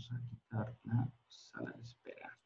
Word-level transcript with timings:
A 0.00 0.20
quitar 0.30 0.74
la 0.84 1.12
sala 1.28 1.72
de 1.76 1.82
espera. 1.82 2.38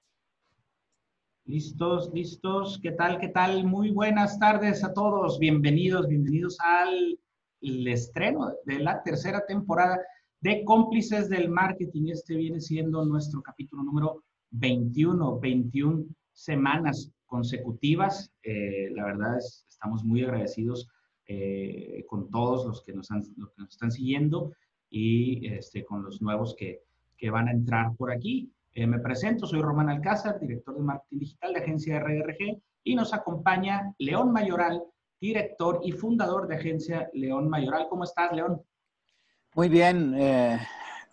Listos, 1.44 2.10
listos. 2.12 2.80
¿Qué 2.82 2.90
tal? 2.90 3.20
¿Qué 3.20 3.28
tal? 3.28 3.64
Muy 3.64 3.92
buenas 3.92 4.40
tardes 4.40 4.82
a 4.82 4.92
todos. 4.92 5.38
Bienvenidos, 5.38 6.08
bienvenidos 6.08 6.58
al 6.58 7.16
estreno 7.60 8.52
de 8.64 8.80
la 8.80 9.04
tercera 9.04 9.46
temporada 9.46 10.00
de 10.40 10.64
Cómplices 10.64 11.28
del 11.28 11.48
Marketing. 11.48 12.08
Este 12.08 12.34
viene 12.34 12.60
siendo 12.60 13.04
nuestro 13.04 13.40
capítulo 13.40 13.84
número 13.84 14.24
21, 14.50 15.38
21 15.38 16.06
semanas 16.32 17.12
consecutivas. 17.24 18.32
Eh, 18.42 18.90
la 18.90 19.04
verdad 19.04 19.38
es, 19.38 19.64
estamos 19.68 20.02
muy 20.02 20.24
agradecidos 20.24 20.88
eh, 21.28 22.04
con 22.08 22.28
todos 22.30 22.66
los 22.66 22.82
que, 22.82 22.92
nos 22.92 23.08
los 23.10 23.52
que 23.52 23.62
nos 23.62 23.70
están 23.70 23.92
siguiendo 23.92 24.50
y 24.90 25.46
este, 25.46 25.84
con 25.84 26.02
los 26.02 26.20
nuevos 26.20 26.56
que, 26.56 26.82
que 27.16 27.30
van 27.30 27.48
a 27.48 27.52
entrar 27.52 27.94
por 27.96 28.12
aquí. 28.12 28.52
Eh, 28.76 28.86
me 28.86 28.98
presento, 28.98 29.46
soy 29.46 29.62
Román 29.62 29.88
Alcázar, 29.88 30.40
director 30.40 30.74
de 30.74 30.82
marketing 30.82 31.18
digital 31.18 31.52
de 31.52 31.60
agencia 31.60 32.00
RRG 32.00 32.60
y 32.82 32.94
nos 32.96 33.14
acompaña 33.14 33.94
León 33.98 34.32
Mayoral, 34.32 34.82
director 35.20 35.80
y 35.84 35.92
fundador 35.92 36.48
de 36.48 36.56
agencia 36.56 37.08
León 37.12 37.48
Mayoral. 37.48 37.86
¿Cómo 37.88 38.02
estás, 38.02 38.32
León? 38.32 38.60
Muy 39.54 39.68
bien, 39.68 40.14
eh, 40.18 40.58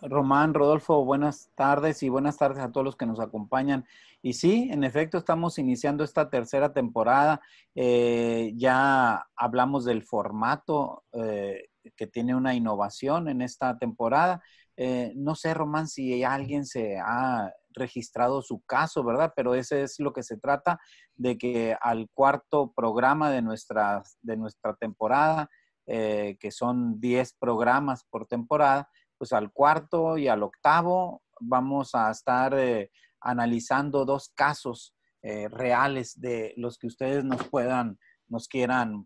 Román, 0.01 0.55
Rodolfo, 0.55 1.05
buenas 1.05 1.51
tardes 1.53 2.01
y 2.01 2.09
buenas 2.09 2.35
tardes 2.35 2.63
a 2.63 2.71
todos 2.71 2.83
los 2.83 2.95
que 2.95 3.05
nos 3.05 3.20
acompañan. 3.20 3.85
Y 4.23 4.33
sí, 4.33 4.70
en 4.71 4.83
efecto, 4.83 5.20
estamos 5.20 5.59
iniciando 5.59 6.03
esta 6.03 6.31
tercera 6.31 6.73
temporada. 6.73 7.41
Eh, 7.75 8.53
ya 8.55 9.27
hablamos 9.35 9.85
del 9.85 10.01
formato 10.01 11.03
que 11.11 12.07
tiene 12.07 12.35
una 12.35 12.53
innovación 12.53 13.27
en 13.27 13.41
esta 13.41 13.77
temporada 13.77 14.41
eh, 14.77 15.13
no 15.16 15.35
sé, 15.35 15.53
Román, 15.53 15.88
si 15.88 16.23
alguien 16.23 16.66
se 16.66 16.98
ha 16.98 17.52
registrado 17.73 18.41
su 18.41 18.62
caso, 18.62 19.03
¿verdad? 19.03 19.34
Pero 19.35 19.55
ese 19.55 19.84
es 19.84 19.99
lo 19.99 20.13
que 20.13 20.23
se 20.23 20.37
trata, 20.37 20.79
de 21.15 21.37
que 21.37 21.76
al 21.82 22.09
cuarto 22.13 22.73
programa 22.73 23.32
de 23.32 23.41
nuestra, 23.41 24.04
de 24.21 24.37
nuestra 24.37 24.76
temporada, 24.76 25.49
eh, 25.87 26.37
que 26.40 26.51
son 26.51 26.99
10 26.99 27.35
programas 27.40 28.05
por 28.10 28.27
temporada, 28.27 28.90
pues 29.18 29.34
al 29.34 29.51
cuarto 29.51 30.18
y 30.18 30.27
al 30.27 30.43
octavo 30.43 31.21
vamos 31.40 31.93
a 31.93 32.12
estar 32.12 32.54
eh, 32.57 32.91
analizando 33.20 34.05
dos 34.05 34.32
casos 34.35 34.95
reales 35.23 36.20
de 36.20 36.51
los 36.57 36.79
que 36.79 36.88
ustedes 36.88 37.23
nos 37.23 37.48
puedan, 37.48 37.99
nos 38.27 38.48
quieran 38.48 39.05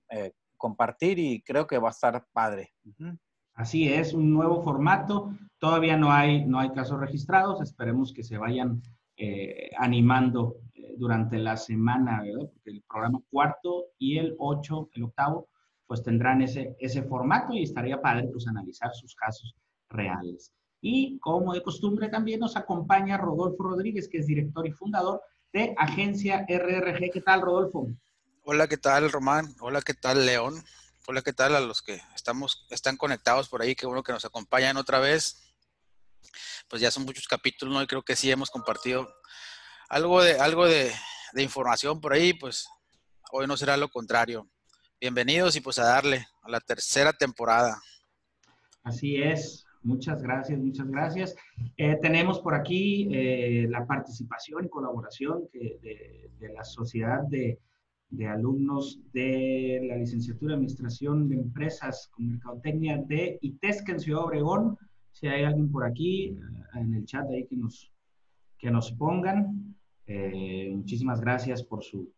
compartir 0.55 1.19
y 1.19 1.43
creo 1.43 1.67
que 1.67 1.77
va 1.77 1.89
a 1.89 1.91
estar 1.91 2.25
padre. 2.31 2.73
Así 3.55 3.91
es, 3.91 4.13
un 4.13 4.33
nuevo 4.33 4.61
formato. 4.61 5.33
Todavía 5.59 5.97
no 5.97 6.11
hay, 6.11 6.45
no 6.45 6.59
hay 6.59 6.71
casos 6.71 6.99
registrados. 6.99 7.61
Esperemos 7.61 8.13
que 8.13 8.23
se 8.23 8.37
vayan 8.37 8.81
eh, 9.15 9.71
animando 9.77 10.57
eh, 10.73 10.93
durante 10.97 11.37
la 11.37 11.55
semana, 11.55 12.21
¿verdad? 12.21 12.49
Porque 12.53 12.69
el 12.71 12.83
programa 12.87 13.21
cuarto 13.31 13.85
y 13.97 14.17
el 14.17 14.35
ocho, 14.39 14.89
el 14.93 15.03
octavo, 15.03 15.47
pues 15.87 16.03
tendrán 16.03 16.41
ese, 16.41 16.75
ese 16.79 17.03
formato 17.03 17.53
y 17.53 17.63
estaría 17.63 18.01
padre 18.01 18.27
pues 18.31 18.45
analizar 18.47 18.93
sus 18.93 19.15
casos 19.15 19.55
reales. 19.89 20.51
Y 20.81 21.17
como 21.19 21.53
de 21.53 21.63
costumbre 21.63 22.09
también 22.09 22.41
nos 22.41 22.57
acompaña 22.57 23.17
Rodolfo 23.17 23.63
Rodríguez, 23.63 24.09
que 24.09 24.17
es 24.17 24.27
director 24.27 24.67
y 24.67 24.71
fundador 24.71 25.21
de 25.53 25.73
Agencia 25.77 26.45
RRG. 26.49 27.09
¿Qué 27.11 27.21
tal, 27.21 27.41
Rodolfo? 27.41 27.87
Hola, 28.43 28.67
¿qué 28.67 28.77
tal, 28.77 29.09
Román? 29.11 29.55
Hola, 29.61 29.81
¿qué 29.81 29.93
tal, 29.93 30.25
León? 30.25 30.55
Hola, 31.07 31.21
¿qué 31.21 31.33
tal 31.33 31.55
a 31.55 31.59
los 31.59 31.83
que 31.83 32.01
estamos, 32.15 32.65
están 32.71 32.97
conectados 32.97 33.47
por 33.47 33.61
ahí? 33.61 33.75
Qué 33.75 33.85
bueno 33.85 34.01
que 34.01 34.11
nos 34.11 34.25
acompañan 34.25 34.75
otra 34.75 34.97
vez. 34.97 35.53
Pues 36.67 36.81
ya 36.81 36.89
son 36.89 37.05
muchos 37.05 37.27
capítulos, 37.27 37.75
¿no? 37.75 37.83
Y 37.83 37.85
creo 37.85 38.01
que 38.01 38.15
sí 38.15 38.31
hemos 38.31 38.49
compartido 38.49 39.07
algo 39.87 40.23
de, 40.23 40.39
algo 40.39 40.65
de, 40.65 40.91
información 41.37 42.01
por 42.01 42.13
ahí, 42.13 42.33
pues 42.33 42.67
hoy 43.31 43.45
no 43.45 43.55
será 43.55 43.77
lo 43.77 43.87
contrario. 43.89 44.49
Bienvenidos 44.99 45.55
y 45.55 45.61
pues 45.61 45.77
a 45.77 45.83
darle 45.83 46.25
a 46.41 46.49
la 46.49 46.59
tercera 46.59 47.13
temporada. 47.13 47.79
Así 48.81 49.21
es, 49.21 49.63
muchas 49.83 50.23
gracias, 50.23 50.57
muchas 50.57 50.87
gracias. 50.87 51.35
Eh, 51.77 51.99
tenemos 52.01 52.39
por 52.39 52.55
aquí 52.55 53.09
eh, 53.13 53.67
la 53.69 53.85
participación 53.85 54.65
y 54.65 54.69
colaboración 54.69 55.47
de 55.53 56.51
la 56.51 56.63
Sociedad 56.63 57.21
de 57.27 57.59
de 58.15 58.27
alumnos 58.27 58.99
de 59.13 59.81
la 59.87 59.97
licenciatura 59.97 60.51
de 60.51 60.55
Administración 60.55 61.27
de 61.27 61.35
Empresas 61.35 62.09
con 62.11 62.27
Mercadotecnia 62.27 62.97
de 62.97 63.37
ITESC 63.41 63.89
en 63.89 63.99
Ciudad 63.99 64.23
Obregón. 64.23 64.77
Si 65.11 65.27
hay 65.27 65.43
alguien 65.43 65.71
por 65.71 65.85
aquí 65.85 66.27
eh, 66.27 66.35
en 66.75 66.93
el 66.93 67.05
chat 67.05 67.29
ahí 67.29 67.45
que 67.45 67.55
nos, 67.55 67.91
que 68.57 68.71
nos 68.71 68.91
pongan. 68.91 69.75
Eh, 70.07 70.71
muchísimas 70.75 71.19
gracias 71.21 71.63
por 71.63 71.83
su, 71.83 72.11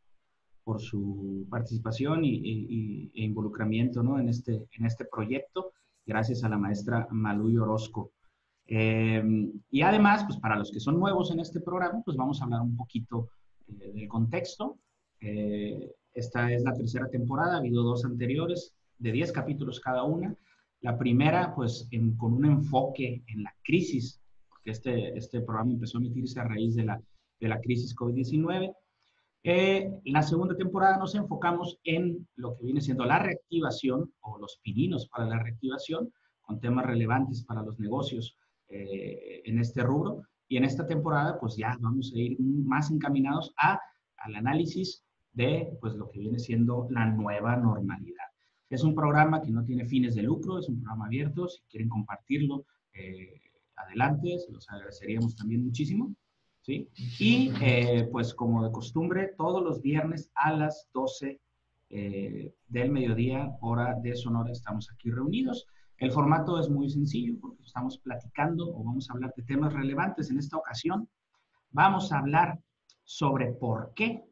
por 0.64 0.82
su 0.82 1.48
participación 1.50 2.26
y, 2.26 3.12
e 3.14 3.24
involucramiento 3.24 4.04
¿no? 4.04 4.20
en, 4.20 4.30
este, 4.30 4.68
en 4.78 4.86
este 4.86 5.06
proyecto. 5.06 5.72
Gracias 6.06 6.44
a 6.44 6.50
la 6.50 6.58
maestra 6.58 7.08
Maluy 7.12 7.58
Orozco. 7.58 8.12
Eh, 8.66 9.24
y 9.72 9.82
además, 9.82 10.26
pues 10.26 10.38
para 10.40 10.58
los 10.58 10.72
que 10.72 10.80
son 10.80 11.00
nuevos 11.00 11.32
en 11.32 11.40
este 11.40 11.62
programa, 11.62 12.02
pues 12.04 12.18
vamos 12.18 12.42
a 12.42 12.46
hablar 12.46 12.62
un 12.62 12.76
poquito 12.76 13.30
del 13.68 14.08
contexto 14.08 14.78
eh, 15.20 15.92
esta 16.14 16.52
es 16.52 16.64
la 16.64 16.74
tercera 16.74 17.08
temporada, 17.10 17.56
ha 17.56 17.60
habido 17.60 17.84
dos 17.84 18.04
anteriores 18.06 18.74
de 18.98 19.12
10 19.12 19.32
capítulos 19.32 19.80
cada 19.80 20.04
una. 20.04 20.36
La 20.82 20.98
primera, 20.98 21.54
pues, 21.56 21.88
con 22.18 22.34
un 22.34 22.46
enfoque 22.46 23.24
en 23.28 23.44
la 23.44 23.54
crisis, 23.64 24.22
porque 24.50 24.72
este, 24.72 25.18
este 25.18 25.42
programa 25.42 25.74
empezó 25.74 25.98
a 25.98 26.02
emitirse 26.02 26.40
a 26.40 26.44
raíz 26.44 26.76
de 26.76 26.86
la, 26.86 27.02
de 27.40 27.48
la 27.48 27.60
crisis 27.60 27.96
COVID-19. 27.96 28.74
Eh, 29.44 29.90
en 30.04 30.14
la 30.14 30.24
segunda 30.24 30.56
temporada 30.56 30.98
nos 30.98 31.16
enfocamos 31.16 31.80
en 31.84 32.28
lo 32.36 32.56
que 32.56 32.66
viene 32.66 32.82
siendo 32.82 33.06
la 33.06 33.20
reactivación 33.20 34.12
o 34.22 34.38
los 34.40 34.60
pininos 34.62 35.08
para 35.08 35.26
la 35.26 35.40
reactivación, 35.40 36.12
con 36.42 36.60
temas 36.60 36.86
relevantes 36.86 37.44
para 37.44 37.62
los 37.62 37.80
negocios 37.80 38.36
eh, 38.70 39.42
en 39.46 39.60
este 39.60 39.84
rubro. 39.84 40.24
Y 40.48 40.58
en 40.58 40.64
esta 40.64 40.88
temporada, 40.88 41.40
pues 41.40 41.56
ya 41.58 41.78
vamos 41.80 42.12
a 42.16 42.20
ir 42.20 42.38
más 42.40 42.90
encaminados 42.90 43.54
a, 43.58 43.80
al 44.18 44.36
análisis 44.36 45.04
de 45.38 45.78
pues, 45.80 45.94
lo 45.94 46.10
que 46.10 46.20
viene 46.20 46.40
siendo 46.40 46.88
la 46.90 47.06
nueva 47.06 47.56
normalidad. 47.56 48.26
Es 48.70 48.84
un 48.84 48.96
programa 48.96 49.42
que 49.42 49.52
no 49.52 49.64
tiene 49.64 49.86
fines 49.86 50.16
de 50.16 50.24
lucro, 50.24 50.60
es 50.60 50.68
un 50.68 50.82
programa 50.82 51.06
abierto. 51.06 51.48
Si 51.48 51.62
quieren 51.70 51.88
compartirlo, 51.88 52.66
eh, 52.92 53.40
adelante, 53.76 54.40
se 54.40 54.52
los 54.52 54.68
agradeceríamos 54.70 55.36
también 55.36 55.64
muchísimo. 55.64 56.14
¿sí? 56.62 56.90
Y 57.20 57.54
eh, 57.62 58.10
pues 58.12 58.34
como 58.34 58.66
de 58.66 58.72
costumbre, 58.72 59.34
todos 59.38 59.64
los 59.64 59.82
viernes 59.82 60.32
a 60.34 60.52
las 60.52 60.90
12 60.94 61.40
eh, 61.92 62.54
del 62.68 62.92
mediodía, 62.92 63.56
hora 63.62 63.96
de 64.02 64.16
Sonora, 64.16 64.52
estamos 64.52 64.90
aquí 64.92 65.12
reunidos. 65.12 65.68
El 66.00 66.12
formato 66.12 66.60
es 66.60 66.68
muy 66.68 66.90
sencillo 66.90 67.36
porque 67.40 67.64
estamos 67.64 68.00
platicando 68.00 68.76
o 68.76 68.84
vamos 68.84 69.10
a 69.10 69.14
hablar 69.14 69.34
de 69.38 69.44
temas 69.44 69.72
relevantes. 69.74 70.30
En 70.30 70.40
esta 70.40 70.58
ocasión 70.58 71.08
vamos 71.72 72.12
a 72.12 72.20
hablar 72.20 72.60
sobre 73.04 73.54
por 73.54 73.94
qué 73.96 74.27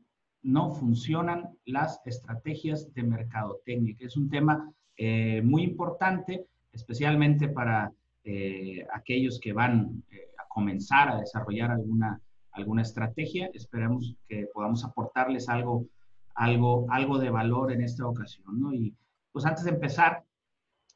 no 0.45 0.71
funcionan 0.75 1.57
las 1.65 1.99
estrategias 2.05 2.93
de 2.93 3.01
mercadotecnia, 3.01 3.95
que 3.97 4.05
es 4.05 4.15
un 4.15 4.29
tema 4.29 4.71
eh, 4.95 5.41
muy 5.41 5.63
importante, 5.63 6.45
especialmente 6.71 7.47
para 7.47 7.91
eh, 8.23 8.85
aquellos 8.93 9.39
que 9.39 9.53
van 9.53 10.03
eh, 10.11 10.29
a 10.37 10.47
comenzar 10.47 11.09
a 11.09 11.19
desarrollar 11.19 11.71
alguna, 11.71 12.21
alguna 12.51 12.83
estrategia. 12.83 13.49
Esperamos 13.55 14.15
que 14.29 14.47
podamos 14.53 14.85
aportarles 14.85 15.49
algo, 15.49 15.87
algo, 16.35 16.85
algo 16.91 17.17
de 17.17 17.31
valor 17.31 17.71
en 17.71 17.81
esta 17.81 18.07
ocasión. 18.07 18.59
¿no? 18.59 18.71
Y 18.71 18.93
pues 19.31 19.45
antes 19.45 19.63
de 19.63 19.71
empezar, 19.71 20.23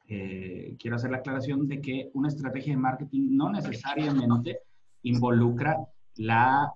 quiero 0.06 0.96
hacer 0.96 1.12
la 1.12 1.18
aclaración 1.18 1.68
de 1.68 1.80
que 1.80 2.10
una 2.14 2.26
estrategia 2.26 2.72
de 2.72 2.80
marketing 2.80 3.28
no 3.30 3.48
necesariamente 3.48 4.58
involucra 5.02 5.78
la 6.16 6.74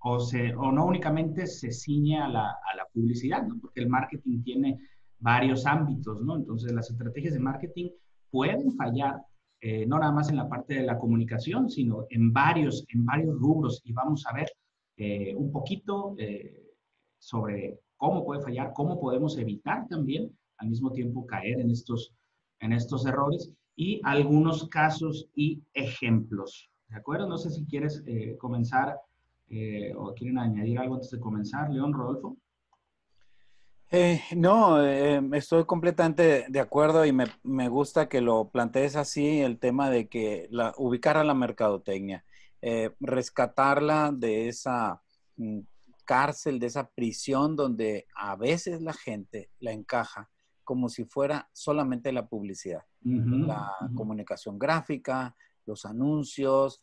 o, 0.00 0.20
se, 0.20 0.54
o 0.54 0.70
no 0.72 0.86
únicamente 0.86 1.46
se 1.46 1.72
ciñe 1.72 2.18
a 2.18 2.28
la, 2.28 2.48
a 2.50 2.76
la 2.76 2.86
publicidad, 2.92 3.46
¿no? 3.46 3.58
porque 3.60 3.80
el 3.80 3.88
marketing 3.88 4.42
tiene 4.42 4.78
varios 5.20 5.66
ámbitos, 5.66 6.22
¿no? 6.22 6.36
Entonces 6.36 6.72
las 6.72 6.90
estrategias 6.90 7.34
de 7.34 7.40
marketing 7.40 7.90
pueden 8.30 8.72
fallar 8.76 9.20
eh, 9.60 9.86
no 9.86 9.98
nada 9.98 10.12
más 10.12 10.30
en 10.30 10.36
la 10.36 10.48
parte 10.48 10.74
de 10.74 10.86
la 10.86 10.98
comunicación, 10.98 11.68
sino 11.68 12.06
en 12.10 12.32
varios, 12.32 12.84
en 12.94 13.04
varios 13.04 13.36
rubros 13.40 13.82
y 13.84 13.92
vamos 13.92 14.24
a 14.26 14.32
ver 14.32 14.48
eh, 14.96 15.34
un 15.34 15.50
poquito 15.50 16.14
eh, 16.16 16.62
sobre 17.18 17.80
cómo 17.96 18.24
puede 18.24 18.40
fallar, 18.40 18.72
cómo 18.72 19.00
podemos 19.00 19.36
evitar 19.36 19.88
también 19.88 20.30
al 20.58 20.68
mismo 20.68 20.92
tiempo 20.92 21.26
caer 21.26 21.58
en 21.58 21.70
estos, 21.70 22.14
en 22.60 22.72
estos 22.72 23.04
errores 23.04 23.52
y 23.74 24.00
algunos 24.04 24.68
casos 24.68 25.28
y 25.34 25.60
ejemplos. 25.74 26.70
¿De 26.88 26.96
acuerdo? 26.96 27.28
No 27.28 27.36
sé 27.36 27.50
si 27.50 27.66
quieres 27.66 28.02
comenzar 28.38 28.96
eh, 29.50 29.92
¿O 29.96 30.14
quieren 30.14 30.38
añadir 30.38 30.78
algo 30.78 30.94
antes 30.94 31.10
de 31.10 31.20
comenzar? 31.20 31.70
León, 31.70 31.92
Rodolfo. 31.92 32.36
Eh, 33.90 34.20
no, 34.36 34.84
eh, 34.84 35.22
estoy 35.32 35.64
completamente 35.64 36.44
de 36.46 36.60
acuerdo 36.60 37.06
y 37.06 37.12
me, 37.12 37.68
gusta 37.68 38.06
que 38.06 38.20
lo 38.20 38.50
plantees 38.50 38.96
así, 38.96 39.40
el 39.40 39.58
tema 39.58 39.88
de 39.88 40.08
que 40.08 40.46
la, 40.50 40.74
ubicar 40.76 41.16
a 41.16 41.24
la 41.24 41.32
mercadotecnia, 41.32 42.22
eh, 42.60 42.90
rescatarla 43.00 44.12
de 44.12 44.48
esa 44.48 45.00
mm, 45.36 45.60
cárcel, 46.04 46.58
de 46.58 46.66
esa 46.66 46.90
prisión 46.90 47.56
donde 47.56 48.06
a 48.14 48.36
veces 48.36 48.82
la 48.82 48.92
gente 48.92 49.50
la 49.58 49.72
encaja 49.72 50.28
como 50.64 50.90
si 50.90 51.06
fuera 51.06 51.48
solamente 51.54 52.12
la 52.12 52.26
publicidad, 52.26 52.84
la 53.00 53.72
comunicación 53.94 54.58
gráfica, 54.58 55.34
los 55.68 55.84
anuncios, 55.84 56.82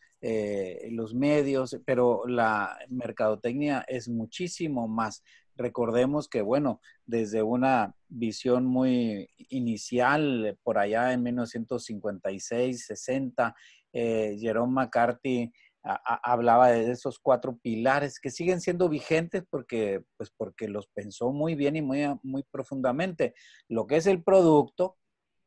los 0.92 1.14
medios, 1.14 1.78
pero 1.86 2.26
la 2.26 2.78
mercadotecnia 2.90 3.84
es 3.88 4.08
muchísimo 4.08 4.88
más. 4.88 5.24
Recordemos 5.58 6.28
que, 6.28 6.42
bueno, 6.42 6.82
desde 7.06 7.42
una 7.42 7.96
visión 8.10 8.66
muy 8.66 9.30
inicial, 9.50 10.58
por 10.64 10.78
allá 10.78 11.14
en 11.14 11.24
1956, 11.24 12.86
60, 12.86 13.56
eh, 13.94 14.38
Jerome 14.40 14.74
McCarthy 14.74 15.52
hablaba 15.84 16.72
de 16.72 16.92
esos 16.92 17.20
cuatro 17.20 17.58
pilares 17.58 18.20
que 18.20 18.32
siguen 18.32 18.60
siendo 18.60 18.90
vigentes 18.90 19.44
porque, 19.50 20.04
pues 20.18 20.32
porque 20.36 20.68
los 20.68 20.88
pensó 20.88 21.32
muy 21.32 21.54
bien 21.54 21.76
y 21.76 21.82
muy, 21.84 22.04
muy 22.24 22.44
profundamente. 22.52 23.36
Lo 23.70 23.86
que 23.86 23.98
es 23.98 24.08
el 24.08 24.24
producto 24.24 24.98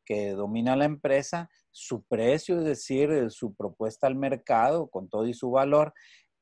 que 0.05 0.31
domina 0.31 0.77
la 0.77 0.85
empresa, 0.85 1.49
su 1.71 2.03
precio, 2.03 2.59
es 2.59 2.65
decir, 2.65 3.29
su 3.31 3.53
propuesta 3.53 4.07
al 4.07 4.15
mercado 4.15 4.87
con 4.87 5.09
todo 5.09 5.27
y 5.27 5.33
su 5.33 5.51
valor, 5.51 5.93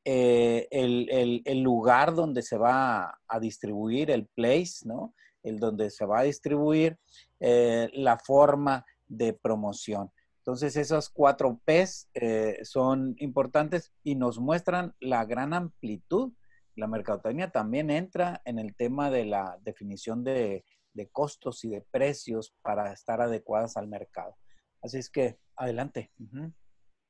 eh, 0.06 0.68
el, 0.71 1.62
lugar 1.62 2.15
donde 2.15 2.41
se 2.41 2.57
va 2.57 3.19
a 3.27 3.39
distribuir, 3.39 4.09
el 4.09 4.25
place, 4.27 4.85
¿no? 4.85 5.13
El 5.44 5.59
donde 5.59 5.89
se 5.89 6.06
va 6.06 6.19
a 6.19 6.24
distribuir, 6.24 6.97
eh, 7.39 7.89
la 7.94 8.18
forma 8.18 8.85
de 9.06 9.33
promoción. 9.33 10.12
Entonces, 10.47 10.77
esas 10.77 11.09
cuatro 11.09 11.59
P's 11.65 12.07
eh, 12.13 12.59
son 12.63 13.15
importantes 13.18 13.91
y 14.01 14.15
nos 14.15 14.39
muestran 14.39 14.95
la 15.01 15.25
gran 15.25 15.53
amplitud. 15.53 16.31
La 16.77 16.88
mercadotecnia 16.88 17.50
también 17.50 17.89
entra 17.89 18.41
en 18.45 18.57
el 18.57 18.73
tema 18.73 19.12
de 19.12 19.25
la 19.25 19.57
definición 19.62 20.23
de, 20.23 20.63
costos 21.12 21.65
y 21.65 21.69
de 21.69 21.81
precios 21.91 22.56
para 22.62 22.94
estar 22.94 23.19
adecuadas 23.19 23.75
al 23.75 23.89
mercado. 23.89 24.38
Así 24.81 24.97
es 24.97 25.09
que, 25.09 25.38
adelante. 25.56 26.12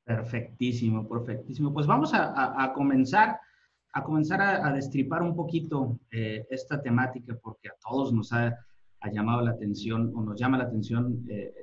Perfectísimo, 0.04 1.08
perfectísimo. 1.08 1.72
Pues 1.72 1.86
vamos 1.86 2.12
a, 2.14 2.72
comenzar, 2.74 3.38
a 3.92 4.02
comenzar 4.02 4.40
a, 4.40 4.72
destripar 4.72 5.22
un 5.22 5.36
poquito 5.36 5.98
eh, 6.10 6.46
esta 6.50 6.80
temática 6.80 7.38
porque 7.42 7.68
a 7.68 7.74
todos 7.80 8.12
nos 8.12 8.32
ha, 8.32 8.56
llamado 9.12 9.42
la 9.42 9.52
atención 9.52 10.12
o 10.14 10.22
nos 10.22 10.40
llama 10.40 10.58
la 10.58 10.64
atención 10.64 11.24
eh, 11.28 11.54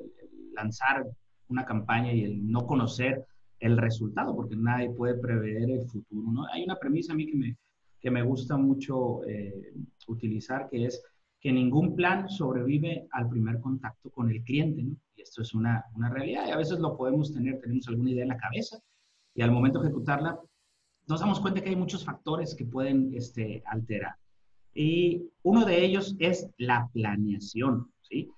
lanzar 0.53 1.05
una 1.49 1.65
campaña 1.65 2.13
y 2.13 2.23
el 2.23 2.49
no 2.49 2.65
conocer 2.65 3.25
el 3.59 3.77
resultado, 3.77 4.35
porque 4.35 4.55
nadie 4.55 4.89
puede 4.89 5.15
prever 5.15 5.69
el 5.69 5.87
futuro. 5.87 6.31
¿no? 6.31 6.45
Hay 6.51 6.63
una 6.63 6.77
premisa 6.77 7.13
a 7.13 7.15
mí 7.15 7.25
que 7.25 7.35
me, 7.35 7.57
que 7.99 8.11
me 8.11 8.21
gusta 8.21 8.57
mucho 8.57 9.25
eh, 9.25 9.73
utilizar, 10.07 10.69
que 10.69 10.85
es 10.85 11.03
que 11.45 11.51
ningún 11.51 11.95
plan 11.95 12.27
sobrevive 12.27 13.07
al 13.11 13.29
primer 13.29 13.59
contacto 13.59 14.09
con 14.09 14.31
el 14.31 14.41
cliente. 14.41 14.81
¿no? 14.81 14.95
esto 15.15 15.43
es 15.43 15.53
una, 15.53 15.85
una 15.93 16.09
realidad 16.09 16.47
y 16.47 16.49
a 16.49 16.57
veces 16.57 16.79
lo 16.79 16.97
podemos 16.97 17.31
tener, 17.31 17.59
tenemos 17.61 17.87
alguna 17.87 18.09
idea 18.09 18.23
en 18.23 18.29
la 18.29 18.37
cabeza 18.37 18.79
y 19.35 19.43
al 19.43 19.51
momento 19.51 19.77
de 19.77 19.89
ejecutarla 19.89 20.39
nos 21.07 21.19
damos 21.19 21.39
cuenta 21.39 21.61
que 21.61 21.69
hay 21.69 21.75
muchos 21.75 22.03
factores 22.03 22.55
que 22.55 22.65
pueden 22.65 23.13
este, 23.13 23.61
alterar. 23.67 24.15
Y 24.73 25.21
uno 25.43 25.65
de 25.65 25.85
ellos 25.85 26.15
es 26.17 26.49
la 26.57 26.89
planeación, 26.91 27.91
¿sí? 28.01 28.31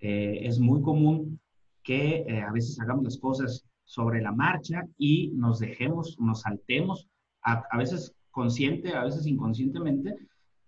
Eh, 0.00 0.38
es 0.44 0.58
muy 0.58 0.80
común 0.80 1.38
que 1.82 2.24
eh, 2.26 2.40
a 2.40 2.50
veces 2.50 2.80
hagamos 2.80 3.04
las 3.04 3.18
cosas 3.18 3.66
sobre 3.84 4.22
la 4.22 4.32
marcha 4.32 4.88
y 4.96 5.32
nos 5.34 5.58
dejemos, 5.58 6.18
nos 6.18 6.40
saltemos, 6.40 7.10
a 7.42 7.76
veces 7.76 8.14
consciente, 8.30 8.94
a 8.94 9.04
veces 9.04 9.26
inconscientemente, 9.26 10.16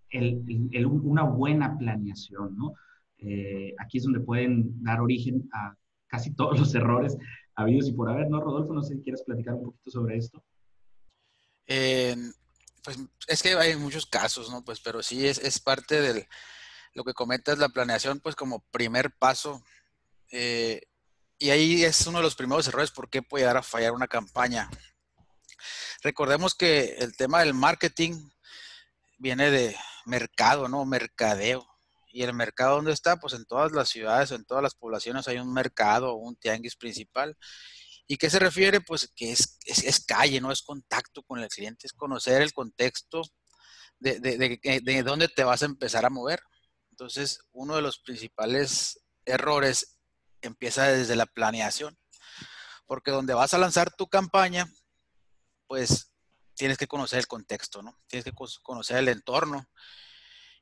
el, 0.09 0.85
una 0.85 1.23
buena 1.23 1.77
planeación, 1.77 2.55
¿no? 2.57 2.73
Eh, 3.17 3.73
aquí 3.79 3.97
es 3.97 4.03
donde 4.03 4.19
pueden 4.19 4.83
dar 4.83 5.01
origen 5.01 5.49
a 5.53 5.75
casi 6.07 6.33
todos 6.35 6.59
los 6.59 6.73
errores 6.75 7.17
habidos 7.55 7.87
y 7.89 7.93
por 7.93 8.09
haber, 8.09 8.29
¿no, 8.29 8.39
Rodolfo? 8.39 8.73
No 8.73 8.83
sé 8.83 8.95
si 8.95 9.01
quieres 9.01 9.23
platicar 9.23 9.55
un 9.55 9.65
poquito 9.65 9.91
sobre 9.91 10.17
esto. 10.17 10.43
pues 11.65 12.99
es 13.27 13.43
que 13.43 13.53
hay 13.53 13.75
muchos 13.75 14.05
casos, 14.05 14.49
¿no? 14.49 14.63
Pues, 14.63 14.79
pero 14.79 15.01
sí 15.01 15.27
es, 15.27 15.39
es 15.39 15.59
parte 15.59 15.99
de 15.99 16.27
lo 16.93 17.03
que 17.03 17.13
comentas, 17.13 17.57
la 17.59 17.69
planeación, 17.69 18.19
pues 18.19 18.35
como 18.35 18.65
primer 18.71 19.11
paso. 19.11 19.63
Eh, 20.31 20.81
y 21.39 21.51
ahí 21.51 21.83
es 21.83 22.07
uno 22.07 22.17
de 22.17 22.23
los 22.23 22.35
primeros 22.35 22.67
errores, 22.67 22.91
¿por 22.91 23.09
qué 23.09 23.21
puede 23.21 23.45
dar 23.45 23.57
a 23.57 23.63
fallar 23.63 23.91
una 23.91 24.07
campaña? 24.07 24.69
Recordemos 26.01 26.55
que 26.55 26.95
el 26.97 27.15
tema 27.15 27.39
del 27.39 27.53
marketing 27.53 28.29
viene 29.19 29.51
de 29.51 29.75
mercado, 30.07 30.67
¿no? 30.67 30.85
Mercadeo. 30.85 31.67
¿Y 32.11 32.23
el 32.23 32.33
mercado 32.33 32.77
dónde 32.77 32.93
está? 32.93 33.17
Pues 33.17 33.33
en 33.33 33.45
todas 33.45 33.71
las 33.71 33.89
ciudades, 33.89 34.31
en 34.31 34.45
todas 34.45 34.63
las 34.63 34.73
poblaciones 34.73 35.27
hay 35.27 35.37
un 35.37 35.53
mercado 35.53 36.13
o 36.13 36.15
un 36.15 36.35
tianguis 36.35 36.75
principal. 36.75 37.37
¿Y 38.07 38.17
qué 38.17 38.29
se 38.29 38.39
refiere? 38.39 38.79
Pues 38.81 39.11
que 39.15 39.31
es, 39.31 40.05
calle, 40.07 40.39
no 40.39 40.51
es 40.51 40.61
contacto 40.61 41.21
con 41.23 41.39
el 41.39 41.49
cliente, 41.49 41.85
es 41.85 41.93
conocer 41.93 42.41
el 42.41 42.53
contexto 42.53 43.21
de, 43.99 44.19
de, 44.19 44.81
de, 44.81 45.03
dónde 45.03 45.27
te 45.27 45.43
vas 45.43 45.61
a 45.61 45.65
empezar 45.65 46.05
a 46.05 46.09
mover. 46.09 46.41
Entonces, 46.91 47.41
uno 47.51 47.75
de 47.75 47.81
los 47.81 47.99
principales 47.99 49.01
errores 49.25 49.99
empieza 50.41 50.87
desde 50.87 51.17
la 51.17 51.25
planeación, 51.25 51.97
porque 52.85 53.11
donde 53.11 53.33
vas 53.33 53.53
a 53.53 53.57
lanzar 53.57 53.93
tu 53.93 54.07
campaña, 54.07 54.71
pues 55.67 56.13
tienes 56.57 56.77
que 56.77 56.87
conocer 56.87 57.19
el 57.19 57.27
contexto, 57.27 57.81
¿no? 57.81 57.97
Tienes 58.07 58.25
que 58.25 58.33
conocer 58.63 58.97
el 58.97 59.07
entorno. 59.07 59.69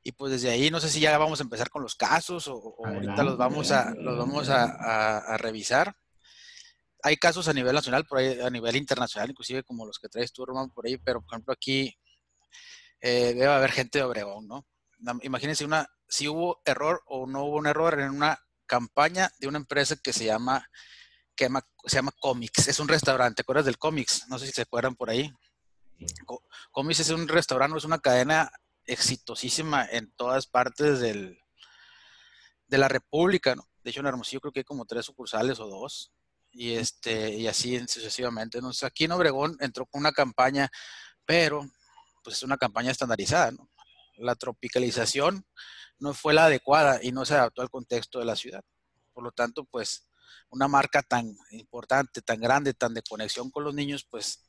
Y 0.02 0.12
pues 0.12 0.30
desde 0.30 0.50
ahí 0.50 0.70
no 0.70 0.78
sé 0.78 0.88
si 0.88 1.00
ya 1.00 1.18
vamos 1.18 1.40
a 1.40 1.42
empezar 1.42 1.68
con 1.68 1.82
los 1.82 1.96
casos 1.96 2.46
o, 2.46 2.76
ahorita 2.84 3.24
los 3.24 3.36
vamos, 3.36 3.72
a, 3.72 3.92
los 3.96 4.16
vamos 4.16 4.48
a, 4.48 5.36
revisar. 5.38 5.96
Hay 7.02 7.16
casos 7.16 7.48
a 7.48 7.52
nivel 7.52 7.74
nacional, 7.74 8.04
por 8.06 8.18
ahí, 8.18 8.40
a 8.40 8.50
nivel 8.50 8.76
internacional, 8.76 9.30
inclusive 9.30 9.64
como 9.64 9.84
los 9.84 9.98
que 9.98 10.08
traes 10.08 10.32
tú, 10.32 10.46
Román, 10.46 10.70
por 10.70 10.86
ahí, 10.86 10.96
pero 10.98 11.20
por 11.22 11.34
ejemplo 11.34 11.52
aquí 11.52 11.96
eh, 13.00 13.34
debe 13.34 13.46
haber 13.46 13.72
gente 13.72 13.98
de 13.98 14.04
Obregón, 14.04 14.46
¿no? 14.46 14.64
Imagínense 15.22 15.64
una, 15.64 15.86
si 16.08 16.28
hubo 16.28 16.62
error 16.64 17.02
o 17.06 17.26
no 17.26 17.44
hubo 17.44 17.56
un 17.56 17.66
error 17.66 17.98
en 17.98 18.10
una 18.10 18.38
campaña 18.66 19.30
de 19.38 19.48
una 19.48 19.58
empresa 19.58 19.96
que 19.96 20.12
se 20.12 20.24
llama, 20.24 20.68
que 21.34 21.48
se 21.86 21.96
llama 21.96 22.12
Comics. 22.20 22.68
Es 22.68 22.80
un 22.80 22.88
restaurante, 22.88 23.36
¿te 23.36 23.42
acuerdas 23.42 23.66
del 23.66 23.78
Comics? 23.78 24.26
No 24.28 24.38
sé 24.38 24.46
si 24.46 24.52
se 24.52 24.62
acuerdan 24.62 24.94
por 24.94 25.10
ahí. 25.10 25.32
Comics 26.72 27.00
es 27.00 27.10
un 27.10 27.28
restaurante, 27.28 27.78
es 27.78 27.84
una 27.84 27.98
cadena 27.98 28.50
exitosísima 28.84 29.84
en 29.84 30.12
todas 30.12 30.46
partes 30.46 31.00
del, 31.00 31.38
de 32.66 32.78
la 32.78 32.88
República. 32.88 33.54
De 33.82 33.90
hecho, 33.90 34.00
en 34.00 34.06
Hermosillo 34.06 34.40
creo 34.40 34.52
que 34.52 34.60
hay 34.60 34.64
como 34.64 34.84
tres 34.84 35.06
sucursales 35.06 35.58
o 35.60 35.66
dos, 35.66 36.12
y, 36.56 36.72
este, 36.72 37.34
y 37.34 37.46
así 37.46 37.78
sucesivamente. 37.86 38.58
Entonces, 38.58 38.82
aquí 38.84 39.04
en 39.04 39.12
Obregón 39.12 39.56
entró 39.60 39.86
con 39.86 40.00
una 40.00 40.12
campaña, 40.12 40.70
pero 41.24 41.68
pues 42.24 42.36
es 42.36 42.42
una 42.42 42.56
campaña 42.56 42.90
estandarizada. 42.90 43.52
La 44.16 44.34
tropicalización 44.34 45.46
no 45.98 46.14
fue 46.14 46.34
la 46.34 46.46
adecuada 46.46 46.98
y 47.02 47.12
no 47.12 47.24
se 47.24 47.34
adaptó 47.34 47.62
al 47.62 47.70
contexto 47.70 48.18
de 48.18 48.24
la 48.24 48.36
ciudad. 48.36 48.64
Por 49.12 49.22
lo 49.22 49.32
tanto, 49.32 49.64
pues 49.64 50.08
una 50.48 50.66
marca 50.66 51.02
tan 51.02 51.36
importante, 51.50 52.22
tan 52.22 52.40
grande, 52.40 52.74
tan 52.74 52.94
de 52.94 53.02
conexión 53.02 53.50
con 53.50 53.64
los 53.64 53.74
niños, 53.74 54.06
pues 54.10 54.48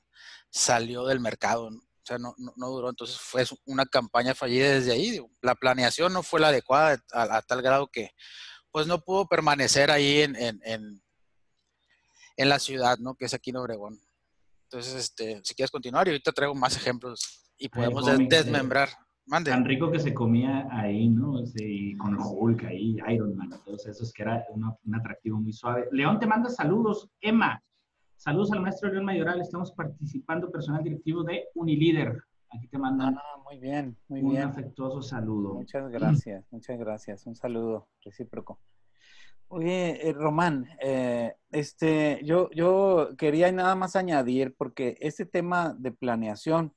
salió 0.50 1.06
del 1.06 1.20
mercado. 1.20 1.70
¿no? 1.70 1.78
O 1.78 2.06
sea, 2.08 2.18
no, 2.18 2.34
no, 2.38 2.70
duró. 2.70 2.90
Entonces 2.90 3.18
fue 3.20 3.44
una 3.66 3.86
campaña 3.86 4.34
fallida 4.34 4.72
desde 4.72 4.94
ahí. 4.94 5.20
La 5.42 5.56
planeación 5.56 6.14
no 6.14 6.24
fue 6.24 6.40
la 6.40 6.48
adecuada 6.48 6.98
a, 7.12 7.42
tal 7.42 7.62
grado 7.62 7.88
que 7.92 8.12
pues 8.72 8.88
no 8.88 9.02
pudo 9.02 9.28
permanecer 9.28 9.92
ahí 9.92 10.22
en, 10.22 10.36
en, 10.38 10.62
en, 10.64 12.50
la 12.50 12.60
ciudad, 12.60 12.98
¿no? 13.00 13.16
Que 13.16 13.26
es 13.26 13.34
aquí 13.34 13.50
en 13.50 13.58
Obregón. 13.58 14.00
Entonces, 14.64 14.94
este, 14.94 15.42
si 15.44 15.56
quieres 15.56 15.72
continuar, 15.72 16.08
y 16.08 16.12
ahorita 16.12 16.32
traigo 16.32 16.56
más 16.56 16.78
ejemplos 16.78 17.52
y 17.58 17.68
podemos 17.70 18.06
desmembrar. 18.30 18.90
Mande. 19.26 19.52
Tan 19.52 19.66
rico 19.66 19.92
que 19.92 20.00
se 20.00 20.14
comía 20.14 20.66
ahí, 20.72 21.10
¿no? 21.10 21.46
Sí, 21.46 21.98
con 21.98 22.18
Hulk 22.18 22.64
ahí, 22.64 22.98
Iron 23.10 23.36
Man, 23.36 23.50
todos 23.66 23.86
esos, 23.86 24.14
que 24.14 24.24
era 24.24 24.46
un 24.50 24.96
atractivo 24.96 25.42
muy 25.42 25.52
suave. 25.52 25.90
León 25.92 26.20
te 26.20 26.28
manda 26.28 26.50
saludos. 26.50 27.10
Emma, 27.20 27.62
Saludos 28.18 28.52
al 28.52 28.62
maestro 28.62 28.92
León 28.92 29.06
Mayoral, 29.06 29.40
estamos 29.42 29.72
participando 29.72 30.52
personal 30.52 30.84
directivo 30.84 31.24
de 31.24 31.50
Unilíder. 31.54 32.24
Aquí 32.50 32.68
te 32.68 32.80
mandan 32.80 33.16
ah, 33.16 33.44
muy 33.46 33.60
bien, 33.60 33.96
muy 34.08 34.22
un 34.22 34.32
bien. 34.32 34.44
afectuoso 34.44 35.04
saludo. 35.04 35.54
Muchas 35.54 35.88
gracias, 35.92 36.44
muchas 36.52 36.80
gracias. 36.80 37.28
Un 37.28 37.36
saludo 37.36 37.88
recíproco. 38.02 38.60
Oye, 39.50 40.10
eh, 40.10 40.14
Román, 40.14 40.68
eh, 40.82 41.36
este, 41.52 42.20
yo, 42.24 42.50
yo 42.52 43.12
quería 43.20 43.52
nada 43.52 43.76
más 43.76 43.96
añadir, 43.96 44.56
porque 44.58 44.98
este 45.00 45.28
tema 45.28 45.76
de 45.78 45.92
planeación 45.92 46.74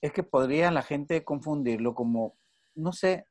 es 0.00 0.12
que 0.12 0.22
podría 0.22 0.70
la 0.70 0.82
gente 0.82 1.24
confundirlo 1.24 1.96
como, 1.96 2.36
no 2.76 2.92
sé, 2.92 3.26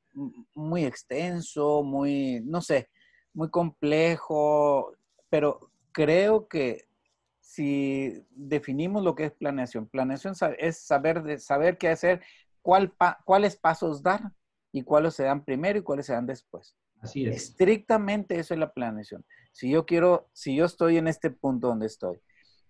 muy 0.53 0.84
extenso, 0.84 1.84
muy, 1.84 2.41
no 2.43 2.62
sé, 2.62 2.89
muy 3.34 3.50
complejo, 3.50 4.91
pero 5.29 5.72
creo 5.93 6.50
que 6.50 6.88
si 7.50 8.24
definimos 8.29 9.03
lo 9.03 9.15
que 9.15 9.25
es 9.25 9.32
planeación, 9.32 9.88
planeación 9.88 10.36
es 10.60 10.86
saber, 10.86 11.24
de, 11.24 11.39
saber 11.39 11.79
qué 11.79 11.89
hacer, 11.89 12.22
cuál 12.62 12.94
cuáles 13.25 13.56
pasos 13.56 14.03
dar 14.03 14.22
y 14.72 14.84
cuáles 14.84 15.15
se 15.15 15.24
dan 15.24 15.44
primero 15.44 15.79
y 15.79 15.82
cuáles 15.82 16.06
se 16.06 16.13
dan 16.13 16.27
después. 16.27 16.77
Así 17.01 17.25
es. 17.25 17.36
Estrictamente 17.36 18.38
eso 18.38 18.53
es 18.53 18.60
la 18.60 18.72
planeación. 18.72 19.25
Si 19.51 19.68
yo 19.72 19.88
quiero, 19.88 20.29
si 20.32 20.56
yo 20.56 20.65
estoy 20.65 20.98
en 20.98 21.08
este 21.08 21.32
punto 21.32 21.70
donde 21.70 21.88
estoy 21.88 22.22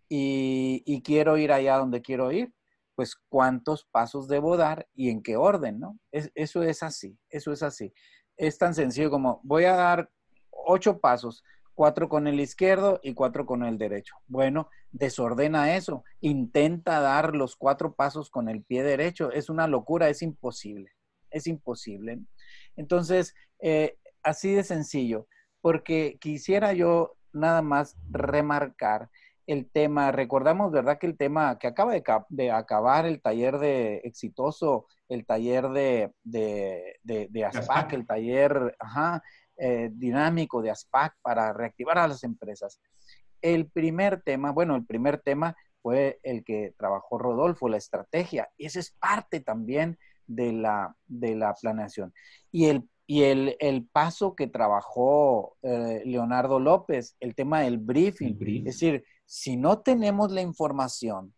y, 0.08 1.02
quiero 1.04 1.36
ir 1.38 1.52
allá 1.52 1.76
donde 1.76 2.02
quiero 2.02 2.32
ir, 2.32 2.54
pues 2.96 3.18
cuántos 3.28 3.84
pasos 3.84 4.30
debo 4.30 4.56
dar 4.56 4.88
y 4.94 5.10
en 5.10 5.22
qué 5.22 5.36
orden, 5.36 5.82
¿no? 5.82 6.00
eso 6.14 6.64
es 6.64 6.84
así, 6.84 7.20
eso 7.30 7.52
es 7.52 7.64
así. 7.64 7.94
Es 8.38 8.58
tan 8.58 8.74
sencillo 8.74 9.12
como 9.12 9.42
voy 9.44 9.66
a 9.66 9.74
dar 9.74 10.10
ocho 10.52 11.02
pasos, 11.02 11.44
cuatro 11.80 12.10
con 12.10 12.28
el 12.28 12.42
izquierdo 12.42 13.00
y 13.04 13.14
cuatro 13.14 13.46
con 13.46 13.64
el 13.64 13.78
derecho. 13.78 14.18
Bueno, 14.28 14.70
desordena 14.92 15.78
eso, 15.78 16.04
intenta 16.20 17.00
dar 17.00 17.38
los 17.38 17.56
cuatro 17.56 17.94
pasos 17.94 18.30
con 18.30 18.50
el 18.50 18.64
pie 18.64 18.84
derecho. 18.84 19.32
Es 19.32 19.50
una 19.50 19.66
locura, 19.66 20.10
es 20.10 20.22
imposible, 20.22 20.92
es 21.32 21.48
imposible. 21.48 22.20
Entonces, 22.76 23.34
eh, 23.62 23.96
así 24.24 24.54
de 24.54 24.66
sencillo, 24.66 25.28
porque 25.62 26.18
quisiera 26.20 26.74
yo 26.74 27.16
nada 27.32 27.62
más 27.62 27.96
remarcar 28.12 29.10
el 29.48 29.66
tema, 29.72 30.12
recordamos, 30.12 30.74
¿verdad? 30.74 30.98
Que 31.00 31.08
el 31.08 31.16
tema 31.16 31.58
que 31.60 31.68
acaba 31.68 31.94
de, 32.28 32.52
acabar 32.52 33.06
el 33.06 33.22
taller 33.22 33.58
de 33.58 34.02
exitoso, 34.04 34.86
el 35.08 35.26
taller 35.26 35.70
de, 35.70 36.12
de, 36.24 37.00
de, 37.04 37.46
ASPAC, 37.46 37.94
el 37.94 38.06
taller 38.06 38.76
eh, 39.60 39.90
dinámico 39.92 40.62
de 40.62 40.72
ASPAC 40.72 41.16
para 41.22 41.54
reactivar 41.54 41.98
a 41.98 42.08
las 42.08 42.24
empresas. 42.24 42.80
El 43.42 43.68
primer 43.68 44.22
tema, 44.22 44.52
bueno, 44.52 44.76
el 44.76 44.86
primer 44.86 45.20
tema 45.20 45.56
fue 45.82 46.20
el 46.24 46.44
que 46.44 46.74
trabajó 46.78 47.18
Rodolfo, 47.18 47.70
la 47.70 47.78
estrategia, 47.78 48.50
y 48.58 48.66
ese 48.66 48.80
es 48.80 48.92
parte 48.92 49.40
también 49.40 49.98
de 50.28 50.52
la, 50.52 50.96
de 51.08 51.36
la 51.36 51.54
planeación. 51.54 52.14
Y 52.52 52.66
el 52.66 52.90
y 53.10 53.24
el, 53.24 53.90
paso 53.92 54.36
que 54.36 54.46
trabajó 54.46 55.58
eh, 55.64 56.04
Leonardo 56.06 56.60
López, 56.60 57.16
el 57.20 57.34
tema 57.34 57.62
del 57.62 57.80
briefing. 57.80 58.38
Es 58.58 58.76
decir, 58.76 59.04
si 59.26 59.58
no 59.58 59.80
tenemos 59.80 60.32
la 60.32 60.42
información 60.42 61.34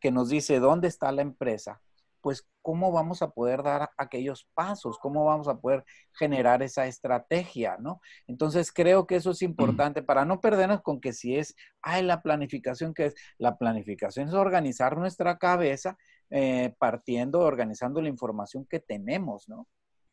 que 0.00 0.10
nos 0.10 0.30
dice 0.30 0.58
dónde 0.58 0.88
está 0.88 1.12
la 1.12 1.22
empresa, 1.22 1.80
pues 2.22 2.48
cómo 2.62 2.92
vamos 2.92 3.20
a 3.20 3.30
poder 3.30 3.62
dar 3.62 3.90
aquellos 3.98 4.48
pasos, 4.54 4.98
cómo 4.98 5.24
vamos 5.24 5.48
a 5.48 5.58
poder 5.58 5.84
generar 6.12 6.62
esa 6.62 6.86
estrategia, 6.86 7.76
¿no? 7.78 8.00
Entonces 8.28 8.72
creo 8.72 9.06
que 9.06 9.16
eso 9.16 9.32
es 9.32 9.42
importante 9.42 10.02
para 10.02 10.24
no 10.24 10.40
perdernos 10.40 10.80
con 10.82 11.00
que 11.00 11.12
si 11.12 11.36
es, 11.36 11.54
ay, 11.82 12.04
la 12.04 12.22
planificación 12.22 12.94
que 12.94 13.06
es, 13.06 13.14
la 13.38 13.58
planificación 13.58 14.28
es 14.28 14.34
organizar 14.34 14.96
nuestra 14.96 15.36
cabeza 15.36 15.98
eh, 16.30 16.74
partiendo, 16.78 17.40
organizando 17.40 18.00
la 18.00 18.08
información 18.08 18.64
que 18.66 18.80
tenemos, 18.80 19.48
¿no? 19.48 19.66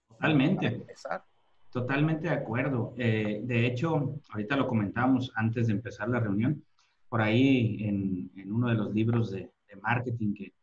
Totalmente. 0.09 0.83
Totalmente 1.71 2.27
de 2.27 2.33
acuerdo. 2.33 2.95
Eh, 2.97 3.41
de 3.43 3.67
hecho, 3.67 4.15
ahorita 4.29 4.55
lo 4.55 4.67
comentábamos 4.67 5.31
antes 5.35 5.67
de 5.67 5.73
empezar 5.73 6.09
la 6.09 6.19
reunión, 6.19 6.65
por 7.07 7.21
ahí 7.21 7.77
en, 7.83 8.31
en 8.35 8.51
uno 8.51 8.69
de 8.69 8.73
los 8.73 8.93
libros 8.93 9.29
de, 9.29 9.51
de 9.67 9.75
marketing 9.79 10.33
que, 10.33 10.53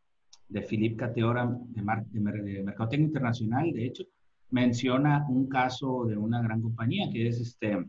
de 0.49 0.61
Philippe 0.61 0.95
Cateora, 0.95 1.45
de, 1.45 1.81
de, 2.09 2.63
Mercadotecnia 2.63 3.07
Internacional, 3.07 3.71
de 3.71 3.85
hecho, 3.85 4.03
menciona 4.49 5.25
un 5.29 5.47
caso 5.47 6.05
de 6.05 6.17
una 6.17 6.41
gran 6.41 6.61
compañía 6.61 7.09
que 7.11 7.27
es 7.27 7.39
este, 7.39 7.85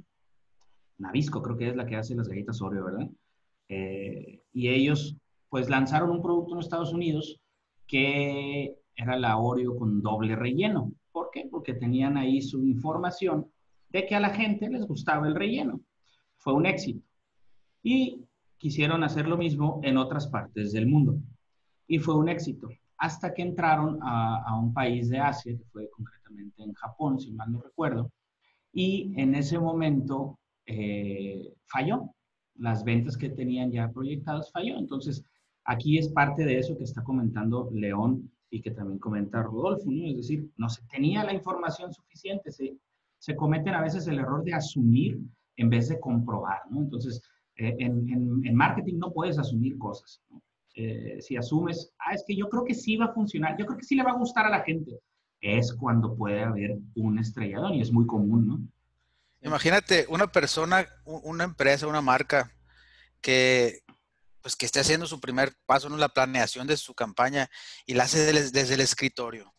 Navisco, 0.98 1.42
creo 1.42 1.56
que 1.56 1.68
es 1.68 1.76
la 1.76 1.86
que 1.86 1.96
hace 1.96 2.14
las 2.14 2.28
galletas 2.28 2.60
Oreo, 2.60 2.84
¿verdad? 2.84 3.08
Eh, 3.68 4.42
y 4.52 4.68
ellos, 4.68 5.16
pues, 5.48 5.68
lanzaron 5.68 6.10
un 6.10 6.22
producto 6.22 6.54
en 6.54 6.60
Estados 6.60 6.92
Unidos 6.92 7.40
que 7.86 8.76
era 8.96 9.16
la 9.16 9.38
Oreo 9.38 9.76
con 9.76 10.02
doble 10.02 10.34
relleno. 10.36 10.92
¿Por 11.12 11.30
qué? 11.32 11.48
Porque 11.50 11.74
tenían 11.74 12.16
ahí 12.16 12.42
su 12.42 12.66
información 12.66 13.50
de 13.90 14.06
que 14.06 14.14
a 14.14 14.20
la 14.20 14.30
gente 14.30 14.68
les 14.68 14.86
gustaba 14.86 15.26
el 15.26 15.34
relleno. 15.34 15.80
Fue 16.36 16.52
un 16.52 16.66
éxito. 16.66 17.00
Y 17.82 18.24
quisieron 18.58 19.04
hacer 19.04 19.28
lo 19.28 19.36
mismo 19.36 19.80
en 19.84 19.96
otras 19.96 20.26
partes 20.26 20.72
del 20.72 20.86
mundo. 20.86 21.18
Y 21.88 21.98
fue 21.98 22.16
un 22.16 22.28
éxito. 22.28 22.68
Hasta 22.98 23.34
que 23.34 23.42
entraron 23.42 23.98
a, 24.02 24.56
un 24.56 24.72
país 24.72 25.08
de 25.08 25.18
Asia, 25.18 25.56
que 25.56 25.64
fue 25.72 25.88
concretamente 25.90 26.62
en 26.62 26.72
Japón, 26.74 27.18
si 27.18 27.32
mal 27.32 27.50
no 27.50 27.60
recuerdo. 27.60 28.12
Y 28.72 29.12
en 29.16 29.34
ese 29.34 29.58
momento 29.58 30.38
eh, 30.66 31.54
falló. 31.66 32.14
Las 32.54 32.84
ventas 32.84 33.16
que 33.16 33.30
tenían 33.30 33.72
ya 33.72 33.90
proyectadas 33.90 34.52
falló. 34.52 34.78
Entonces, 34.78 35.24
aquí 35.64 35.98
es 35.98 36.08
parte 36.08 36.44
de 36.44 36.58
eso 36.58 36.76
que 36.76 36.84
está 36.84 37.02
comentando 37.02 37.70
León 37.72 38.30
y 38.50 38.60
que 38.60 38.70
también 38.70 38.98
comenta 38.98 39.42
Rodolfo, 39.42 39.90
¿no? 39.90 40.06
Es 40.06 40.16
decir, 40.16 40.50
no 40.56 40.68
se 40.68 40.82
tenía 40.90 41.24
la 41.24 41.34
información 41.34 41.92
suficiente, 41.92 42.50
se, 42.50 42.76
se 43.18 43.36
cometen 43.36 43.74
a 43.74 43.82
veces 43.82 44.06
el 44.06 44.18
error 44.18 44.42
de 44.44 44.54
asumir 44.54 45.20
en 45.56 45.70
vez 45.70 45.88
de 45.88 46.00
comprobar. 46.00 46.60
Entonces, 46.74 47.20
eh, 47.56 47.76
en, 47.78 48.08
en, 48.44 48.54
marketing 48.54 48.98
no 48.98 49.12
puedes 49.12 49.38
asumir 49.38 49.76
cosas. 49.76 50.22
Eh, 50.80 51.20
si 51.20 51.36
asumes, 51.36 51.92
ah, 51.98 52.14
es 52.14 52.22
que 52.24 52.36
yo 52.36 52.48
creo 52.48 52.64
que 52.64 52.72
sí 52.72 52.96
va 52.96 53.06
a 53.06 53.12
funcionar, 53.12 53.56
yo 53.58 53.66
creo 53.66 53.76
que 53.76 53.84
sí 53.84 53.96
le 53.96 54.04
va 54.04 54.12
a 54.12 54.16
gustar 54.16 54.46
a 54.46 54.48
la 54.48 54.62
gente, 54.62 55.00
es 55.40 55.74
cuando 55.74 56.14
puede 56.14 56.44
haber 56.44 56.78
un 56.94 57.18
estrellador 57.18 57.74
y 57.74 57.80
es 57.80 57.90
muy 57.90 58.06
común, 58.06 58.46
¿no? 58.46 58.60
Imagínate 59.40 60.06
una 60.08 60.28
persona, 60.28 60.86
una 61.04 61.42
empresa, 61.42 61.88
una 61.88 62.00
marca 62.00 62.52
que, 63.20 63.80
pues 64.40 64.54
que 64.54 64.66
esté 64.66 64.78
haciendo 64.78 65.08
su 65.08 65.18
primer 65.18 65.52
paso 65.66 65.88
en 65.88 65.98
la 65.98 66.10
planeación 66.10 66.68
de 66.68 66.76
su 66.76 66.94
campaña 66.94 67.50
y 67.84 67.94
la 67.94 68.04
hace 68.04 68.32
desde, 68.32 68.72
el 68.72 68.80
escritorio. 68.80 69.52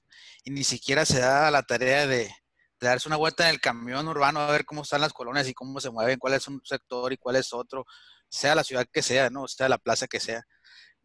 Y 0.45 0.51
ni 0.51 0.63
siquiera 0.63 1.05
se 1.05 1.19
da 1.19 1.51
la 1.51 1.63
tarea 1.63 2.07
de, 2.07 2.33
darse 2.79 3.09
una 3.09 3.17
vuelta 3.17 3.43
en 3.43 3.55
el 3.55 3.59
camión 3.59 4.07
urbano 4.07 4.39
a 4.39 4.51
ver 4.51 4.63
cómo 4.63 4.83
están 4.83 5.01
las 5.01 5.11
colonias 5.11 5.49
y 5.49 5.53
cómo 5.53 5.81
se 5.81 5.89
mueven, 5.89 6.17
cuál 6.17 6.35
es 6.35 6.47
un 6.47 6.61
sector 6.63 7.11
y 7.11 7.17
cuál 7.17 7.35
es 7.35 7.51
otro, 7.51 7.85
sea 8.29 8.55
la 8.55 8.63
ciudad 8.63 8.88
que 8.89 9.01
sea, 9.01 9.29
¿no? 9.29 9.49
sea 9.49 9.67
la 9.67 9.77
plaza 9.77 10.07
que 10.07 10.21
sea. 10.21 10.45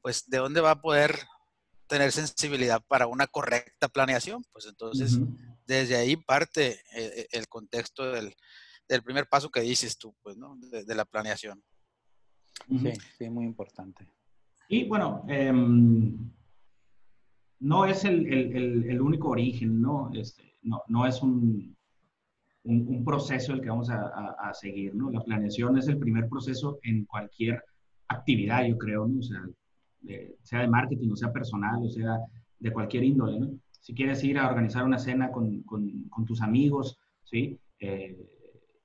Pues, 0.04 0.28
¿de 0.28 0.36
dónde 0.36 0.60
va 0.60 0.72
a 0.72 0.82
poder 0.82 1.16
tener 1.86 2.12
sensibilidad 2.12 2.82
para 2.88 3.06
una 3.06 3.26
correcta 3.26 3.88
planeación? 3.88 4.44
Pues 4.52 4.66
entonces, 4.66 5.18
desde 5.66 5.96
ahí 5.96 6.14
parte 6.14 6.72
eh, 6.72 6.80
eh, 6.94 7.26
el, 7.30 7.48
contexto 7.48 8.12
del, 8.12 8.34
primer 9.02 9.26
paso 9.30 9.48
que 9.48 9.62
dices 9.62 9.96
tú, 9.96 10.14
pues, 10.22 10.36
¿no? 10.36 10.58
de 10.60 10.94
la 10.94 11.06
planeación. 11.06 11.64
Sí, 12.68 12.92
sí, 13.16 13.30
muy 13.30 13.46
importante. 13.46 14.06
Y 14.68 14.84
bueno, 14.84 15.24
em, 15.26 16.30
no 17.60 17.86
es 17.86 18.04
el, 18.04 19.00
único 19.00 19.30
origen, 19.30 19.80
¿no? 19.80 20.10
Este, 20.12 20.58
no, 20.64 20.82
no 20.86 21.06
es 21.06 21.22
un, 21.22 21.74
un, 22.64 23.04
proceso 23.06 23.54
el 23.54 23.62
que 23.62 23.70
vamos 23.70 23.88
a, 23.88 24.52
seguir, 24.52 24.94
¿no? 24.94 25.10
La 25.10 25.24
planeación 25.24 25.78
es 25.78 25.88
el 25.88 25.96
primer 25.96 26.28
proceso 26.28 26.78
en 26.82 27.06
cualquier 27.06 27.64
actividad, 28.08 28.66
yo 28.66 28.76
creo, 28.76 29.08
¿no? 29.08 29.20
O 29.20 29.22
sea, 29.22 29.42
de, 30.04 30.36
sea 30.42 30.60
de 30.60 30.68
marketing, 30.68 31.10
o 31.12 31.16
sea 31.16 31.32
personal, 31.32 31.82
o 31.82 31.88
sea 31.88 32.18
de 32.58 32.72
cualquier 32.72 33.04
índole, 33.04 33.40
¿no? 33.40 33.50
Si 33.80 33.94
quieres 33.94 34.24
ir 34.24 34.38
a 34.38 34.48
organizar 34.48 34.84
una 34.84 34.98
cena 34.98 35.30
con, 35.30 35.62
con, 35.62 36.04
con 36.08 36.24
tus 36.24 36.40
amigos, 36.40 36.98
¿sí? 37.24 37.58
Eh, 37.78 38.16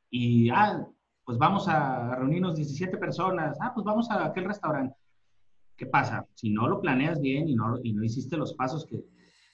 y, 0.10 0.50
ah, 0.50 0.86
pues 1.24 1.38
vamos 1.38 1.68
a 1.68 2.16
reunirnos 2.16 2.56
17 2.56 2.98
personas, 2.98 3.58
ah, 3.62 3.72
pues 3.74 3.86
vamos 3.86 4.10
a 4.10 4.26
aquel 4.26 4.46
restaurante. 4.46 4.96
¿Qué 5.78 5.86
pasa? 5.86 6.26
Si 6.34 6.50
no 6.50 6.68
lo 6.68 6.82
planeas 6.82 7.22
bien 7.22 7.48
y 7.48 7.56
no, 7.56 7.78
y 7.82 7.94
no 7.94 8.04
hiciste 8.04 8.36
los 8.36 8.54
pasos 8.54 8.86
que, 8.86 9.06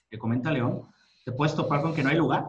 que 0.09 0.17
comenta 0.17 0.51
León, 0.51 0.83
te 1.23 1.31
puedes 1.31 1.55
topar 1.55 1.81
con 1.81 1.93
que 1.93 2.01
no 2.01 2.09
hay 2.09 2.17
lugar 2.17 2.45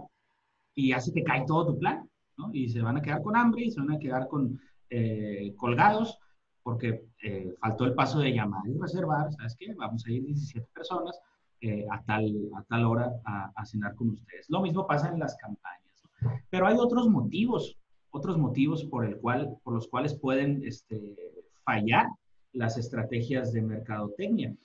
y 0.75 0.93
así 0.93 1.13
te 1.13 1.25
cae 1.25 1.45
todo 1.47 1.67
tu 1.67 1.79
plan, 1.79 2.09
¿no? 2.39 2.51
Y 2.53 2.69
se 2.69 2.81
van 2.81 2.97
a 2.97 3.03
quedar 3.03 3.23
con 3.23 3.37
hambre 3.37 3.65
y 3.65 3.71
se 3.71 3.81
van 3.81 3.93
a 3.93 3.99
quedar 3.99 4.29
con 4.29 4.61
eh, 4.89 5.53
colgados 5.57 6.19
porque 6.67 7.07
eh, 7.23 7.55
faltó 7.61 7.85
el 7.85 7.95
paso 7.95 8.19
de 8.19 8.33
llamar 8.33 8.67
y 8.67 8.77
reservar, 8.77 9.33
¿sabes 9.33 9.55
qué? 9.57 9.73
Vamos 9.75 10.05
a 10.05 10.11
ir 10.11 10.25
17 10.25 10.67
personas 10.75 11.17
eh, 11.61 11.87
a, 11.93 12.03
tal, 12.03 12.25
a 12.57 12.63
tal 12.65 12.87
hora 12.87 13.13
a, 13.25 13.53
a, 13.55 13.65
cenar 13.65 13.95
con 13.95 14.11
ustedes. 14.11 14.51
Lo 14.51 14.61
mismo 14.63 14.85
pasa 14.85 15.09
en 15.11 15.21
las 15.21 15.37
campañas, 15.37 16.03
¿no? 16.21 16.33
Pero 16.51 16.67
hay 16.67 16.77
otros 16.77 17.09
motivos 17.09 17.77
otros 18.11 18.37
motivos 18.37 18.85
por, 18.85 19.05
el 19.05 19.19
cual, 19.19 19.57
por 19.63 19.75
los 19.75 19.87
cuales 19.87 20.15
pueden 20.15 20.65
este, 20.65 21.15
fallar 21.65 22.07
las 22.53 22.79
estrategias 22.79 23.53
de 23.53 23.63
mercadotecnia. 23.63 24.57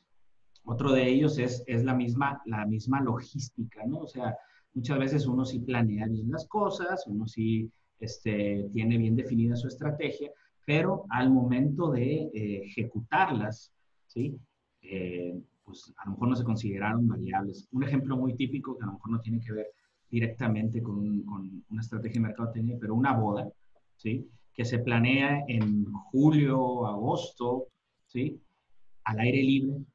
Otro 0.64 0.92
de 0.94 1.08
ellos 1.08 1.38
es, 1.38 1.64
es 1.68 1.84
la, 1.84 1.94
misma, 1.94 2.42
la 2.46 2.66
misma 2.66 3.02
logística, 3.02 3.86
¿no? 3.86 4.00
O 4.00 4.08
sea, 4.08 4.36
muchas 4.74 4.98
veces 4.98 5.28
uno 5.28 5.46
sí 5.46 5.60
planea 5.60 6.08
bien 6.08 6.32
las 6.32 6.48
cosas, 6.48 7.06
uno 7.06 7.28
sí 7.28 7.70
este, 8.00 8.70
tiene 8.74 8.98
bien 8.98 9.16
definida 9.16 9.56
su 9.56 9.68
estrategia, 9.68 10.32
pero 10.66 11.06
al 11.10 11.30
momento 11.30 11.92
de 11.92 12.30
eh, 12.34 12.62
ejecutarlas, 12.66 13.74
¿sí? 14.06 14.38
Eh, 14.82 15.40
pues 15.64 15.94
a 15.98 16.06
lo 16.06 16.12
mejor 16.12 16.30
no 16.30 16.36
se 16.36 16.44
consideraron 16.44 17.08
variables. 17.08 17.68
Un 17.72 17.84
ejemplo 17.84 18.18
muy 18.18 18.36
típico 18.36 18.78
que 18.78 18.84
a 18.84 18.88
lo 18.88 18.94
mejor 18.94 19.12
no 19.12 19.22
tiene 19.22 19.40
que 19.40 19.54
ver 19.54 19.68
directamente 20.10 20.82
con, 20.82 21.24
con 21.24 21.64
una 21.70 21.82
estrategia 21.82 22.22
de 22.22 22.28
mercadotecnia, 22.28 22.78
pero 22.80 22.96
una 22.96 23.14
boda, 23.14 23.50
¿sí? 23.96 24.28
Que 24.54 24.66
se 24.66 24.80
planea 24.80 25.44
en 25.48 25.86
julio, 25.92 26.86
agosto, 26.86 27.68
¿sí? 28.08 28.40
Al 29.04 29.20
aire 29.20 29.42
libre 29.42 29.86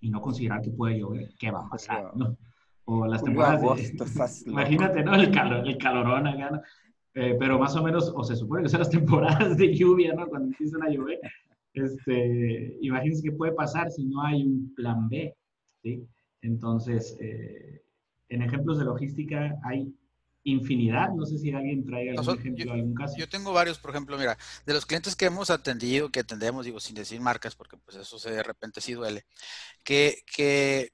y 0.00 0.10
no 0.10 0.20
considerar 0.20 0.62
que 0.62 0.70
puede 0.70 0.98
llover, 0.98 1.34
¿qué 1.38 1.50
va 1.50 1.66
a 1.66 1.68
pasar? 1.68 2.16
¿no? 2.16 2.36
O 2.84 3.06
las 3.06 3.22
temporadas 3.22 3.60
de, 3.60 4.50
Imagínate, 4.50 5.02
¿no? 5.02 5.14
El, 5.14 5.30
calor, 5.30 5.66
el 5.66 5.78
calorón 5.78 6.26
acá, 6.26 6.50
¿no? 6.50 6.62
Eh, 7.18 7.34
pero 7.38 7.58
más 7.58 7.74
o 7.74 7.82
menos, 7.82 8.12
o 8.14 8.22
se 8.22 8.36
supone 8.36 8.62
que 8.62 8.68
son 8.68 8.80
las 8.80 8.90
temporadas 8.98 9.56
de 9.56 9.74
lluvia, 9.74 10.12
¿no? 10.12 10.28
Cuando 10.28 10.48
empiezan 10.48 10.82
a 10.82 10.90
llover. 10.90 11.18
Este, 11.72 12.76
imagínense 12.82 13.22
qué 13.22 13.32
puede 13.32 13.52
pasar 13.52 13.90
si 13.90 14.04
no 14.04 14.22
hay 14.22 14.42
un 14.42 14.74
plan 14.74 15.08
B, 15.08 15.34
¿sí? 15.82 16.06
Entonces, 16.42 17.16
eh, 17.18 17.82
en 18.28 18.42
ejemplos 18.42 18.78
de 18.78 18.84
logística 18.84 19.56
hay 19.64 19.94
infinidad. 20.44 21.10
No 21.14 21.24
sé 21.24 21.38
si 21.38 21.50
alguien 21.52 21.86
traiga 21.86 22.12
algún 22.20 22.38
ejemplo, 22.38 22.72
algún 22.72 22.94
caso. 22.94 23.14
Yo 23.16 23.28
tengo 23.30 23.52
varios, 23.52 23.78
por 23.78 23.90
ejemplo, 23.92 24.18
mira, 24.18 24.36
de 24.66 24.74
los 24.74 24.84
clientes 24.84 25.16
que 25.16 25.24
hemos 25.24 25.48
atendido, 25.48 26.10
que 26.10 26.20
atendemos, 26.20 26.66
digo, 26.66 26.80
sin 26.80 26.96
decir 26.96 27.18
marcas, 27.22 27.56
porque 27.56 27.78
pues 27.78 27.96
eso 27.96 28.18
se 28.18 28.30
de 28.30 28.42
repente 28.42 28.82
sí 28.82 28.92
duele, 28.92 29.24
que, 29.84 30.18
que 30.34 30.90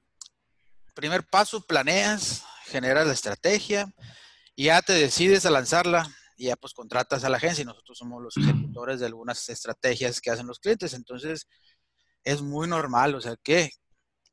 primer 0.93 1.23
paso, 1.25 1.65
planeas, 1.65 2.45
generas 2.65 3.05
la 3.05 3.13
estrategia, 3.13 3.93
y 4.55 4.65
ya 4.65 4.81
te 4.81 4.93
decides 4.93 5.45
a 5.45 5.51
lanzarla 5.51 6.09
y 6.37 6.45
ya 6.45 6.55
pues 6.55 6.73
contratas 6.73 7.23
a 7.23 7.29
la 7.29 7.37
agencia 7.37 7.61
y 7.61 7.65
nosotros 7.65 7.97
somos 7.97 8.21
los 8.21 8.37
ejecutores 8.37 8.99
de 8.99 9.05
algunas 9.05 9.47
estrategias 9.49 10.19
que 10.19 10.31
hacen 10.31 10.47
los 10.47 10.59
clientes. 10.59 10.93
Entonces, 10.93 11.47
es 12.23 12.41
muy 12.41 12.67
normal, 12.67 13.15
o 13.15 13.21
sea, 13.21 13.35
que, 13.43 13.71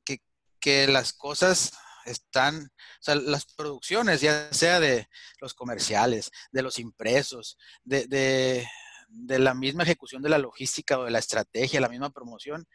que, 0.04 0.18
que 0.60 0.86
las 0.86 1.12
cosas 1.12 1.72
están, 2.04 2.64
o 2.64 3.02
sea, 3.02 3.14
las 3.14 3.46
producciones, 3.54 4.20
ya 4.20 4.52
sea 4.52 4.80
de 4.80 5.08
los 5.40 5.54
comerciales, 5.54 6.30
de 6.52 6.62
los 6.62 6.78
impresos, 6.78 7.58
de, 7.84 8.06
de, 8.06 8.66
de 9.08 9.38
la 9.38 9.54
misma 9.54 9.82
ejecución 9.82 10.22
de 10.22 10.30
la 10.30 10.38
logística 10.38 10.98
o 10.98 11.04
de 11.04 11.10
la 11.10 11.18
estrategia, 11.18 11.80
la 11.80 11.88
misma 11.88 12.10
promoción, 12.10 12.66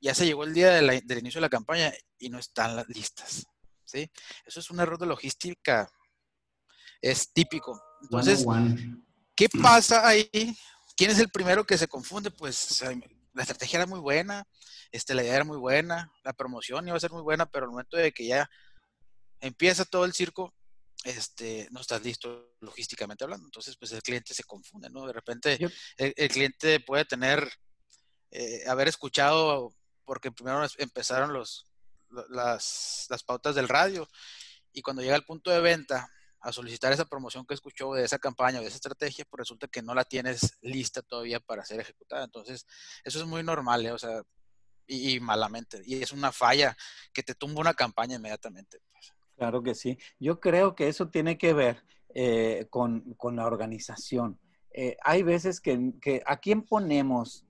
ya 0.00 0.14
se 0.14 0.26
llegó 0.26 0.44
el 0.44 0.54
día 0.54 0.70
del 0.70 1.18
inicio 1.18 1.38
de 1.38 1.46
la 1.46 1.48
campaña 1.48 1.92
y 2.18 2.28
no 2.28 2.38
están 2.38 2.76
las 2.76 2.88
listas. 2.88 3.46
¿sí? 3.84 4.10
Eso 4.44 4.60
es 4.60 4.70
un 4.70 4.80
error 4.80 4.98
de 4.98 5.06
logística, 5.06 5.90
es 7.00 7.32
típico. 7.32 7.80
Entonces, 8.02 8.44
¿qué 9.34 9.48
pasa 9.48 10.06
ahí? 10.06 10.56
¿Quién 10.96 11.10
es 11.10 11.18
el 11.18 11.28
primero 11.28 11.64
que 11.64 11.78
se 11.78 11.88
confunde? 11.88 12.30
Pues 12.30 12.82
la 13.34 13.42
estrategia 13.42 13.78
era 13.78 13.86
muy 13.86 14.00
buena, 14.00 14.46
este, 14.90 15.14
la 15.14 15.22
idea 15.22 15.36
era 15.36 15.44
muy 15.44 15.58
buena, 15.58 16.10
la 16.24 16.32
promoción 16.32 16.88
iba 16.88 16.96
a 16.96 17.00
ser 17.00 17.12
muy 17.12 17.22
buena, 17.22 17.46
pero 17.46 17.66
al 17.66 17.70
momento 17.70 17.96
de 17.96 18.12
que 18.12 18.26
ya 18.26 18.48
empieza 19.40 19.84
todo 19.84 20.04
el 20.04 20.14
circo, 20.14 20.54
este, 21.04 21.68
no 21.70 21.80
estás 21.80 22.02
listo 22.02 22.56
logísticamente 22.60 23.24
hablando. 23.24 23.46
Entonces, 23.46 23.76
pues 23.76 23.92
el 23.92 24.02
cliente 24.02 24.34
se 24.34 24.44
confunde, 24.44 24.88
¿no? 24.88 25.06
De 25.06 25.12
repente 25.12 25.58
el, 25.98 26.28
cliente 26.30 26.80
puede 26.80 27.04
tener, 27.04 27.46
eh, 28.30 28.64
haber 28.66 28.88
escuchado, 28.88 29.74
porque 30.04 30.32
primero 30.32 30.66
empezaron 30.78 31.32
los, 31.32 31.66
las, 32.30 33.06
las 33.10 33.22
pautas 33.22 33.54
del 33.54 33.68
radio, 33.68 34.08
y 34.72 34.82
cuando 34.82 35.02
llega 35.02 35.14
al 35.14 35.24
punto 35.24 35.50
de 35.50 35.60
venta, 35.60 36.10
a 36.40 36.52
solicitar 36.52 36.92
esa 36.92 37.04
promoción 37.04 37.46
que 37.46 37.54
escuchó 37.54 37.94
de 37.94 38.04
esa 38.04 38.18
campaña 38.18 38.58
o 38.58 38.62
de 38.62 38.68
esa 38.68 38.76
estrategia, 38.76 39.24
pues 39.28 39.40
resulta 39.40 39.68
que 39.68 39.82
no 39.82 39.94
la 39.94 40.04
tienes 40.04 40.56
lista 40.60 41.02
todavía 41.02 41.40
para 41.40 41.64
ser 41.64 41.80
ejecutada. 41.80 42.24
Entonces, 42.24 42.66
eso 43.04 43.18
es 43.18 43.26
muy 43.26 43.42
normal, 43.42 43.86
¿eh? 43.86 43.92
o 43.92 43.98
sea, 43.98 44.22
y, 44.86 45.18
malamente. 45.20 45.82
Y 45.84 46.02
es 46.02 46.12
una 46.12 46.30
falla 46.30 46.76
que 47.12 47.22
te 47.22 47.34
tumba 47.34 47.60
una 47.60 47.74
campaña 47.74 48.16
inmediatamente. 48.16 48.78
Pues. 48.92 49.12
Claro 49.36 49.62
que 49.62 49.74
sí. 49.74 49.98
Yo 50.20 50.40
creo 50.40 50.74
que 50.74 50.88
eso 50.88 51.08
tiene 51.08 51.38
que 51.38 51.52
ver 51.52 51.82
eh, 52.14 52.66
con, 52.70 53.14
con, 53.14 53.36
la 53.36 53.46
organización. 53.46 54.38
Eh, 54.70 54.96
hay 55.02 55.22
veces 55.22 55.60
que, 55.60 55.94
que, 56.00 56.22
a 56.26 56.36
quién 56.36 56.62
ponemos 56.62 57.46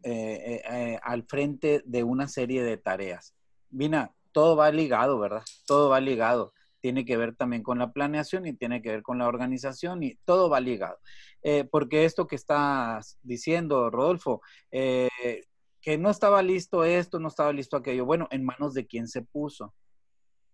al 1.02 1.24
frente 1.24 1.82
de 1.84 2.02
una 2.04 2.28
serie 2.28 2.62
de 2.62 2.76
tareas. 2.78 3.34
Vina, 3.68 4.14
todo 4.32 4.56
va 4.56 4.70
ligado, 4.70 5.18
¿verdad? 5.18 5.42
Todo 5.66 5.90
va 5.90 6.00
ligado 6.00 6.54
tiene 6.80 7.04
que 7.04 7.16
ver 7.16 7.34
también 7.34 7.62
con 7.62 7.78
la 7.78 7.92
planeación 7.92 8.46
y 8.46 8.52
tiene 8.52 8.82
que 8.82 8.90
ver 8.90 9.02
con 9.02 9.18
la 9.18 9.26
organización 9.26 10.02
y 10.02 10.16
todo 10.24 10.48
va 10.48 10.60
ligado. 10.60 10.98
Eh, 11.42 11.64
porque 11.64 12.04
esto 12.04 12.26
que 12.26 12.36
estás 12.36 13.18
diciendo, 13.22 13.90
Rodolfo, 13.90 14.42
eh, 14.70 15.08
que 15.80 15.98
no 15.98 16.10
estaba 16.10 16.42
listo 16.42 16.84
esto, 16.84 17.20
no 17.20 17.28
estaba 17.28 17.52
listo 17.52 17.76
aquello, 17.76 18.04
bueno, 18.04 18.26
en 18.30 18.44
manos 18.44 18.74
de 18.74 18.86
quién 18.86 19.08
se 19.08 19.22
puso. 19.22 19.74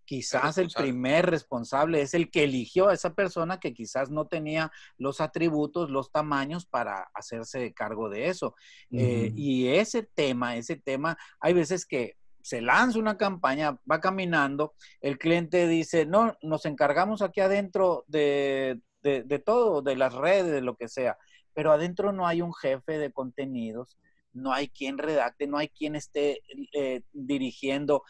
Quizás 0.04 0.58
el, 0.58 0.68
primer 0.68 1.30
responsable 1.30 2.02
es 2.02 2.12
el 2.12 2.30
que 2.30 2.44
eligió 2.44 2.88
a 2.88 2.94
esa 2.94 3.14
persona 3.14 3.60
que 3.60 3.72
quizás 3.72 4.10
no 4.10 4.26
tenía 4.26 4.70
los 4.98 5.20
atributos, 5.20 5.90
los 5.90 6.10
tamaños 6.10 6.66
para 6.66 7.08
hacerse 7.14 7.72
cargo 7.72 8.10
de 8.10 8.26
eso. 8.26 8.54
Eh, 8.90 9.32
y 9.34 9.68
ese 9.68 10.02
tema, 10.02 10.56
ese 10.56 10.76
tema, 10.76 11.16
hay 11.40 11.54
veces 11.54 11.86
que 11.86 12.16
se 12.42 12.60
lanza 12.60 12.98
una 12.98 13.16
campaña, 13.16 13.78
va 13.90 14.00
caminando, 14.00 14.74
el 15.00 15.18
cliente 15.18 15.66
dice, 15.66 16.06
no, 16.06 16.36
nos 16.42 16.66
encargamos 16.66 17.22
aquí 17.22 17.40
adentro 17.40 18.04
de, 18.08 18.80
todo, 19.44 19.82
de 19.82 19.96
las 19.96 20.12
redes, 20.12 20.52
de 20.52 20.60
lo 20.60 20.76
que 20.76 20.88
sea, 20.88 21.16
pero 21.54 21.72
adentro 21.72 22.12
no 22.12 22.26
hay 22.26 22.42
un 22.42 22.52
jefe 22.52 22.98
de 22.98 23.12
contenidos, 23.12 23.98
no 24.32 24.52
hay 24.52 24.68
quien 24.68 24.98
redacte, 24.98 25.46
no 25.46 25.58
hay 25.58 25.68
quien 25.68 25.94
esté 25.94 26.40
eh, 26.72 27.02
dirigiendo. 27.12 28.02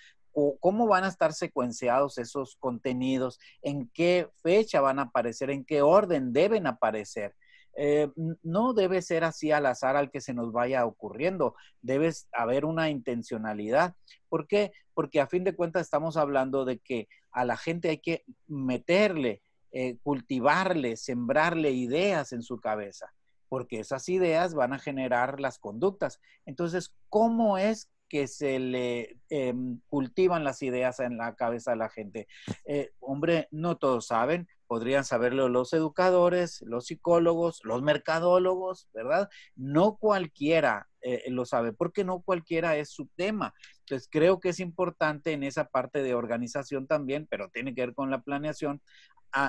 Cómo 0.60 0.86
van 0.86 1.04
a 1.04 1.08
estar 1.08 1.34
secuenciados 1.34 2.16
esos 2.16 2.56
contenidos, 2.56 3.38
en 3.60 3.90
qué 3.92 4.30
fecha 4.42 4.80
van 4.80 4.98
a 4.98 5.02
aparecer, 5.02 5.50
en 5.50 5.62
qué 5.64 5.82
orden 5.82 6.32
deben 6.32 6.66
aparecer. 6.66 7.34
Eh, 7.76 8.10
no 8.42 8.74
debe 8.74 9.02
ser 9.02 9.24
así 9.24 9.50
al 9.50 9.66
azar 9.66 9.96
al 9.96 10.10
que 10.10 10.20
se 10.20 10.34
nos 10.34 10.52
vaya 10.52 10.84
ocurriendo. 10.86 11.54
Debe 11.80 12.10
haber 12.32 12.64
una 12.64 12.90
intencionalidad. 12.90 13.94
¿Por 14.28 14.46
qué? 14.46 14.72
Porque 14.94 15.20
a 15.20 15.26
fin 15.26 15.44
de 15.44 15.54
cuentas 15.54 15.82
estamos 15.82 16.16
hablando 16.16 16.64
de 16.64 16.78
que 16.78 17.08
a 17.30 17.44
la 17.44 17.56
gente 17.56 17.88
hay 17.88 17.98
que 17.98 18.24
meterle, 18.46 19.42
eh, 19.72 19.96
cultivarle, 20.02 20.96
sembrarle 20.96 21.70
ideas 21.70 22.32
en 22.32 22.42
su 22.42 22.60
cabeza, 22.60 23.12
porque 23.48 23.80
esas 23.80 24.08
ideas 24.08 24.54
van 24.54 24.74
a 24.74 24.78
generar 24.78 25.40
las 25.40 25.58
conductas. 25.58 26.20
Entonces, 26.44 26.94
¿cómo 27.08 27.56
es 27.56 27.88
que 28.12 28.26
se 28.26 28.58
le 28.58 29.16
em, 29.30 29.80
cultivan 29.88 30.44
las 30.44 30.62
ideas 30.62 31.00
en 31.00 31.16
la 31.16 31.34
cabeza 31.34 31.70
de 31.70 31.78
la 31.78 31.88
gente. 31.88 32.28
Eh, 32.66 32.90
hombre, 33.00 33.48
no 33.50 33.78
todos 33.78 34.08
saben, 34.08 34.46
podrían 34.72 35.04
saberlo 35.04 35.50
los 35.50 35.74
educadores, 35.74 36.62
los 36.62 36.86
psicólogos, 36.86 37.60
los 37.62 37.82
mercadólogos, 37.82 38.88
¿verdad? 38.94 39.28
No 39.54 39.98
cualquiera 39.98 40.88
eh, 41.02 41.24
lo 41.28 41.44
sabe, 41.44 41.74
porque 41.74 42.04
no 42.04 42.22
cualquiera 42.22 42.78
es 42.78 42.88
su 42.88 43.06
tema. 43.14 43.52
Entonces, 43.80 44.08
creo 44.10 44.40
que 44.40 44.48
es 44.48 44.60
importante 44.60 45.32
en 45.32 45.42
esa 45.42 45.66
parte 45.66 46.02
de 46.02 46.14
organización 46.14 46.86
también, 46.86 47.26
pero 47.28 47.50
tiene 47.50 47.74
que 47.74 47.82
ver 47.82 47.94
con 47.94 48.10
la 48.10 48.22
planeación, 48.22 48.80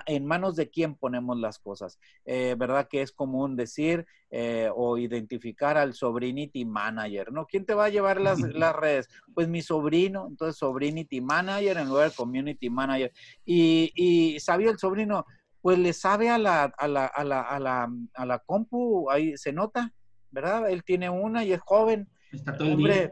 en 0.05 0.25
manos 0.25 0.55
de 0.55 0.69
quién 0.69 0.95
ponemos 0.95 1.37
las 1.37 1.59
cosas. 1.59 1.99
Eh, 2.25 2.55
¿Verdad 2.57 2.87
que 2.87 3.01
es 3.01 3.11
común 3.11 3.55
decir 3.55 4.05
eh, 4.29 4.69
o 4.75 4.97
identificar 4.97 5.77
al 5.77 5.93
sobrinity 5.93 6.65
manager, 6.65 7.31
¿no? 7.31 7.45
¿Quién 7.45 7.65
te 7.65 7.73
va 7.73 7.85
a 7.85 7.89
llevar 7.89 8.19
las, 8.21 8.39
las, 8.55 8.75
redes? 8.75 9.09
Pues 9.33 9.47
mi 9.47 9.61
sobrino, 9.61 10.27
entonces 10.27 10.57
sobrinity 10.57 11.21
manager 11.21 11.77
en 11.77 11.89
lugar 11.89 12.09
de 12.09 12.15
community 12.15 12.69
manager. 12.69 13.11
Y, 13.45 13.91
y 13.95 14.39
sabía 14.39 14.71
el 14.71 14.79
sobrino, 14.79 15.25
pues 15.61 15.79
le 15.79 15.93
sabe 15.93 16.29
a 16.29 16.37
la, 16.37 16.63
a 16.63 16.87
la, 16.87 17.05
a 17.05 17.23
la, 17.23 17.41
a 17.41 17.59
la, 17.59 17.89
a 18.13 18.25
la 18.25 18.39
compu, 18.39 19.09
ahí 19.09 19.37
se 19.37 19.53
nota, 19.53 19.93
¿verdad? 20.29 20.69
Él 20.69 20.83
tiene 20.83 21.09
una 21.09 21.45
y 21.45 21.53
es 21.53 21.61
joven. 21.61 22.09
Está 22.33 22.57
todo 22.57 22.75
día. 22.75 23.11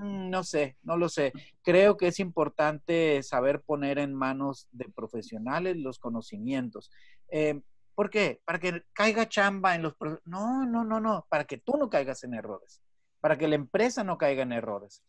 Mm, 0.00 0.30
no 0.30 0.44
sé, 0.44 0.76
no 0.82 0.96
lo 0.96 1.08
sé. 1.08 1.32
Creo 1.62 1.96
que 1.96 2.06
es 2.08 2.20
importante 2.20 3.22
saber 3.22 3.62
poner 3.62 3.98
en 3.98 4.14
manos 4.14 4.68
de 4.70 4.88
profesionales 4.88 5.76
los 5.76 5.98
conocimientos. 5.98 6.90
Eh, 7.30 7.60
¿Por 7.96 8.08
qué? 8.08 8.40
Para 8.44 8.60
que 8.60 8.84
caiga 8.92 9.28
chamba 9.28 9.74
en 9.74 9.82
los... 9.82 9.96
No, 10.24 10.64
no, 10.64 10.84
no, 10.84 11.00
no. 11.00 11.26
Para 11.28 11.44
que 11.44 11.58
tú 11.58 11.76
no 11.76 11.90
caigas 11.90 12.22
en 12.22 12.34
errores. 12.34 12.80
Para 13.20 13.36
que 13.36 13.48
la 13.48 13.56
empresa 13.56 14.04
no 14.04 14.16
caiga 14.16 14.44
en 14.44 14.52
errores. 14.52 15.02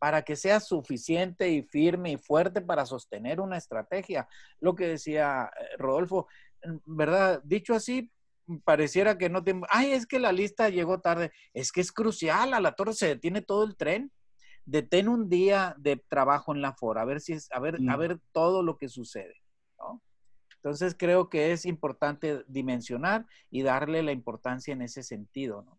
Para 0.00 0.22
que 0.22 0.34
sea 0.34 0.58
suficiente 0.58 1.48
y 1.48 1.62
firme 1.62 2.10
y 2.10 2.16
fuerte 2.16 2.60
para 2.60 2.84
sostener 2.84 3.40
una 3.40 3.56
estrategia. 3.56 4.28
Lo 4.58 4.74
que 4.74 4.88
decía 4.88 5.48
eh, 5.56 5.76
Rodolfo, 5.78 6.26
¿verdad? 6.84 7.40
Dicho 7.44 7.74
así, 7.74 8.10
pareciera 8.64 9.18
que 9.18 9.28
no 9.28 9.42
tiene, 9.42 9.62
ay, 9.70 9.92
es 9.92 10.06
que 10.06 10.18
la 10.18 10.32
lista 10.32 10.68
llegó 10.68 11.00
tarde, 11.00 11.32
es 11.52 11.72
que 11.72 11.80
es 11.80 11.92
crucial, 11.92 12.54
a 12.54 12.60
la 12.60 12.72
torre 12.72 12.92
se 12.92 13.08
detiene 13.08 13.42
todo 13.42 13.64
el 13.64 13.76
tren. 13.76 14.12
Detén 14.64 15.08
un 15.08 15.28
día 15.28 15.76
de 15.78 15.96
trabajo 15.96 16.54
en 16.54 16.60
la 16.60 16.72
fora, 16.72 17.02
a 17.02 17.04
ver 17.04 17.20
si 17.20 17.34
es, 17.34 17.48
a 17.52 17.60
ver, 17.60 17.78
a 17.88 17.96
ver 17.96 18.18
todo 18.32 18.64
lo 18.64 18.76
que 18.76 18.88
sucede, 18.88 19.34
Entonces 20.56 20.96
creo 20.98 21.28
que 21.28 21.52
es 21.52 21.64
importante 21.64 22.42
dimensionar 22.48 23.26
y 23.48 23.62
darle 23.62 24.02
la 24.02 24.10
importancia 24.10 24.72
en 24.72 24.82
ese 24.82 25.04
sentido, 25.04 25.62
¿no? 25.62 25.78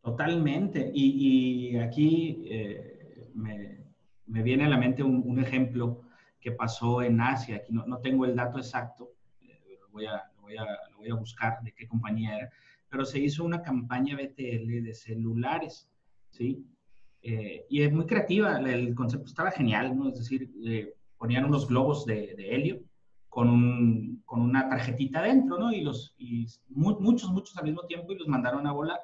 Totalmente. 0.00 0.92
Y, 0.94 1.76
aquí 1.78 2.46
eh, 2.48 3.28
me, 3.34 3.84
viene 4.26 4.64
a 4.64 4.68
la 4.68 4.78
mente 4.78 5.02
un, 5.02 5.40
ejemplo 5.40 6.02
que 6.40 6.52
pasó 6.52 7.02
en 7.02 7.20
Asia. 7.20 7.56
Aquí 7.56 7.72
no, 7.72 7.84
no 7.86 7.98
tengo 7.98 8.24
el 8.24 8.36
dato 8.36 8.58
exacto, 8.58 9.14
eh, 9.40 9.80
voy 9.90 10.06
a, 10.06 10.30
voy 10.46 10.56
a, 10.56 10.64
lo, 10.90 10.98
voy 10.98 11.10
a, 11.10 11.14
buscar 11.14 11.60
de 11.62 11.72
qué 11.72 11.86
compañía 11.86 12.36
era, 12.38 12.50
pero 12.88 13.04
se 13.04 13.18
hizo 13.18 13.44
una 13.44 13.62
campaña 13.62 14.16
BTL 14.16 14.82
de 14.82 14.94
celulares, 14.94 15.88
¿sí? 16.30 16.64
Eh, 17.22 17.66
y 17.68 17.82
es 17.82 17.92
muy 17.92 18.06
creativa, 18.06 18.58
el 18.58 18.94
concepto 18.94 19.26
estaba 19.26 19.50
genial, 19.50 19.96
¿no? 19.96 20.08
Es 20.08 20.18
decir, 20.18 20.50
eh, 20.64 20.94
ponían 21.18 21.44
unos 21.44 21.66
globos 21.66 22.06
de, 22.06 22.34
de 22.36 22.54
helio 22.54 22.80
con, 23.28 23.48
un, 23.50 24.22
con, 24.24 24.40
una 24.40 24.68
tarjetita 24.68 25.22
dentro, 25.22 25.58
¿no? 25.58 25.72
Y, 25.72 25.82
los, 25.82 26.14
muchos, 26.68 27.30
muchos 27.30 27.56
al 27.58 27.64
mismo 27.64 27.82
tiempo 27.82 28.12
y 28.12 28.18
los 28.18 28.28
mandaron 28.28 28.66
a 28.66 28.72
volar. 28.72 29.00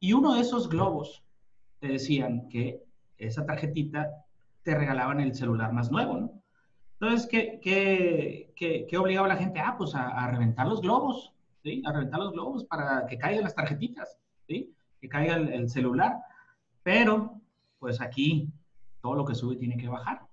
Y 0.00 0.12
uno 0.12 0.34
de 0.34 0.40
esos 0.40 0.68
globos 0.68 1.22
te 1.78 1.88
decían 1.88 2.48
que 2.48 2.82
esa 3.16 3.46
tarjetita 3.46 4.10
te 4.62 4.74
regalaban 4.74 5.20
el 5.20 5.34
celular 5.34 5.72
más 5.72 5.90
nuevo, 5.90 6.18
¿no? 6.18 6.43
Entonces, 7.00 7.28
¿qué, 7.30 7.60
qué, 7.62 8.52
qué, 8.56 8.86
qué 8.88 8.96
obligaba 8.96 9.26
a 9.26 9.30
la 9.30 9.36
gente? 9.36 9.60
Ah, 9.60 9.74
pues 9.76 9.94
a, 9.94 10.08
a, 10.08 10.30
reventar 10.30 10.66
los 10.66 10.80
globos, 10.80 11.32
¿sí? 11.62 11.82
A 11.84 11.92
reventar 11.92 12.20
los 12.20 12.32
globos 12.32 12.64
para 12.64 13.06
que 13.06 13.18
caigan 13.18 13.44
las 13.44 13.54
tarjetitas, 13.54 14.18
¿sí? 14.46 14.72
Que 15.00 15.08
caiga 15.08 15.36
el, 15.36 15.52
el 15.52 15.68
celular. 15.68 16.16
Pero, 16.82 17.40
pues 17.78 18.00
aquí, 18.00 18.52
todo 19.00 19.14
lo 19.14 19.24
que 19.24 19.34
sube 19.34 19.56
tiene 19.56 19.76
que 19.76 19.88
bajar, 19.88 20.26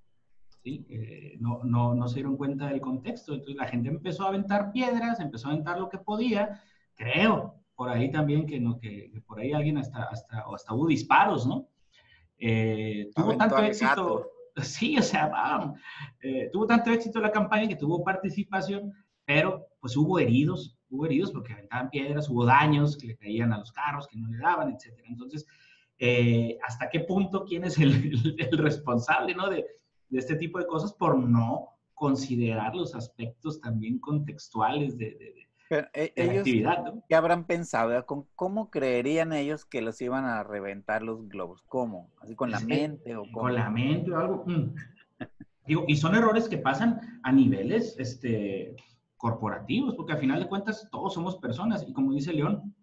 ¿sí? 0.63 0.85
Eh, 0.89 1.37
no, 1.39 1.61
no, 1.63 1.95
no 1.95 2.07
se 2.07 2.15
dieron 2.15 2.37
cuenta 2.37 2.67
del 2.67 2.79
contexto. 2.79 3.33
Entonces, 3.33 3.55
la 3.55 3.67
gente 3.67 3.89
empezó 3.89 4.23
a 4.23 4.29
aventar 4.29 4.71
piedras, 4.71 5.19
empezó 5.19 5.47
a 5.47 5.51
aventar 5.51 5.79
lo 5.79 5.89
que 5.89 5.97
podía. 5.97 6.61
Creo, 6.95 7.55
por 7.75 7.89
ahí 7.89 8.11
también, 8.11 8.45
que, 8.45 8.59
no, 8.59 8.79
que, 8.79 9.09
que 9.11 9.21
por 9.21 9.39
ahí 9.39 9.53
alguien 9.53 9.77
hasta, 9.77 10.03
hasta, 10.03 10.47
o 10.47 10.55
hasta 10.55 10.73
hubo 10.73 10.87
disparos, 10.87 11.47
¿no? 11.47 11.67
Eh, 12.37 13.09
tuvo 13.15 13.37
tanto 13.37 13.57
éxito, 13.59 14.30
sí, 14.63 14.97
o 14.97 15.01
sea, 15.01 15.73
eh, 16.21 16.49
tuvo 16.51 16.67
tanto 16.67 16.91
éxito 16.91 17.19
la 17.19 17.31
campaña 17.31 17.67
que 17.67 17.75
tuvo 17.75 18.03
participación, 18.03 18.93
pero 19.25 19.67
pues 19.79 19.95
hubo 19.95 20.19
heridos, 20.19 20.77
hubo 20.89 21.05
heridos 21.05 21.31
porque 21.31 21.53
aventaban 21.53 21.89
piedras, 21.89 22.29
hubo 22.29 22.45
daños 22.45 22.97
que 22.97 23.07
le 23.07 23.17
caían 23.17 23.53
a 23.53 23.59
los 23.59 23.71
carros, 23.71 24.07
que 24.07 24.17
no 24.17 24.27
le 24.29 24.37
daban, 24.37 24.73
etcétera. 24.73 25.07
Entonces, 25.07 25.45
eh, 25.99 26.57
¿hasta 26.63 26.89
qué 26.89 27.01
punto 27.01 27.45
quién 27.45 27.63
es 27.63 27.77
el, 27.77 27.93
el, 27.93 28.35
el 28.37 28.57
responsable, 28.57 29.35
no? 29.35 29.49
De, 29.49 29.65
de, 30.09 30.19
este 30.19 30.35
tipo 30.35 30.59
de 30.59 30.67
cosas 30.67 30.93
por 30.93 31.17
no 31.17 31.69
considerar 31.93 32.75
los 32.75 32.95
aspectos 32.95 33.61
también 33.61 33.99
contextuales 33.99 34.97
de, 34.97 35.11
de 35.11 35.50
pero, 35.71 35.87
eh, 35.93 36.11
ellos, 36.17 36.39
actividad, 36.39 36.83
¿no? 36.83 37.01
¿Qué 37.07 37.15
habrán 37.15 37.45
pensado? 37.45 38.05
¿Cómo 38.35 38.69
creerían 38.69 39.31
ellos 39.31 39.63
que 39.63 39.81
los 39.81 40.01
iban 40.01 40.25
a 40.25 40.43
reventar 40.43 41.01
los 41.01 41.29
globos? 41.29 41.63
¿Cómo? 41.69 42.11
¿Así 42.19 42.35
con 42.35 42.51
la 42.51 42.57
es 42.57 42.65
mente 42.65 43.15
o 43.15 43.23
Con 43.31 43.55
la 43.55 43.69
mente 43.69 44.11
o 44.11 44.17
algo. 44.19 44.43
Mm. 44.45 44.75
Digo, 45.65 45.85
y 45.87 45.95
son 45.95 46.15
errores 46.15 46.49
que 46.49 46.57
pasan 46.57 47.21
a 47.23 47.31
niveles 47.31 47.95
este, 47.99 48.75
corporativos, 49.15 49.95
porque 49.95 50.11
al 50.11 50.19
final 50.19 50.41
de 50.41 50.49
cuentas 50.49 50.89
todos 50.91 51.13
somos 51.13 51.37
personas 51.37 51.85
y 51.87 51.93
como 51.93 52.11
dice 52.11 52.33
León, 52.33 52.75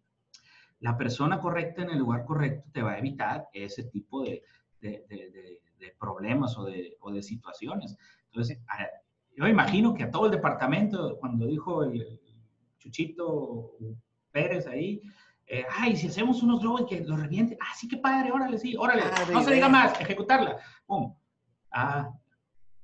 la 0.80 0.96
persona 0.96 1.40
correcta 1.40 1.82
en 1.82 1.90
el 1.90 1.98
lugar 1.98 2.24
correcto 2.24 2.70
te 2.72 2.80
va 2.80 2.92
a 2.92 2.98
evitar 2.98 3.48
ese 3.52 3.84
tipo 3.84 4.22
de, 4.22 4.42
de, 4.80 5.04
de, 5.10 5.60
de 5.78 5.94
problemas 6.00 6.56
o, 6.56 6.68
o 7.00 7.12
de, 7.12 7.22
situaciones. 7.22 7.98
Entonces, 8.28 8.58
a, 8.66 8.86
yo 9.36 9.46
imagino 9.46 9.92
que 9.92 10.04
a 10.04 10.10
todo 10.10 10.24
el 10.24 10.32
departamento, 10.32 11.18
cuando 11.20 11.44
dijo 11.44 11.84
el, 11.84 12.18
Chuchito 12.90 13.76
Pérez 14.32 14.66
ahí. 14.66 15.02
Eh, 15.46 15.64
ay, 15.70 15.96
si 15.96 16.08
hacemos 16.08 16.42
unos 16.42 16.60
globos 16.60 16.86
que 16.88 17.00
los 17.00 17.20
reviente. 17.20 17.56
Ah, 17.60 17.74
sí, 17.74 17.88
qué 17.88 17.96
padre, 17.96 18.32
órale, 18.32 18.58
sí, 18.58 18.74
órale. 18.76 19.02
Padre, 19.02 19.34
no 19.34 19.42
se 19.42 19.54
diga 19.54 19.68
más, 19.68 19.98
ejecutarla. 20.00 20.58
Pum. 20.86 21.14
Ah, 21.70 22.10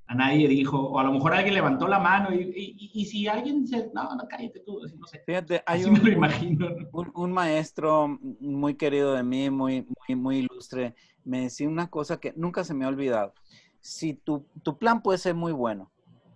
a 0.07 0.15
nadie 0.15 0.49
dijo, 0.49 0.79
o 0.79 0.99
a 0.99 1.05
lo 1.05 1.13
mejor 1.13 1.35
alguien 1.35 1.55
levantó 1.55 1.89
la 1.89 1.99
mano 1.99 2.33
y, 2.35 2.43
y, 2.43 2.91
y 2.93 3.05
si 3.07 3.27
alguien 3.27 3.65
dice, 3.65 3.91
no, 3.95 4.15
no, 4.15 4.29
cállate 4.29 4.61
tú, 4.61 4.83
así, 4.85 4.97
no 4.97 5.07
sé. 5.07 5.23
Fíjate, 5.25 5.63
hay 5.67 5.81
así 5.81 5.89
un, 5.89 5.95
me 5.95 6.01
lo 6.01 6.13
imagino. 6.13 6.69
Un, 6.93 7.11
un, 7.15 7.33
maestro 7.33 8.19
muy 8.41 8.75
querido 8.75 9.15
de 9.15 9.23
mí, 9.23 9.49
muy, 9.49 9.87
muy, 10.07 10.17
muy 10.17 10.37
ilustre, 10.39 10.95
me 11.25 11.43
decía 11.43 11.69
una 11.69 11.89
cosa 11.89 12.19
que 12.19 12.35
nunca 12.37 12.65
se 12.65 12.75
me 12.75 12.85
ha 12.85 12.89
olvidado. 12.89 13.35
Si 13.81 14.15
tu, 14.15 14.47
tu 14.63 14.79
plan 14.79 15.03
puede 15.03 15.19
ser 15.19 15.35
muy 15.35 15.53
bueno, 15.53 15.91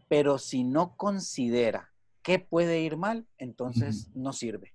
pero 0.09 0.39
si 0.39 0.65
no 0.65 0.97
considera 0.97 1.93
qué 2.29 2.39
puede 2.39 2.83
ir 2.83 2.99
mal, 2.99 3.27
entonces 3.39 4.09
uh 4.09 4.11
-huh. 4.11 4.23
no 4.23 4.33
sirve. 4.35 4.75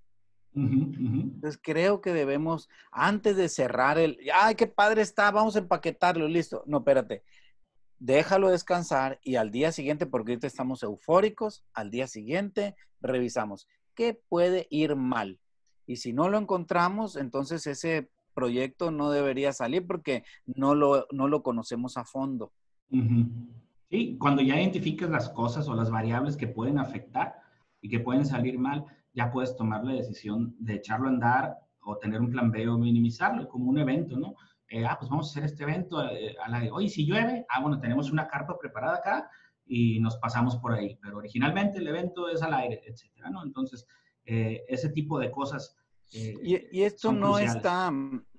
Uh 0.56 0.62
-huh. 0.62 1.22
Entonces 1.36 1.60
creo 1.62 2.02
que 2.02 2.12
debemos, 2.12 2.68
antes 2.92 3.38
de 3.38 3.48
cerrar 3.48 4.00
el, 4.00 4.18
ay, 4.34 4.56
qué 4.56 4.66
padre 4.66 5.04
está, 5.04 5.30
vamos 5.30 5.56
a 5.56 5.60
empaquetarlo, 5.60 6.28
listo. 6.28 6.63
No, 6.66 6.80
espérate, 6.80 7.22
déjalo 8.00 8.50
descansar 8.50 9.20
y 9.24 9.36
al 9.36 9.52
día 9.52 9.72
siguiente, 9.72 10.08
porque 10.08 10.32
ahorita 10.32 10.48
estamos 10.48 10.82
eufóricos, 10.82 11.63
al 11.76 11.92
día 11.92 12.08
siguiente 12.08 12.76
revisamos 13.02 13.68
qué 13.94 14.20
puede 14.30 14.66
ir 14.72 14.96
mal. 14.96 15.39
Y 15.86 15.98
si 15.98 16.12
no 16.12 16.30
lo 16.30 16.39
encontramos, 16.39 17.16
entonces 17.18 17.68
ese 17.68 18.10
proyecto 18.34 18.89
no 18.89 19.12
debería 19.12 19.54
salir 19.54 19.86
porque 19.86 20.24
no 20.48 20.74
lo, 20.74 21.06
no 21.12 21.28
lo 21.28 21.44
conocemos 21.44 21.98
a 21.98 22.04
fondo. 22.04 22.52
Uh 22.89 22.98
-huh. 22.98 23.30
Sí, 23.92 24.18
cuando 24.20 24.42
ya 24.42 24.60
identificas 24.60 25.12
las 25.12 25.30
cosas 25.30 25.68
o 25.68 25.76
las 25.76 25.92
variables 25.92 26.36
que 26.36 26.48
pueden 26.48 26.80
afectar 26.80 27.42
y 27.84 27.89
que 27.89 28.00
pueden 28.00 28.26
salir 28.26 28.58
mal, 28.58 28.86
ya 29.13 29.30
puedes 29.30 29.56
tomar 29.58 29.84
la 29.84 29.93
decisión 29.93 30.56
de 30.58 30.76
echarlo 30.76 31.08
a 31.08 31.12
andar 31.12 31.58
o 31.82 31.98
tener 31.98 32.22
un 32.22 32.32
plan 32.32 32.50
B 32.50 32.67
o 32.69 32.78
minimizarlo, 32.78 33.50
como 33.50 33.69
un 33.69 33.78
evento, 33.78 34.17
¿no? 34.17 34.36
Eh, 34.69 34.86
ah, 34.86 34.96
pues 34.98 35.10
vamos 35.12 35.28
a 35.28 35.32
hacer 35.32 35.43
este 35.43 35.63
evento 35.63 36.02
eh, 36.10 36.36
a 36.43 36.50
la 36.50 36.62
de, 36.62 36.89
si 36.89 37.06
llueve, 37.06 37.46
ah, 37.50 37.62
bueno, 37.62 37.80
tenemos 37.82 38.10
una 38.10 38.28
carpa 38.28 38.58
preparada 38.58 38.96
acá 38.96 39.30
y 39.65 40.00
nos 40.00 40.15
pasamos 40.15 40.56
por 40.58 40.74
ahí, 40.74 40.98
pero 41.02 41.17
originalmente 41.17 41.80
el 41.80 41.88
evento 41.88 42.30
es 42.30 42.41
al 42.41 42.54
aire, 42.54 42.82
etcétera, 42.86 43.30
¿no? 43.30 43.43
Entonces, 43.43 43.86
eh, 44.26 44.63
ese 44.69 44.89
tipo 44.89 45.19
de 45.19 45.30
cosas. 45.30 45.78
Eh, 46.13 46.38
y, 46.43 46.80
y, 46.80 46.84
esto 46.84 47.12
no 47.12 47.34
cruciales. 47.34 47.56
está, 47.56 47.91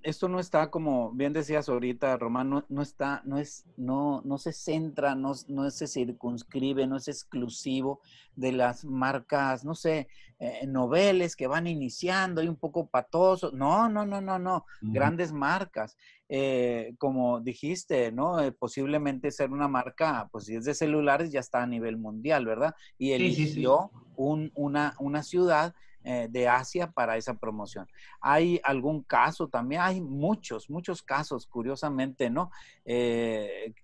esto 0.02 0.28
no 0.28 0.38
está 0.38 0.70
como 0.70 1.10
bien 1.12 1.32
decías 1.32 1.68
ahorita, 1.68 2.16
Román, 2.18 2.50
no, 2.50 2.64
no, 2.68 2.82
está, 2.82 3.22
no 3.24 3.38
es, 3.38 3.64
no, 3.76 4.22
no 4.24 4.38
se 4.38 4.52
centra, 4.52 5.14
no, 5.14 5.32
no 5.48 5.70
se 5.70 5.86
circunscribe, 5.86 6.86
no 6.86 6.96
es 6.96 7.08
exclusivo 7.08 8.00
de 8.36 8.52
las 8.52 8.84
marcas, 8.84 9.64
no 9.64 9.74
sé, 9.74 10.08
eh, 10.38 10.66
noveles 10.66 11.36
que 11.36 11.46
van 11.46 11.66
iniciando 11.66 12.42
y 12.42 12.48
un 12.48 12.56
poco 12.56 12.86
patosos. 12.86 13.52
No, 13.54 13.88
no, 13.88 14.04
no, 14.04 14.20
no, 14.20 14.38
no. 14.38 14.66
Uh 14.82 14.86
-huh. 14.86 14.92
Grandes 14.92 15.32
marcas. 15.32 15.96
Eh, 16.28 16.94
como 16.98 17.40
dijiste, 17.40 18.10
¿no? 18.10 18.40
Eh, 18.40 18.50
posiblemente 18.50 19.30
ser 19.30 19.50
una 19.50 19.68
marca, 19.68 20.28
pues 20.32 20.46
si 20.46 20.56
es 20.56 20.64
de 20.64 20.74
celulares, 20.74 21.30
ya 21.30 21.40
está 21.40 21.62
a 21.62 21.66
nivel 21.66 21.96
mundial, 21.96 22.46
¿verdad? 22.46 22.74
Y 22.98 23.12
eligió 23.12 23.46
sí, 23.46 23.52
sí, 23.52 23.60
sí. 23.60 24.12
Un, 24.16 24.50
una, 24.54 24.94
una 24.98 25.22
ciudad 25.22 25.74
eh, 26.04 26.28
de 26.30 26.48
Asia 26.48 26.90
para 26.92 27.16
esa 27.16 27.34
promoción. 27.34 27.86
¿Hay 28.20 28.60
algún 28.62 29.02
caso 29.02 29.48
también? 29.48 29.80
Hay 29.80 30.00
muchos, 30.00 30.70
muchos 30.70 31.02
casos, 31.02 31.46
curiosamente, 31.46 32.30
¿no? 32.30 32.50
Eh, 32.84 33.74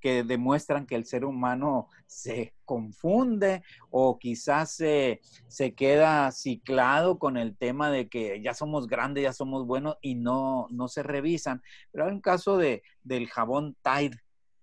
que 0.00 0.24
demuestran 0.24 0.86
que 0.86 0.94
el 0.94 1.04
ser 1.04 1.24
humano 1.24 1.88
se 2.06 2.54
confunde 2.64 3.62
o 3.90 4.18
quizás 4.18 4.72
se, 4.72 5.20
se 5.48 5.74
queda 5.74 6.30
ciclado 6.32 7.18
con 7.18 7.36
el 7.36 7.56
tema 7.56 7.90
de 7.90 8.08
que 8.08 8.40
ya 8.42 8.54
somos 8.54 8.86
grandes, 8.86 9.24
ya 9.24 9.32
somos 9.32 9.66
buenos 9.66 9.96
y 10.00 10.14
no, 10.14 10.66
no 10.70 10.88
se 10.88 11.02
revisan. 11.02 11.62
Pero 11.90 12.06
hay 12.06 12.12
un 12.12 12.20
caso 12.20 12.56
de, 12.56 12.82
del 13.02 13.28
jabón 13.28 13.76
Tide, 13.82 14.16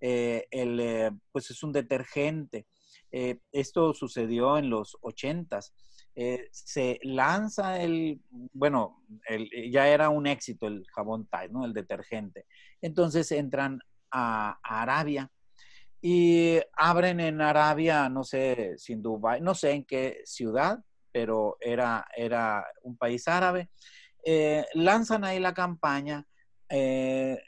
eh, 0.05 0.47
el, 0.51 0.79
eh, 0.79 1.11
pues 1.31 1.49
es 1.49 1.63
un 1.63 1.71
detergente. 1.71 2.65
Eh, 3.11 3.39
esto 3.51 3.93
sucedió 3.93 4.57
en 4.57 4.69
los 4.69 4.97
ochentas. 5.01 5.73
Eh, 6.15 6.47
se 6.51 6.99
lanza 7.03 7.81
el, 7.81 8.21
bueno, 8.53 9.03
el, 9.27 9.49
ya 9.71 9.87
era 9.87 10.09
un 10.09 10.27
éxito 10.27 10.67
el 10.67 10.85
jabón 10.93 11.27
Tide, 11.27 11.49
¿no? 11.49 11.65
El 11.65 11.73
detergente. 11.73 12.45
Entonces 12.81 13.31
entran 13.31 13.79
a, 14.11 14.59
Arabia 14.63 15.31
y 16.01 16.59
abren 16.73 17.19
en 17.19 17.41
Arabia, 17.41 18.09
no 18.09 18.23
sé, 18.23 18.73
sin 18.77 19.01
Dubai, 19.01 19.41
no 19.41 19.55
sé 19.55 19.71
en 19.71 19.85
qué 19.85 20.21
ciudad, 20.25 20.79
pero 21.11 21.57
era, 21.59 22.05
era 22.15 22.65
un 22.83 22.95
país 22.97 23.27
árabe. 23.27 23.69
Eh, 24.23 24.65
lanzan 24.73 25.23
ahí 25.23 25.39
la 25.39 25.53
campaña, 25.53 26.25
eh, 26.69 27.41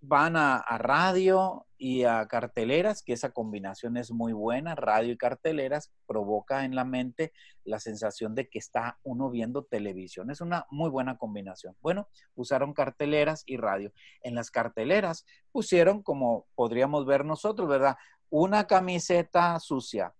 van 0.00 0.36
a, 0.36 0.62
radio 0.78 1.66
y 1.78 2.04
a 2.04 2.26
carteleras, 2.26 3.02
que 3.02 3.12
esa 3.12 3.32
combinación 3.32 3.96
es 3.96 4.10
muy 4.10 4.32
buena, 4.32 4.74
radio 4.74 5.12
y 5.12 5.16
carteleras, 5.16 5.92
provoca 6.06 6.64
en 6.64 6.74
la 6.74 6.84
mente 6.84 7.32
la 7.64 7.80
sensación 7.80 8.34
de 8.34 8.48
que 8.48 8.58
está 8.58 8.98
uno 9.02 9.30
viendo 9.30 9.64
televisión. 9.64 10.30
Es 10.30 10.40
una 10.40 10.66
muy 10.70 10.90
buena 10.90 11.16
combinación. 11.16 11.76
Bueno, 11.80 12.08
usaron 12.34 12.74
carteleras 12.74 13.42
y 13.46 13.56
radio. 13.56 13.92
En 14.22 14.34
las 14.34 14.50
carteleras 14.50 15.24
pusieron, 15.52 16.02
como 16.02 16.46
podríamos 16.54 17.06
ver 17.06 17.24
nosotros, 17.24 17.68
¿verdad? 17.68 17.96
Una 18.28 18.66
camiseta 18.66 19.58
sucia. 19.60 20.14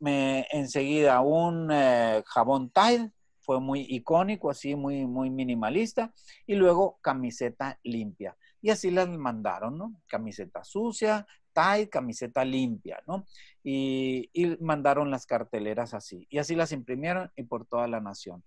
Enseguida 0.00 1.20
un 1.20 1.70
eh, 1.72 2.22
jabón 2.26 2.70
Tide, 2.70 3.12
fue 3.42 3.60
muy 3.60 3.80
icónico, 3.88 4.50
así 4.50 4.74
muy, 4.74 5.06
muy 5.06 5.28
minimalista, 5.28 6.12
y 6.46 6.54
luego 6.54 6.98
camiseta 7.02 7.78
limpia. 7.82 8.36
Y 8.62 8.70
así 8.70 8.90
las 8.90 9.08
mandaron, 9.08 9.76
¿no? 9.76 10.00
Camiseta 10.06 10.64
sucia, 10.64 11.26
Tide, 11.52 11.90
camiseta 11.90 12.44
limpia, 12.44 13.02
¿no? 13.06 13.26
Y, 13.62 14.30
mandaron 14.60 15.10
las 15.10 15.26
carteleras 15.26 15.94
así. 15.94 16.26
Y 16.30 16.38
así 16.38 16.54
las 16.54 16.72
imprimieron 16.72 17.30
y 17.36 17.42
por 17.42 17.66
toda 17.66 17.86
la 17.88 18.00
nación. 18.00 18.42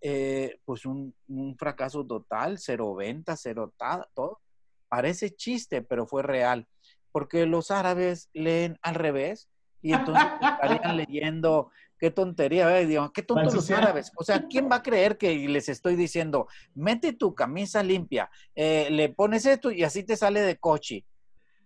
Eh, 0.00 0.58
pues 0.64 0.84
un, 0.84 1.14
fracaso 1.58 2.04
total, 2.06 2.58
cero 2.58 2.94
venta, 2.94 3.36
cero 3.36 3.72
todo. 4.14 4.40
Parece 4.88 5.30
chiste, 5.30 5.80
pero 5.80 6.06
fue 6.06 6.22
real. 6.22 6.66
Porque 7.10 7.46
los 7.46 7.70
árabes 7.70 8.28
leen 8.32 8.78
al 8.82 8.96
revés 8.96 9.48
y 9.80 9.94
entonces 9.94 10.24
estarían 10.40 10.96
leyendo 10.96 11.70
qué 12.02 12.10
tontería, 12.10 12.68
digo, 12.78 13.12
qué 13.12 13.22
tontos 13.22 13.54
los 13.54 13.70
árabes. 13.70 14.10
O 14.16 14.24
sea, 14.24 14.44
¿quién 14.48 14.68
va 14.68 14.76
a 14.76 14.82
creer 14.82 15.16
que 15.16 15.32
les 15.48 15.68
estoy 15.68 15.94
diciendo, 15.94 16.48
mete 16.74 17.12
tu 17.12 17.32
camisa 17.32 17.80
limpia, 17.80 18.28
eh, 18.56 18.88
le 18.90 19.10
pones 19.10 19.46
esto 19.46 19.70
y 19.70 19.84
así 19.84 20.02
te 20.02 20.16
sale 20.16 20.40
de 20.40 20.56
coche? 20.56 21.04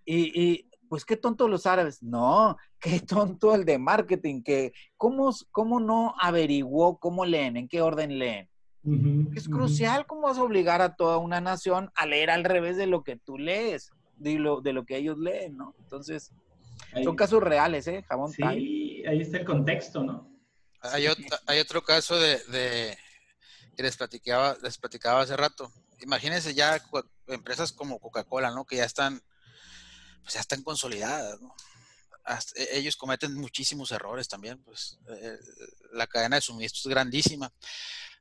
Y, 0.04 0.68
pues 0.90 1.06
qué 1.06 1.16
tonto 1.16 1.48
los 1.48 1.64
árabes. 1.64 2.02
No, 2.02 2.58
qué 2.78 3.00
tonto 3.00 3.54
el 3.54 3.64
de 3.64 3.78
marketing, 3.78 4.42
que 4.42 4.74
cómo, 4.98 5.30
cómo 5.52 5.80
no 5.80 6.14
averiguó 6.20 6.98
cómo 6.98 7.24
leen, 7.24 7.56
en 7.56 7.66
qué 7.66 7.80
orden 7.80 8.18
leen. 8.18 8.46
es 9.34 9.48
crucial 9.48 10.04
cómo 10.04 10.28
vas 10.28 10.36
a 10.36 10.42
obligar 10.42 10.82
a 10.82 10.96
toda 10.96 11.16
una 11.16 11.40
nación 11.40 11.90
a 11.94 12.04
leer 12.04 12.28
al 12.28 12.44
revés 12.44 12.76
de 12.76 12.86
lo 12.86 13.02
que 13.02 13.16
tú 13.16 13.38
lees, 13.38 13.90
de 14.16 14.38
lo, 14.38 14.60
de 14.60 14.74
lo 14.74 14.84
que 14.84 14.98
ellos 14.98 15.16
leen, 15.16 15.56
¿no? 15.56 15.74
Entonces, 15.78 16.30
son 17.02 17.16
casos 17.16 17.42
reales, 17.42 17.86
¿eh? 17.86 18.04
Jabón 18.08 18.32
Sí, 18.32 18.42
ahí 18.42 19.20
está 19.20 19.38
el 19.38 19.44
contexto, 19.44 20.02
¿no? 20.02 20.36
Hay, 20.92 21.06
otro, 21.58 21.82
caso 21.82 22.18
de, 22.18 22.96
que 23.76 23.82
les 23.82 23.96
platicaba, 23.96 24.56
les 24.62 24.78
platicaba 24.78 25.22
hace 25.22 25.36
rato. 25.36 25.72
Imagínense 26.00 26.54
ya 26.54 26.80
empresas 27.26 27.72
como 27.72 27.98
Coca-Cola, 27.98 28.50
¿no? 28.50 28.64
Que 28.64 28.76
ya 28.76 28.84
están, 28.84 29.20
pues 30.22 30.34
ya 30.34 30.40
están 30.40 30.62
consolidadas, 30.62 31.40
¿no? 31.40 31.54
E, 32.56 32.78
ellos 32.78 32.96
cometen 32.96 33.34
muchísimos 33.34 33.92
errores 33.92 34.28
también, 34.28 34.62
pues 34.62 34.98
eh, 35.08 35.38
la 35.92 36.06
cadena 36.06 36.36
de 36.36 36.42
suministro 36.42 36.80
es 36.84 36.94
grandísima. 36.94 37.52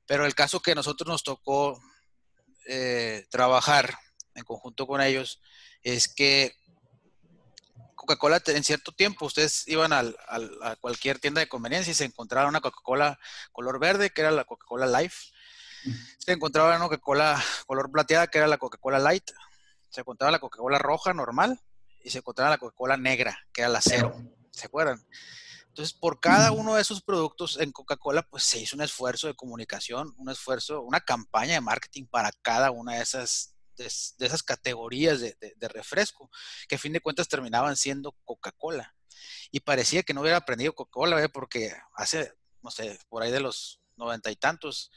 Pero 0.05 0.25
el 0.25 0.35
caso 0.35 0.61
que 0.61 0.75
nosotros 0.75 1.07
nos 1.07 1.23
tocó 1.23 1.81
eh, 2.67 3.25
trabajar 3.29 3.97
en 4.35 4.43
conjunto 4.43 4.85
con 4.85 5.01
ellos 5.01 5.41
es 5.81 6.07
que 6.07 6.55
Coca-Cola 8.05 8.41
en 8.45 8.63
cierto 8.63 8.91
tiempo, 8.91 9.25
ustedes 9.25 9.67
iban 9.67 9.91
al, 9.93 10.15
a 10.27 10.75
cualquier 10.77 11.19
tienda 11.19 11.41
de 11.41 11.47
conveniencia 11.47 11.91
y 11.91 11.95
se 11.95 12.05
encontraban 12.05 12.49
una 12.49 12.61
Coca-Cola 12.61 13.19
color 13.51 13.79
verde, 13.79 14.11
que 14.11 14.21
era 14.21 14.31
la 14.31 14.45
Coca-Cola 14.45 14.85
Life. 15.01 15.31
Se 16.17 16.31
encontraba 16.31 16.75
una 16.75 16.85
Coca-Cola 16.85 17.43
color 17.67 17.91
plateada, 17.91 18.27
que 18.27 18.37
era 18.37 18.47
la 18.47 18.57
Coca-Cola 18.57 18.99
Light. 18.99 19.31
Se 19.89 20.01
encontraba 20.01 20.31
la 20.31 20.39
Coca-Cola 20.39 20.79
roja 20.79 21.13
normal 21.13 21.59
y 22.03 22.09
se 22.09 22.19
encontraba 22.19 22.51
la 22.51 22.57
Coca-Cola 22.57 22.97
negra, 22.97 23.37
que 23.51 23.61
era 23.61 23.69
la 23.69 23.81
cero. 23.81 24.15
¿Se 24.51 24.67
acuerdan? 24.67 25.05
Entonces, 25.67 25.93
por 25.93 26.21
cada 26.21 26.51
uno 26.53 26.75
de 26.75 26.81
esos 26.81 27.01
productos 27.01 27.59
en 27.59 27.71
Coca-Cola, 27.71 28.23
pues 28.23 28.43
se 28.43 28.59
hizo 28.59 28.77
un 28.77 28.81
esfuerzo 28.81 29.27
de 29.27 29.35
comunicación, 29.35 30.13
un 30.17 30.29
esfuerzo, 30.29 30.81
una 30.81 31.01
campaña 31.01 31.55
de 31.55 31.61
marketing 31.61 32.05
para 32.05 32.31
cada 32.41 32.71
una 32.71 32.93
de 32.93 33.01
esas 33.01 33.54
de, 33.77 33.85
esas 33.85 34.43
categorías 34.43 35.19
de, 35.19 35.67
refresco, 35.69 36.29
que 36.67 36.75
a 36.75 36.79
fin 36.79 36.93
de 36.93 37.01
cuentas 37.01 37.27
terminaban 37.27 37.75
siendo 37.75 38.13
Coca-Cola. 38.23 38.95
Y 39.51 39.61
parecía 39.61 40.03
que 40.03 40.13
no 40.13 40.21
hubiera 40.21 40.37
aprendido 40.37 40.73
Coca-Cola, 40.73 41.27
porque 41.29 41.73
hace, 41.95 42.33
no 42.61 42.71
sé, 42.71 42.99
por 43.09 43.23
ahí 43.23 43.31
de 43.31 43.39
los 43.39 43.81
noventa 43.95 44.31
y 44.31 44.35
tantos, 44.35 44.91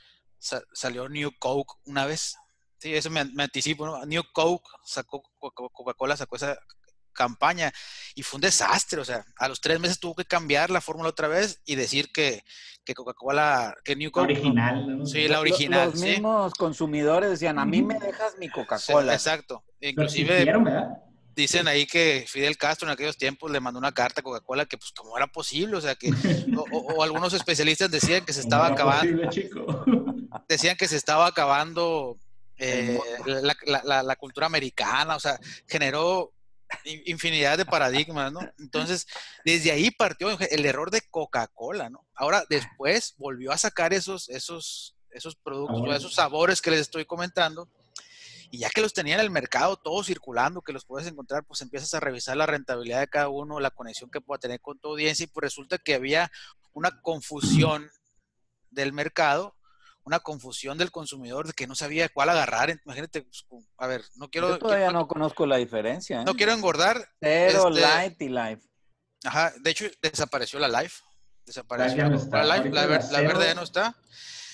salió 0.72 1.08
New 1.08 1.32
Coke 1.38 1.74
una 1.84 2.06
vez. 2.06 2.36
Sí, 2.78 2.94
eso 2.94 3.10
me, 3.10 3.20
anticipo, 3.20 3.86
¿no? 3.86 4.04
New 4.06 4.22
Coke 4.32 4.68
sacó, 4.84 5.22
Coca-Cola 5.38 6.16
sacó 6.16 6.36
esa 6.36 6.58
campaña 7.18 7.72
y 8.14 8.22
fue 8.22 8.38
un 8.38 8.42
desastre, 8.42 9.00
o 9.00 9.04
sea, 9.04 9.24
a 9.36 9.48
los 9.48 9.60
tres 9.60 9.80
meses 9.80 9.98
tuvo 9.98 10.14
que 10.14 10.24
cambiar 10.24 10.70
la 10.70 10.80
fórmula 10.80 11.08
otra 11.08 11.26
vez 11.26 11.60
y 11.66 11.74
decir 11.74 12.10
que, 12.12 12.44
que 12.84 12.94
Coca-Cola, 12.94 13.76
que 13.84 13.96
New 13.96 14.10
Coke. 14.10 14.32
Original. 14.32 15.02
Sí, 15.04 15.26
la 15.26 15.40
original. 15.40 15.90
Los, 15.90 16.00
mismos 16.00 16.54
consumidores 16.54 17.30
decían, 17.30 17.58
a 17.58 17.66
mí 17.66 17.82
me 17.82 17.98
dejas 17.98 18.38
mi 18.38 18.48
Coca-Cola. 18.48 19.12
exacto. 19.12 19.64
Inclusive 19.80 20.46
dicen 21.34 21.68
ahí 21.68 21.86
que 21.86 22.24
Fidel 22.26 22.56
Castro 22.56 22.88
en 22.88 22.92
aquellos 22.92 23.16
tiempos 23.16 23.50
le 23.50 23.60
mandó 23.60 23.78
una 23.78 23.92
carta 23.92 24.20
a 24.20 24.24
Coca-Cola 24.24 24.66
que 24.66 24.76
pues 24.76 24.92
como 24.92 25.16
era 25.16 25.26
posible, 25.26 25.76
o 25.76 25.80
sea 25.80 25.94
que, 25.94 26.10
o, 26.72 27.02
algunos 27.02 27.32
especialistas 27.32 27.90
decían 27.90 28.24
que 28.24 28.32
se 28.32 28.40
estaba 28.40 28.66
acabando. 28.68 29.28
Decían 30.48 30.76
que 30.76 30.88
se 30.88 30.96
estaba 30.96 31.26
acabando 31.26 32.16
eh, 32.58 32.98
la, 33.26 34.02
la, 34.02 34.16
cultura 34.16 34.46
americana, 34.46 35.16
o 35.16 35.20
sea, 35.20 35.38
generó 35.66 36.32
infinidad 36.84 37.58
de 37.58 37.66
paradigmas, 37.66 38.32
¿no? 38.32 38.40
Entonces, 38.58 39.06
desde 39.44 39.72
ahí 39.72 39.90
partió 39.90 40.30
el 40.38 40.66
error 40.66 40.90
de 40.90 41.02
Coca-Cola, 41.02 41.90
¿no? 41.90 42.06
Ahora, 42.14 42.44
después 42.48 43.14
volvió 43.18 43.52
a 43.52 43.58
sacar 43.58 43.92
esos, 43.92 44.28
esos, 44.28 44.96
esos 45.10 45.36
productos, 45.36 45.96
esos 45.96 46.14
sabores 46.14 46.60
que 46.60 46.70
les 46.70 46.80
estoy 46.80 47.04
comentando, 47.04 47.68
y 48.50 48.58
ya 48.58 48.70
que 48.70 48.80
los 48.80 48.94
tenía 48.94 49.14
en 49.14 49.20
el 49.20 49.30
mercado, 49.30 49.76
todos 49.76 50.06
circulando, 50.06 50.62
que 50.62 50.72
los 50.72 50.86
puedes 50.86 51.06
encontrar, 51.06 51.44
pues 51.44 51.60
empiezas 51.60 51.92
a 51.92 52.00
revisar 52.00 52.36
la 52.36 52.46
rentabilidad 52.46 53.00
de 53.00 53.08
cada 53.08 53.28
uno, 53.28 53.60
la 53.60 53.70
conexión 53.70 54.10
que 54.10 54.22
pueda 54.22 54.38
tener 54.38 54.60
con 54.60 54.78
tu 54.78 54.88
audiencia, 54.88 55.24
y 55.24 55.26
pues 55.26 55.42
resulta 55.42 55.76
que 55.78 55.94
había 55.94 56.30
una 56.72 57.00
confusión 57.02 57.90
del 58.70 58.92
mercado 58.92 59.57
una 60.08 60.20
confusión 60.20 60.78
del 60.78 60.90
consumidor 60.90 61.46
de 61.46 61.52
que 61.52 61.66
no 61.66 61.74
sabía 61.74 62.08
cuál 62.08 62.30
agarrar. 62.30 62.70
Imagínate, 62.86 63.22
pues, 63.22 63.44
a 63.76 63.86
ver, 63.86 64.02
no 64.16 64.30
quiero... 64.30 64.48
Yo 64.48 64.58
todavía 64.58 64.90
no 64.90 65.06
conozco 65.06 65.44
la 65.46 65.58
diferencia. 65.58 66.22
¿eh? 66.22 66.24
No 66.24 66.34
quiero 66.34 66.52
engordar. 66.52 67.06
Cero, 67.20 67.68
este, 67.68 67.80
light 67.82 68.22
y 68.22 68.28
life. 68.30 68.62
Ajá, 69.24 69.52
de 69.60 69.70
hecho 69.70 69.84
desapareció 70.00 70.58
la 70.58 70.68
life. 70.68 71.02
Desapareció 71.44 72.08
la, 72.08 72.08
life, 72.56 72.70
la, 72.70 72.86
verde 73.20 73.46
ya 73.46 73.54
no 73.54 73.62
está. 73.62 73.94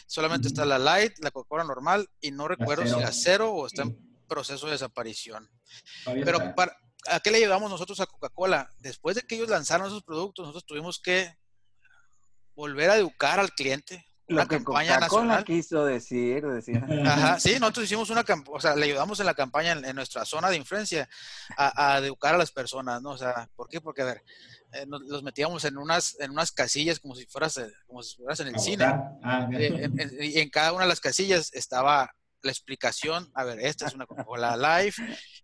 Solamente 0.09 0.49
está 0.49 0.65
la 0.65 0.79
light, 0.79 1.17
la 1.21 1.31
Coca-Cola 1.31 1.63
normal 1.63 2.09
y 2.21 2.33
no 2.33 2.49
recuerdo 2.49 2.85
si 2.85 3.01
la 3.01 3.13
cero 3.13 3.53
o 3.53 3.67
está 3.67 3.83
en 3.83 3.97
proceso 4.27 4.67
de 4.67 4.73
desaparición. 4.73 5.49
Pero 6.05 6.55
para, 6.57 6.77
¿a 7.09 7.21
qué 7.21 7.31
le 7.31 7.39
llevamos 7.39 7.71
nosotros 7.71 8.01
a 8.01 8.07
Coca-Cola? 8.07 8.71
Después 8.79 9.15
de 9.15 9.23
que 9.23 9.37
ellos 9.37 9.49
lanzaron 9.49 9.87
esos 9.87 10.03
productos, 10.03 10.47
nosotros 10.47 10.67
tuvimos 10.67 10.99
que 10.99 11.33
volver 12.57 12.91
a 12.91 12.97
educar 12.97 13.39
al 13.39 13.53
cliente, 13.53 14.05
una 14.29 14.47
campaña 14.47 14.99
nacional. 14.99 15.45
quiso 15.45 15.85
decir, 15.85 16.47
decía. 16.47 16.85
Ajá, 17.05 17.39
sí, 17.39 17.59
nosotros 17.59 17.85
hicimos 17.85 18.11
una 18.11 18.25
campaña, 18.25 18.57
o 18.57 18.61
sea, 18.61 18.75
le 18.75 18.87
ayudamos 18.87 19.21
en 19.21 19.27
la 19.27 19.35
campaña 19.35 19.73
en, 19.73 19.95
nuestra 19.95 20.25
zona 20.25 20.51
de 20.51 20.57
influencia 20.57 21.09
a, 21.57 21.99
educar 21.99 22.35
a 22.35 22.39
las 22.39 22.51
personas, 22.51 23.03
¿no? 23.03 23.11
O 23.11 23.19
sea, 23.19 23.49
¿por 23.55 23.69
qué? 23.69 23.81
Porque, 23.81 24.03
a 24.03 24.07
ver, 24.07 24.23
eh, 24.73 24.87
nos, 24.87 25.03
los 25.03 25.23
metíamos 25.23 25.65
en 25.65 25.77
unas, 25.77 26.19
en 26.21 26.31
unas 26.31 26.53
casillas 26.53 27.01
como 27.01 27.15
si 27.15 27.27
fueras, 27.27 27.57
eh, 27.59 27.73
como 27.87 28.03
si 28.03 28.17
fueras 28.17 28.41
en 28.41 28.49
el 28.49 28.59
cine. 28.59 28.85
Ah, 29.23 29.49
eh, 29.53 29.91
y 30.21 30.39
en 30.39 30.49
cada 30.51 30.73
una 30.73 30.85
de 30.85 30.89
las 30.89 31.01
casillas 31.01 31.51
estaba 31.53 32.11
la 32.43 32.51
explicación, 32.51 33.31
a 33.35 33.45
ver, 33.45 33.59
esta 33.61 33.87
es 33.87 33.95
una 33.95 34.07
Coca-Cola 34.07 34.57
Live, 34.57 34.95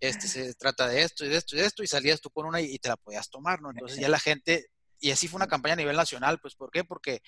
este 0.00 0.28
se 0.28 0.52
trata 0.54 0.86
de 0.86 1.02
esto 1.02 1.24
y 1.24 1.28
de 1.28 1.36
esto 1.36 1.56
y 1.56 1.60
de 1.60 1.66
esto, 1.66 1.82
y 1.82 1.86
salías 1.86 2.20
tú 2.20 2.30
con 2.30 2.44
una 2.44 2.60
y, 2.60 2.74
y 2.74 2.78
te 2.78 2.90
la 2.90 2.96
podías 2.96 3.30
tomar, 3.30 3.62
¿no? 3.62 3.70
Entonces 3.70 3.98
ya 3.98 4.08
la 4.08 4.18
gente, 4.18 4.66
y 4.98 5.10
así 5.10 5.26
fue 5.26 5.38
una 5.38 5.46
campaña 5.46 5.72
a 5.72 5.76
nivel 5.78 5.96
nacional, 5.96 6.38
pues, 6.40 6.54
¿por 6.54 6.70
qué? 6.70 6.84
Porque 6.84 7.22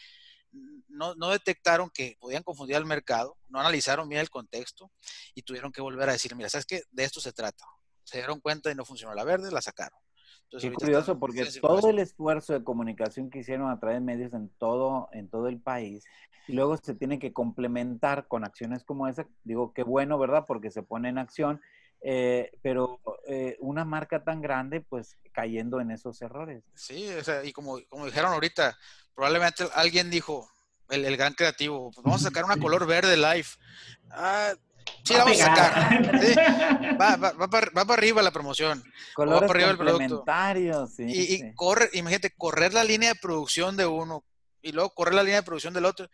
no, 0.93 1.15
no, 1.15 1.31
detectaron 1.31 1.91
que 1.91 2.17
podían 2.21 2.43
confundir 2.43 2.77
al 2.77 2.87
mercado, 2.87 3.37
no 3.49 3.61
analizaron 3.61 4.09
bien 4.09 4.21
el 4.21 4.31
contexto 4.31 4.91
y 5.35 5.43
tuvieron 5.43 5.73
que 5.73 5.81
volver 5.81 6.09
a 6.09 6.13
decir, 6.13 6.35
mira, 6.37 6.49
¿sabes 6.49 6.67
qué? 6.67 6.83
De 6.91 7.05
esto 7.05 7.21
se 7.21 7.33
trata. 7.33 7.65
Se 8.05 8.19
dieron 8.19 8.41
cuenta 8.41 8.71
y 8.71 8.75
no 8.75 8.85
funcionó 8.85 9.15
la 9.15 9.25
verde, 9.25 9.51
la 9.51 9.63
sacaron. 9.63 9.99
Entonces, 10.45 10.71
Qué 10.71 10.77
curioso, 10.77 11.19
porque 11.19 11.47
todo 11.61 11.89
el 11.89 11.99
esfuerzo 11.99 12.53
de 12.53 12.63
comunicación 12.63 13.31
que 13.31 13.39
hicieron 13.39 13.71
a 13.71 13.81
través 13.81 13.97
de 13.97 14.05
medios 14.05 14.35
en 14.35 14.51
todo, 14.59 15.09
en 15.13 15.29
todo 15.31 15.49
el 15.49 15.59
país, 15.59 16.05
y 16.47 16.53
luego 16.53 16.77
se 16.77 16.95
tiene 16.95 17.19
que 17.19 17.33
complementar 17.33 18.29
con 18.29 18.45
acciones 18.45 18.85
como 18.85 19.09
esa, 19.09 19.27
digo, 19.45 19.73
qué 19.73 19.83
bueno, 19.83 20.19
¿verdad? 20.19 20.45
Porque 20.47 20.71
se 20.71 20.83
pone 20.83 21.09
en 21.09 21.19
acción, 21.19 21.61
eh, 22.03 22.51
pero 22.63 23.01
eh, 23.27 23.57
una 23.61 23.85
marca 23.85 24.25
tan 24.25 24.43
grande, 24.43 24.81
pues 24.81 25.17
cayendo 25.33 25.81
en 25.81 25.91
esos 25.91 26.21
errores. 26.21 26.65
Sí, 26.75 27.09
o 27.09 27.25
sea, 27.25 27.45
y 27.45 27.53
como, 27.53 27.79
como 27.89 28.07
dijeron 28.07 28.33
ahorita, 28.33 28.77
probablemente 29.15 29.65
alguien 29.75 30.11
dijo, 30.11 30.51
el, 30.91 31.05
el 31.05 31.17
gran 31.17 31.35
creativo, 31.35 31.91
pues 31.93 32.05
vamos 32.05 32.21
a 32.23 32.25
sacar 32.25 32.45
una 32.45 32.57
color 32.61 32.87
verde 32.87 33.17
live. 33.17 33.47
Ah, 34.11 34.53
sí, 35.05 35.15
la 35.15 35.25
vamos 35.25 35.41
a 35.41 35.45
sacar. 35.47 36.93
Va, 37.01 37.17
va, 37.17 37.33
va, 37.33 37.49
para, 37.49 37.71
va, 37.71 37.85
para, 37.85 37.95
arriba 37.95 38.23
la 38.23 38.31
promoción. 38.31 38.85
Colores 39.15 39.43
va 39.43 39.47
para 39.47 39.59
arriba 39.59 39.71
el 39.71 39.79
producto. 39.79 40.25
Sí, 40.95 41.05
y, 41.05 41.35
y 41.35 41.55
corre, 41.55 41.89
imagínate, 41.95 42.31
correr 42.37 42.75
la 42.75 42.85
línea 42.85 43.09
de 43.15 43.19
producción 43.21 43.77
de 43.77 43.87
uno 43.87 44.25
y 44.61 44.73
luego 44.73 44.91
correr 44.91 45.15
la 45.15 45.23
línea 45.23 45.41
de 45.41 45.43
producción 45.43 45.75
del 45.75 45.87
otro. 45.87 46.09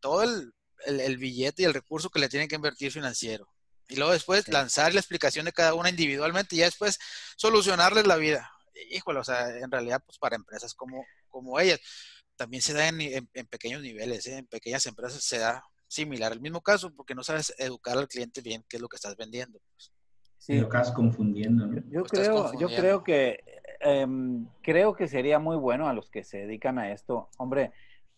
Todo 0.00 0.22
el, 0.22 0.52
el, 0.84 1.00
el 1.00 1.16
billete 1.16 1.62
y 1.62 1.64
el 1.64 1.74
recurso 1.74 2.10
que 2.10 2.18
le 2.18 2.28
tienen 2.28 2.48
que 2.48 2.56
invertir 2.56 2.92
financiero. 2.92 3.48
Y 3.88 3.96
luego 3.96 4.12
después 4.12 4.46
lanzar 4.48 4.94
la 4.94 5.00
explicación 5.00 5.46
de 5.46 5.52
cada 5.52 5.74
una 5.74 5.88
individualmente 5.88 6.54
y 6.54 6.58
ya 6.58 6.66
después 6.66 6.98
solucionarles 7.36 8.06
la 8.06 8.16
vida. 8.16 8.50
Híjole, 8.90 9.18
o 9.18 9.24
sea, 9.24 9.48
en 9.48 9.70
realidad, 9.70 10.02
pues 10.04 10.18
para 10.18 10.36
empresas 10.36 10.74
como, 10.74 11.04
como 11.28 11.58
ellas 11.58 11.80
también 12.40 12.62
se 12.62 12.72
da 12.72 12.88
en, 12.88 13.28
pequeños 13.50 13.82
niveles, 13.82 14.26
¿eh? 14.26 14.38
en 14.38 14.46
pequeñas 14.46 14.86
empresas 14.86 15.22
se 15.22 15.36
da 15.36 15.62
similar 15.86 16.32
el 16.32 16.40
mismo 16.40 16.62
caso 16.62 16.90
porque 16.90 17.14
no 17.14 17.22
sabes 17.22 17.54
educar 17.58 17.98
al 17.98 18.08
cliente 18.08 18.40
bien 18.40 18.64
qué 18.66 18.78
es 18.78 18.80
lo 18.80 18.88
que 18.88 18.96
estás 18.96 19.14
vendiendo. 19.14 19.58
Pues. 19.58 19.92
Sí. 20.38 20.58
Lo 20.58 20.68
acabas 20.68 20.90
confundiendo, 20.90 21.66
¿no? 21.66 21.82
Yo, 21.90 22.02
creo, 22.04 22.58
yo 22.58 22.68
creo 22.68 23.04
que 23.04 23.44
em, 23.80 24.46
creo 24.62 24.96
que 24.96 25.06
sería 25.06 25.38
muy 25.38 25.58
bueno 25.58 25.86
a 25.86 25.92
los 25.92 26.08
que 26.08 26.24
se 26.24 26.38
dedican 26.38 26.78
a 26.78 26.92
esto. 26.92 27.28
Hombre, 27.36 27.72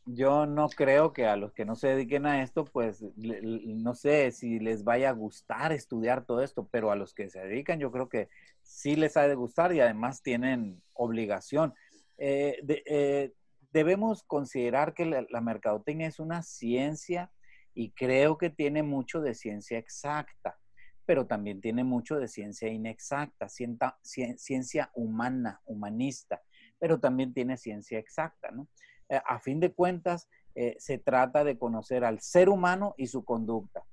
yo 0.06 0.46
no 0.46 0.68
creo 0.68 1.12
que 1.12 1.26
a 1.26 1.34
los 1.34 1.52
que 1.52 1.64
no 1.64 1.74
se 1.74 1.88
dediquen 1.88 2.24
a 2.24 2.44
esto, 2.44 2.64
pues 2.64 3.04
no 3.16 3.96
sé 3.96 4.30
si 4.30 4.60
les 4.60 4.84
vaya 4.84 5.08
a 5.08 5.14
gustar 5.14 5.72
estudiar 5.72 6.24
todo 6.24 6.44
esto, 6.44 6.68
pero 6.70 6.92
a 6.92 6.96
los 6.96 7.12
que 7.12 7.28
se 7.28 7.40
dedican 7.40 7.80
yo 7.80 7.90
creo 7.90 8.08
que 8.08 8.28
sí 8.62 8.94
les 8.94 9.16
ha 9.16 9.26
de 9.26 9.34
gustar 9.34 9.74
y 9.74 9.80
además 9.80 10.22
tienen 10.22 10.80
obligación. 10.92 11.74
Eh, 12.18 12.62
eh, 12.86 13.32
debemos 13.72 14.22
considerar 14.24 14.94
que 14.94 15.06
la, 15.06 15.40
mercadotecnia 15.40 16.08
es 16.08 16.20
una 16.20 16.42
ciencia 16.42 17.32
y 17.74 17.92
creo 17.92 18.38
que 18.38 18.50
tiene 18.50 18.82
mucho 18.82 19.20
de 19.20 19.34
ciencia 19.34 19.78
exacta 19.78 20.58
pero 21.04 21.26
también 21.26 21.60
tiene 21.60 21.84
mucho 21.84 22.16
de 22.16 22.28
ciencia 22.28 22.68
inexacta, 22.68 23.48
ciencia 23.48 24.90
humana, 24.94 25.60
humanista, 25.64 26.40
pero 26.78 27.00
también 27.00 27.34
tiene 27.34 27.56
ciencia 27.56 27.98
exacta, 27.98 28.50
¿no? 28.50 28.68
Eh, 29.08 29.20
a 29.26 29.38
fin 29.40 29.60
de 29.60 29.72
cuentas, 29.72 30.28
eh, 30.54 30.76
se 30.78 30.98
trata 30.98 31.44
de 31.44 31.58
conocer 31.58 32.04
al 32.04 32.20
ser 32.20 32.48
humano 32.48 32.94
y 32.96 33.06
su 33.06 33.24
conducta. 33.24 33.84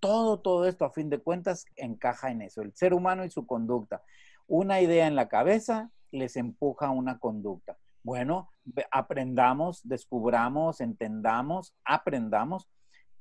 todo, 0.00 0.38
todo 0.40 0.66
esto, 0.66 0.84
a 0.84 0.92
fin 0.92 1.08
de 1.08 1.18
cuentas, 1.18 1.64
encaja 1.76 2.30
en 2.30 2.42
eso, 2.42 2.60
el 2.60 2.74
ser 2.74 2.92
humano 2.92 3.24
y 3.24 3.30
su 3.30 3.46
conducta. 3.46 4.02
Una 4.46 4.82
idea 4.82 5.06
en 5.06 5.16
la 5.16 5.28
cabeza 5.28 5.90
les 6.10 6.36
empuja 6.36 6.88
a 6.88 6.90
una 6.90 7.18
conducta. 7.18 7.78
Bueno, 8.04 8.50
aprendamos, 8.92 9.80
descubramos, 9.82 10.80
entendamos, 10.80 11.74
aprendamos 11.84 12.68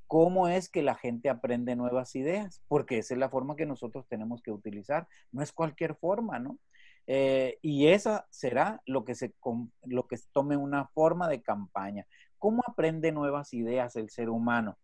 cómo 0.08 0.48
es 0.48 0.69
que 0.69 0.84
la 0.84 0.93
gente 0.93 1.30
aprende 1.30 1.76
nuevas 1.76 2.15
ideas, 2.15 2.62
porque 2.67 3.00
esa 3.00 3.13
es 3.13 3.19
la 3.19 3.30
forma 3.30 3.56
que 3.56 3.65
nosotros 3.65 4.06
tenemos 4.08 4.43
que 4.43 4.52
utilizar, 4.52 5.08
no 5.32 5.41
es 5.41 5.52
cualquier 5.54 5.96
forma, 5.96 6.38
¿no? 6.38 6.60
Eh, 7.08 7.58
y 7.62 7.88
esa 7.88 8.28
será 8.30 8.82
lo 8.86 9.06
que, 9.06 9.15
se, 9.15 9.34
lo 9.86 10.08
que 10.08 10.17
tome 10.32 10.58
una 10.58 10.88
forma 10.88 11.28
de 11.30 11.41
campaña. 11.41 12.06
¿Cómo 12.38 12.62
aprende 12.67 13.12
nuevas 13.12 13.54
ideas 13.54 13.96
el 13.96 14.10
ser 14.10 14.30
humano? 14.30 14.78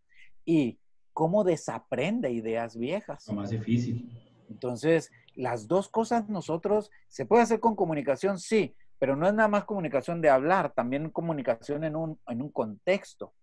Y 0.45 0.79
cómo 1.13 1.43
desaprende 1.43 2.31
ideas 2.31 2.77
viejas. 2.77 3.27
Lo 3.27 3.35
más 3.35 3.49
difícil. 3.49 4.09
Entonces, 4.49 5.11
las 5.35 5.67
dos 5.67 5.89
cosas 5.89 6.27
nosotros, 6.27 6.89
¿se 7.07 7.25
puede 7.25 7.43
hacer 7.43 7.59
con 7.59 7.75
comunicación? 7.75 8.39
Sí, 8.39 8.75
pero 8.99 9.15
no 9.15 9.27
es 9.27 9.33
nada 9.33 9.47
más 9.47 9.63
comunicación 9.63 10.21
de 10.21 10.29
hablar, 10.29 10.73
también 10.73 11.09
comunicación 11.09 11.83
en 11.85 11.95
un, 11.95 12.19
en 12.27 12.41
un 12.41 12.51
contexto. 12.51 13.33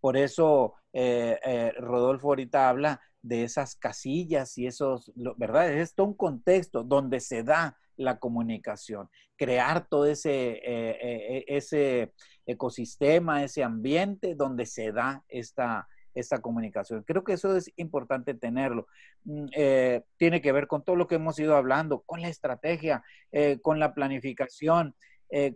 Por 0.00 0.16
eso 0.16 0.74
eh, 0.92 1.38
eh, 1.44 1.72
Rodolfo 1.78 2.28
ahorita 2.28 2.68
habla 2.68 3.00
de 3.20 3.42
esas 3.42 3.74
casillas 3.74 4.56
y 4.56 4.66
esos, 4.66 5.12
¿verdad? 5.36 5.72
Es 5.72 5.94
todo 5.94 6.06
un 6.06 6.14
contexto 6.14 6.84
donde 6.84 7.20
se 7.20 7.42
da 7.42 7.76
la 7.96 8.18
comunicación, 8.18 9.08
crear 9.36 9.88
todo 9.88 10.06
ese, 10.06 10.60
eh, 10.62 11.44
ese 11.48 12.12
ecosistema, 12.44 13.44
ese 13.44 13.62
ambiente 13.62 14.34
donde 14.34 14.66
se 14.66 14.92
da 14.92 15.24
esta, 15.28 15.88
esta 16.14 16.40
comunicación. 16.40 17.02
Creo 17.02 17.24
que 17.24 17.34
eso 17.34 17.56
es 17.56 17.72
importante 17.76 18.34
tenerlo. 18.34 18.86
Mm, 19.24 19.46
tiene 20.16 20.40
que 20.40 20.52
ver 20.52 20.66
con 20.66 20.84
todo 20.84 20.96
lo 20.96 21.06
que 21.08 21.16
hemos 21.16 21.38
ido 21.38 21.56
hablando, 21.56 22.02
con 22.02 22.20
la 22.22 22.28
estrategia, 22.28 23.02
con 23.62 23.78
la 23.80 23.94
planificación, 23.94 24.94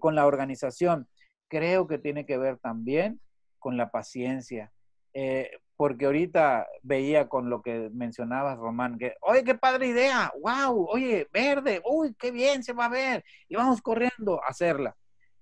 con 0.00 0.14
la 0.14 0.26
organización. 0.26 1.08
Creo 1.48 1.86
que 1.86 1.98
tiene 1.98 2.26
que 2.26 2.38
ver 2.38 2.58
también 2.58 3.20
con 3.58 3.76
la 3.76 3.90
paciencia. 3.90 4.72
Eh, 5.14 5.50
porque 5.76 6.06
ahorita 6.06 6.66
veía 6.82 7.28
con 7.28 7.50
lo 7.50 7.62
que 7.62 7.88
mencionabas, 7.92 8.58
Román, 8.58 8.98
que, 8.98 9.14
oye, 9.20 9.44
qué 9.44 9.54
padre 9.54 9.86
idea, 9.86 10.32
wow, 10.40 10.86
oye, 10.90 11.28
verde, 11.32 11.80
uy, 11.84 12.14
qué 12.18 12.32
bien 12.32 12.64
se 12.64 12.72
va 12.72 12.86
a 12.86 12.88
ver, 12.88 13.24
y 13.48 13.54
vamos 13.54 13.80
corriendo 13.80 14.42
a 14.42 14.48
hacerla. 14.48 14.96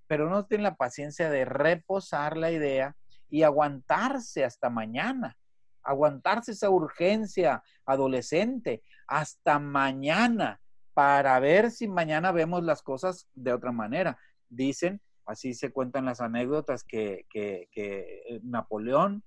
Pero 0.06 0.28
no 0.28 0.44
tienen 0.44 0.64
la 0.64 0.76
paciencia 0.76 1.30
de 1.30 1.46
reposar 1.46 2.36
la 2.36 2.50
idea 2.50 2.94
y 3.28 3.42
aguantarse 3.42 4.44
hasta 4.44 4.70
mañana, 4.70 5.36
aguantarse 5.82 6.52
esa 6.52 6.70
urgencia 6.70 7.62
adolescente 7.84 8.82
hasta 9.06 9.58
mañana 9.58 10.60
para 10.94 11.38
ver 11.40 11.70
si 11.70 11.88
mañana 11.88 12.32
vemos 12.32 12.62
las 12.64 12.82
cosas 12.82 13.28
de 13.34 13.52
otra 13.52 13.72
manera. 13.72 14.18
Dicen 14.48 15.00
Así 15.26 15.54
se 15.54 15.72
cuentan 15.72 16.04
las 16.04 16.20
anécdotas 16.20 16.84
que, 16.84 17.26
eh, 17.34 18.40
Napoleón 18.44 19.24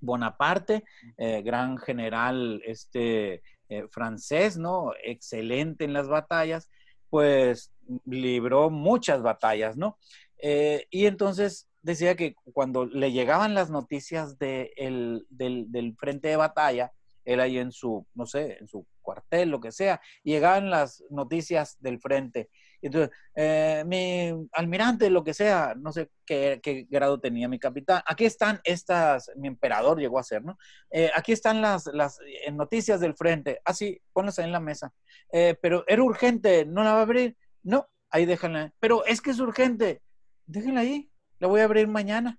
Bonaparte, 0.00 0.84
eh, 1.16 1.42
gran 1.42 1.76
general 1.76 2.62
este, 2.64 3.42
eh, 3.68 3.88
francés, 3.90 4.56
¿no? 4.56 4.92
Excelente 5.02 5.84
en 5.84 5.92
las 5.92 6.06
batallas, 6.06 6.70
pues 7.10 7.72
libró 8.04 8.70
muchas 8.70 9.22
batallas, 9.22 9.76
¿no? 9.76 9.98
y 10.40 11.06
entonces 11.06 11.67
decía 11.82 12.16
que 12.16 12.34
cuando 12.52 12.86
le 12.86 13.12
llegaban 13.12 13.54
las 13.54 13.70
noticias 13.70 14.38
del, 14.38 15.26
del, 15.28 15.96
frente 15.98 16.28
de 16.28 16.36
batalla, 16.36 16.92
él 17.24 17.40
ahí 17.40 17.58
en 17.58 17.72
su, 17.72 18.06
no 18.14 18.26
sé, 18.26 18.58
en 18.60 18.68
su 18.68 18.86
cuartel, 19.02 19.50
lo 19.50 19.60
que 19.60 19.72
sea, 19.72 20.00
llegaban 20.22 20.70
las 20.70 21.04
noticias 21.10 21.76
del 21.80 22.00
frente 22.00 22.48
entonces, 22.80 23.10
eh, 23.34 23.82
mi 23.86 24.48
almirante, 24.52 25.10
lo 25.10 25.24
que 25.24 25.34
sea, 25.34 25.74
no 25.76 25.92
sé 25.92 26.10
qué, 26.24 26.60
grado 26.88 27.20
tenía 27.20 27.48
mi 27.48 27.58
capitán. 27.58 28.02
Aquí 28.06 28.24
están 28.24 28.60
estas, 28.64 29.30
mi 29.36 29.48
emperador 29.48 29.98
llegó 29.98 30.18
a 30.18 30.22
ser, 30.22 30.44
¿no? 30.44 30.56
Eh, 30.90 31.10
aquí 31.14 31.32
están 31.32 31.60
las, 31.60 31.86
las 31.86 32.18
noticias 32.52 33.00
del 33.00 33.16
frente. 33.16 33.60
Así, 33.64 34.00
ah, 34.00 34.08
ponlas 34.12 34.38
ahí 34.38 34.44
en 34.44 34.52
la 34.52 34.60
mesa. 34.60 34.92
Eh, 35.32 35.56
pero 35.60 35.84
era 35.88 36.02
urgente, 36.02 36.64
¿no 36.66 36.84
la 36.84 36.92
va 36.92 37.00
a 37.00 37.02
abrir? 37.02 37.36
No, 37.62 37.88
ahí 38.10 38.26
déjenla. 38.26 38.72
Pero 38.78 39.04
es 39.06 39.20
que 39.20 39.30
es 39.30 39.40
urgente. 39.40 40.02
Déjenla 40.46 40.80
ahí, 40.80 41.10
la 41.38 41.48
voy 41.48 41.60
a 41.60 41.64
abrir 41.64 41.88
mañana. 41.88 42.38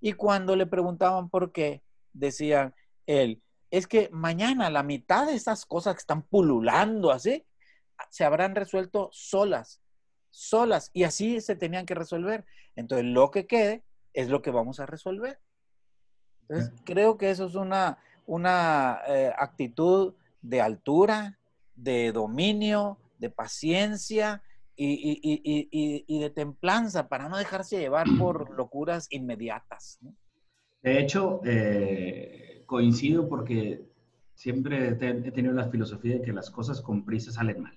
Y 0.00 0.12
cuando 0.12 0.56
le 0.56 0.66
preguntaban 0.66 1.28
por 1.30 1.52
qué, 1.52 1.82
decían 2.12 2.74
él, 3.06 3.42
es 3.70 3.86
que 3.86 4.08
mañana 4.12 4.70
la 4.70 4.82
mitad 4.82 5.26
de 5.26 5.34
esas 5.34 5.66
cosas 5.66 5.94
que 5.94 6.00
están 6.00 6.22
pululando 6.22 7.10
así, 7.10 7.44
se 8.10 8.24
habrán 8.24 8.54
resuelto 8.54 9.08
solas, 9.12 9.80
solas, 10.30 10.90
y 10.92 11.04
así 11.04 11.40
se 11.40 11.56
tenían 11.56 11.86
que 11.86 11.94
resolver. 11.94 12.44
Entonces, 12.76 13.06
lo 13.06 13.30
que 13.30 13.46
quede 13.46 13.84
es 14.12 14.28
lo 14.28 14.42
que 14.42 14.50
vamos 14.50 14.78
a 14.80 14.86
resolver. 14.86 15.40
Entonces, 16.42 16.72
creo 16.84 17.16
que 17.16 17.30
eso 17.30 17.46
es 17.46 17.54
una, 17.54 17.98
una 18.26 19.00
eh, 19.08 19.32
actitud 19.36 20.14
de 20.42 20.60
altura, 20.60 21.38
de 21.74 22.12
dominio, 22.12 22.98
de 23.18 23.30
paciencia 23.30 24.42
y, 24.76 26.04
y, 26.06 26.18
de 26.20 26.30
templanza 26.30 27.08
para 27.08 27.28
no 27.28 27.36
dejarse 27.36 27.78
llevar 27.78 28.06
por 28.18 28.50
locuras 28.56 29.06
inmediatas. 29.10 29.98
De 30.82 31.00
hecho, 31.00 31.40
eh, 31.44 32.62
coincido 32.66 33.28
porque 33.28 33.84
siempre 34.34 34.88
he 34.88 35.30
tenido 35.30 35.54
la 35.54 35.68
filosofía 35.68 36.16
de 36.16 36.22
que 36.22 36.32
las 36.32 36.50
cosas 36.50 36.80
con 36.80 37.04
prisa 37.04 37.30
salen 37.32 37.62
mal. 37.62 37.74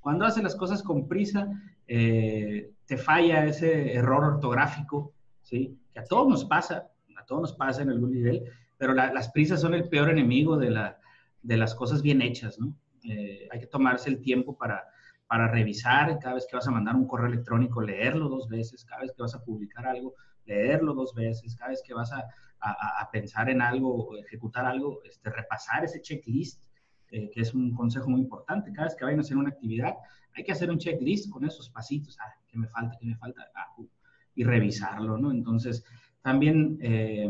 Cuando 0.00 0.24
haces 0.24 0.42
las 0.42 0.56
cosas 0.56 0.82
con 0.82 1.08
prisa, 1.08 1.48
eh, 1.86 2.72
te 2.86 2.96
falla 2.96 3.44
ese 3.44 3.92
error 3.92 4.24
ortográfico, 4.24 5.12
¿sí? 5.42 5.78
Que 5.92 6.00
a 6.00 6.04
todos 6.04 6.28
nos 6.28 6.44
pasa, 6.44 6.88
a 7.16 7.24
todos 7.24 7.42
nos 7.42 7.52
pasa 7.54 7.82
en 7.82 7.90
algún 7.90 8.12
nivel, 8.12 8.44
pero 8.78 8.94
las 8.94 9.30
prisas 9.30 9.60
son 9.60 9.74
el 9.74 9.88
peor 9.88 10.10
enemigo 10.10 10.56
de, 10.56 10.70
la, 10.70 10.98
de 11.42 11.56
las 11.56 11.74
cosas 11.74 12.02
bien 12.02 12.22
hechas, 12.22 12.58
¿no? 12.58 12.74
Eh, 13.04 13.48
hay 13.50 13.60
que 13.60 13.66
tomarse 13.66 14.10
el 14.10 14.20
tiempo 14.20 14.56
para, 14.56 14.84
para 15.26 15.48
revisar, 15.48 16.18
cada 16.18 16.34
vez 16.34 16.46
que 16.48 16.56
vas 16.56 16.68
a 16.68 16.70
mandar 16.70 16.94
un 16.94 17.06
correo 17.06 17.26
electrónico, 17.26 17.80
leerlo 17.80 18.28
dos 18.28 18.48
veces, 18.48 18.84
cada 18.84 19.02
vez 19.02 19.12
que 19.12 19.22
vas 19.22 19.34
a 19.34 19.42
publicar 19.42 19.86
algo, 19.86 20.14
leerlo 20.44 20.94
dos 20.94 21.14
veces, 21.14 21.56
cada 21.56 21.70
vez 21.70 21.82
que 21.84 21.94
vas 21.94 22.12
a, 22.12 22.24
a, 22.60 23.10
pensar 23.10 23.50
en 23.50 23.60
algo 23.60 24.16
ejecutar 24.18 24.64
algo, 24.64 25.00
este, 25.04 25.30
repasar 25.30 25.84
ese 25.84 26.00
checklist 26.00 26.62
eh, 27.10 27.30
que 27.32 27.40
es 27.40 27.54
un 27.54 27.72
consejo 27.72 28.08
muy 28.08 28.20
importante. 28.20 28.72
Cada 28.72 28.88
vez 28.88 28.96
que 28.96 29.04
vayan 29.04 29.20
a 29.20 29.22
hacer 29.22 29.36
una 29.36 29.50
actividad, 29.50 29.94
hay 30.34 30.42
que 30.42 30.52
hacer 30.52 30.70
un 30.70 30.78
checklist 30.78 31.30
con 31.30 31.44
esos 31.44 31.70
pasitos. 31.70 32.18
Ah, 32.20 32.34
¿qué 32.48 32.58
me 32.58 32.68
falta? 32.68 32.96
¿Qué 32.98 33.06
me 33.06 33.16
falta? 33.16 33.46
Ah, 33.54 33.72
uh, 33.78 33.88
y 34.34 34.44
revisarlo, 34.44 35.16
¿no? 35.16 35.30
Entonces, 35.30 35.84
también 36.20 36.78
eh, 36.82 37.28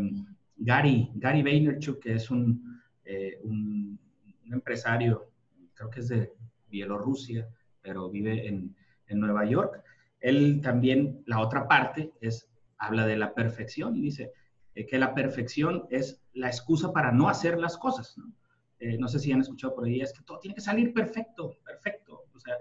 Gary, 0.56 1.10
Gary 1.14 1.42
Vaynerchuk, 1.42 2.00
que 2.00 2.14
es 2.14 2.28
eh, 3.04 3.38
un, 3.44 4.00
un, 4.44 4.52
empresario, 4.52 5.30
creo 5.74 5.90
que 5.90 6.00
es 6.00 6.08
de 6.08 6.32
Bielorrusia, 6.68 7.46
pero 7.86 8.10
vive 8.10 8.48
en, 8.48 8.74
en 9.06 9.20
Nueva 9.20 9.46
York. 9.46 9.82
Él 10.18 10.60
también, 10.60 11.22
la 11.26 11.40
otra 11.40 11.68
parte 11.68 12.12
es, 12.20 12.50
habla 12.78 13.06
de 13.06 13.16
la 13.16 13.32
perfección 13.32 13.96
y 13.96 14.02
dice 14.02 14.32
que 14.74 14.98
la 14.98 15.14
perfección 15.14 15.86
es 15.88 16.20
la 16.34 16.48
excusa 16.48 16.92
para 16.92 17.12
no 17.12 17.28
hacer 17.28 17.58
las 17.58 17.78
cosas, 17.78 18.18
¿no? 18.18 18.30
Eh, 18.78 18.98
no 18.98 19.08
sé 19.08 19.18
si 19.18 19.32
han 19.32 19.40
escuchado 19.40 19.74
por 19.74 19.84
ahí, 19.86 20.02
es 20.02 20.12
que 20.12 20.22
todo 20.22 20.38
tiene 20.38 20.54
que 20.54 20.60
salir 20.60 20.92
perfecto, 20.92 21.56
perfecto. 21.64 22.24
O 22.34 22.38
sea, 22.38 22.54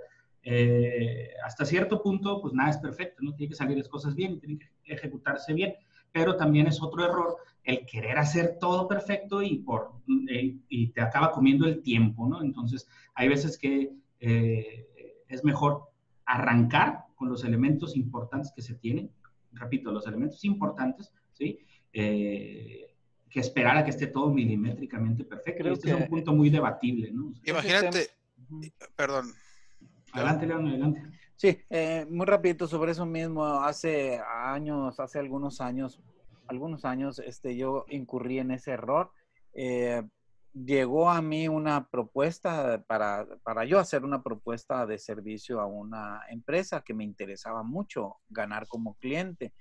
eh, 0.43 1.31
hasta 1.43 1.65
cierto 1.65 2.01
punto, 2.01 2.39
pues 2.41 2.53
nada 2.53 2.69
es 2.69 2.77
perfecto, 2.77 3.21
¿no? 3.21 3.35
Tiene 3.35 3.49
que 3.49 3.57
salir 3.57 3.77
las 3.77 3.89
cosas 3.89 4.15
bien, 4.15 4.39
tienen 4.39 4.59
que 4.59 4.93
ejecutarse 4.93 5.53
bien. 5.53 5.73
pero 6.13 6.37
también 6.37 6.67
es 6.67 6.81
otro 6.81 7.03
error 7.03 7.35
el 7.65 7.85
querer 7.85 8.17
hacer 8.17 8.57
todo 8.57 8.87
perfecto 8.87 9.41
y, 9.41 9.57
por, 9.57 9.91
eh, 10.29 10.55
y 10.69 10.87
te 10.93 11.01
acaba 11.01 11.31
comiendo 11.31 11.65
el 11.67 11.81
tiempo, 11.81 12.25
¿no? 12.25 12.41
Entonces, 12.41 12.87
hay 13.15 13.27
veces 13.27 13.57
que 13.57 13.91
eh, 14.21 14.87
es 15.35 15.43
mejor 15.43 15.89
arrancar 16.25 17.05
con 17.15 17.29
los 17.29 17.43
elementos 17.43 17.95
importantes 17.95 18.51
que 18.55 18.61
se 18.61 18.75
tienen, 18.75 19.11
repito, 19.53 19.91
los 19.91 20.07
elementos 20.07 20.43
importantes, 20.43 21.13
¿sí? 21.33 21.59
Eh, 21.93 22.93
que 23.29 23.39
esperar 23.39 23.77
a 23.77 23.83
que 23.83 23.91
esté 23.91 24.07
todo 24.07 24.29
milimétricamente 24.31 25.23
perfecto. 25.23 25.67
este 25.69 25.89
es 25.89 25.95
un 25.95 26.07
punto 26.07 26.33
muy 26.33 26.49
debatible, 26.49 27.11
¿no? 27.11 27.33
Imagínate, 27.45 28.09
perdón. 28.95 29.33
Adelante, 30.13 30.47
León, 30.47 30.67
adelante. 30.67 31.01
Sí, 31.35 31.59
eh, 31.69 32.05
muy 32.09 32.25
rapidito 32.25 32.67
sobre 32.67 32.93
eso 32.93 33.05
mismo. 33.05 33.45
Hace 33.45 34.21
años, 34.25 34.99
hace 34.99 35.19
algunos 35.19 35.59
años, 35.59 36.01
algunos 36.47 36.85
años, 36.85 37.19
este, 37.19 37.57
yo 37.57 37.85
incurrí 37.89 38.39
en 38.39 38.51
ese 38.51 38.71
error. 38.71 39.11
Eh, 39.53 40.01
llegó 40.55 41.09
a 41.09 41.21
mí 41.21 41.47
una 41.49 41.89
propuesta 41.89 42.83
para, 42.87 43.27
para 43.43 43.65
yo 43.65 43.77
hacer 43.77 44.05
una 44.05 44.23
propuesta 44.23 44.85
de 44.85 44.97
servicio 44.97 45.59
a 45.59 45.67
una 45.67 46.21
empresa 46.29 46.81
que 46.81 46.93
me 46.93 47.03
interesaba 47.03 47.61
mucho 47.63 48.17
ganar 48.29 48.67
como 48.67 48.95
cliente. 48.95 49.53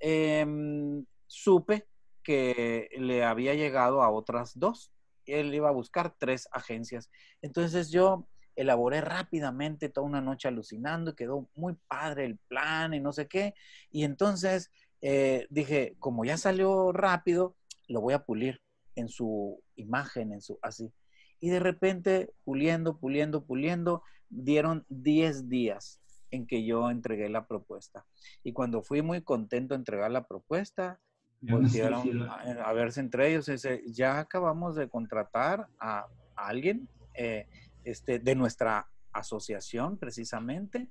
Em, 0.00 1.04
supe 1.26 1.86
que 2.22 2.88
le 2.98 3.24
había 3.24 3.54
llegado 3.54 4.02
a 4.02 4.10
otras 4.10 4.58
dos. 4.58 4.92
Él 5.26 5.54
iba 5.54 5.68
a 5.68 5.72
buscar 5.72 6.16
tres 6.18 6.48
agencias. 6.50 7.10
Entonces 7.42 7.90
yo 7.90 8.26
elaboré 8.56 9.00
rápidamente 9.00 9.88
toda 9.88 10.06
una 10.06 10.20
noche 10.20 10.48
alucinando, 10.48 11.14
quedó 11.14 11.48
muy 11.54 11.76
padre 11.86 12.24
el 12.24 12.38
plan 12.38 12.92
y 12.92 13.00
no 13.00 13.12
sé 13.12 13.28
qué. 13.28 13.54
Y 13.90 14.02
entonces 14.02 14.70
eh, 15.00 15.46
dije, 15.48 15.94
como 16.00 16.24
ya 16.24 16.36
salió 16.36 16.90
rápido, 16.92 17.56
lo 17.86 18.00
voy 18.00 18.14
a 18.14 18.24
pulir 18.24 18.60
en 19.00 19.08
su 19.08 19.62
imagen, 19.76 20.32
en 20.32 20.40
su 20.40 20.58
así. 20.62 20.92
Y 21.40 21.50
de 21.50 21.60
repente, 21.60 22.32
puliendo, 22.44 22.98
puliendo, 22.98 23.44
puliendo, 23.44 24.02
dieron 24.28 24.84
10 24.88 25.48
días 25.48 26.00
en 26.30 26.46
que 26.46 26.64
yo 26.64 26.90
entregué 26.90 27.28
la 27.28 27.46
propuesta. 27.46 28.06
Y 28.44 28.52
cuando 28.52 28.82
fui 28.82 29.02
muy 29.02 29.22
contento 29.22 29.74
de 29.74 29.78
entregar 29.78 30.10
la 30.10 30.26
propuesta, 30.26 31.00
volvieron 31.40 32.28
a, 32.28 32.72
verse 32.72 33.00
entre 33.00 33.30
ellos. 33.30 33.48
Ese, 33.48 33.82
ya 33.86 34.18
acabamos 34.18 34.76
de 34.76 34.88
contratar 34.88 35.66
a, 35.78 36.06
alguien 36.36 36.88
eh, 37.14 37.46
este, 37.84 38.18
de 38.18 38.34
nuestra 38.34 38.88
asociación, 39.12 39.98
precisamente. 39.98 40.88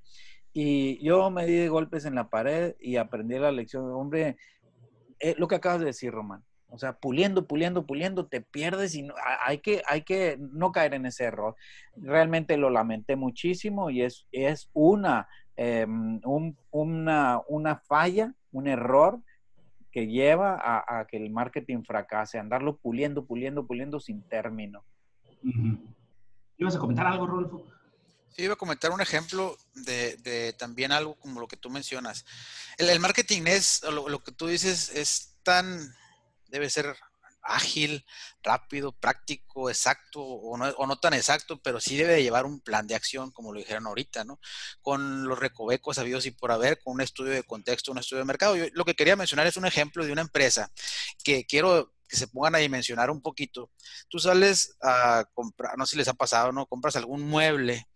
Y 0.52 1.04
yo 1.04 1.30
me 1.32 1.46
di 1.46 1.56
de 1.56 1.70
golpes 1.70 2.06
en 2.06 2.16
la 2.16 2.30
pared 2.30 2.76
y 2.80 2.98
aprendí 2.98 3.38
la 3.38 3.52
lección. 3.52 3.90
Hombre, 3.92 4.38
eh, 5.20 5.36
lo 5.38 5.48
que 5.48 5.56
acabas 5.56 5.80
de 5.80 5.88
decir, 5.88 6.12
Román. 6.12 6.44
O 6.70 6.78
sea, 6.78 6.94
puliendo, 6.94 7.48
puliendo, 7.48 7.86
puliendo, 7.86 8.28
te 8.28 8.42
pierdes 8.42 8.96
y 8.96 9.02
no, 9.02 9.16
hay, 9.42 9.58
que, 9.60 9.82
hay 9.88 10.04
que 10.04 10.38
no 10.40 10.72
caer 10.72 10.94
en 10.94 11.06
ese 11.06 11.24
error. 11.24 11.56
Realmente 11.96 12.58
lo 12.58 12.70
lamenté 12.70 13.16
muchísimo 13.16 13.90
y 13.90 14.04
es, 14.04 14.28
es 14.32 14.70
una, 14.74 15.28
em, 15.56 16.22
una, 16.72 17.42
una 17.48 17.76
falla, 17.78 18.34
un 18.52 18.68
error 18.68 19.20
que 19.92 20.08
lleva 20.08 20.60
a, 20.62 21.06
que 21.08 21.18
el 21.18 21.32
marketing 21.32 21.84
fracase, 21.84 22.38
andarlo 22.38 22.78
puliendo, 22.78 23.26
puliendo, 23.26 23.66
puliendo 23.66 24.00
sin 24.00 24.22
término. 24.22 24.84
¿Ibas 26.58 26.76
a 26.76 26.80
comentar 26.80 27.08
algo, 27.08 27.26
Rolfo? 27.26 27.66
Sí, 28.30 28.44
iba 28.44 28.54
a 28.54 28.58
comentar 28.58 28.92
un 28.92 29.02
ejemplo 29.02 29.58
de, 29.74 30.54
también 30.58 30.92
algo 30.92 31.16
como 31.16 31.40
lo 31.40 31.48
que 31.48 31.58
tú 31.58 31.70
mencionas. 31.70 32.26
El, 32.78 33.00
marketing 33.00 33.44
es, 33.48 33.82
lo, 33.84 34.24
que 34.24 34.32
tú 34.32 34.48
dices, 34.48 34.94
es 34.96 35.36
tan, 35.44 35.96
debe 36.50 36.70
ser 36.70 36.96
ágil, 37.42 38.06
rápido, 38.44 38.92
práctico, 38.92 39.70
exacto 39.70 40.22
o 40.22 40.58
no, 40.58 40.70
o 40.70 40.88
no, 40.88 40.98
tan 41.00 41.14
exacto, 41.14 41.62
pero 41.62 41.80
sí 41.80 41.98
debe 41.98 42.22
llevar 42.22 42.46
un 42.46 42.60
plan 42.62 42.88
de 42.88 42.96
acción, 42.96 43.32
como 43.32 43.54
lo 43.54 43.60
dijeron 43.60 43.88
ahorita, 43.88 44.24
¿no? 44.24 44.40
Con 44.82 45.28
los 45.28 45.40
recovecos 45.40 45.98
habidos 45.98 46.26
y 46.26 46.32
por 46.32 46.52
haber, 46.52 46.80
con 46.80 46.96
un 46.96 47.02
estudio 47.02 47.32
de 47.32 47.44
contexto, 47.44 47.92
un 47.92 47.98
estudio 48.00 48.20
de 48.20 48.26
mercado. 48.26 48.56
Yo 48.56 48.66
lo 48.74 48.86
que 48.86 48.96
quería 48.96 49.16
mencionar 49.16 49.48
es 49.48 49.58
un 49.58 49.66
ejemplo 49.66 50.06
de 50.06 50.12
una 50.12 50.22
empresa 50.22 50.72
que 51.24 51.46
quiero 51.46 51.94
que 52.08 52.18
se 52.18 52.28
pongan 52.28 52.56
a 52.56 52.60
dimensionar 52.60 53.12
un 53.12 53.22
poquito. 53.22 53.72
Tú 54.10 54.20
sales 54.20 54.76
a 54.82 55.26
comprar, 55.34 55.78
no 55.78 55.86
sé 55.86 55.92
si 55.92 55.98
les 55.98 56.08
ha 56.08 56.14
pasado, 56.14 56.52
¿no? 56.52 56.66
Compras 56.66 56.96
algún 56.96 57.22
mueble. 57.22 57.88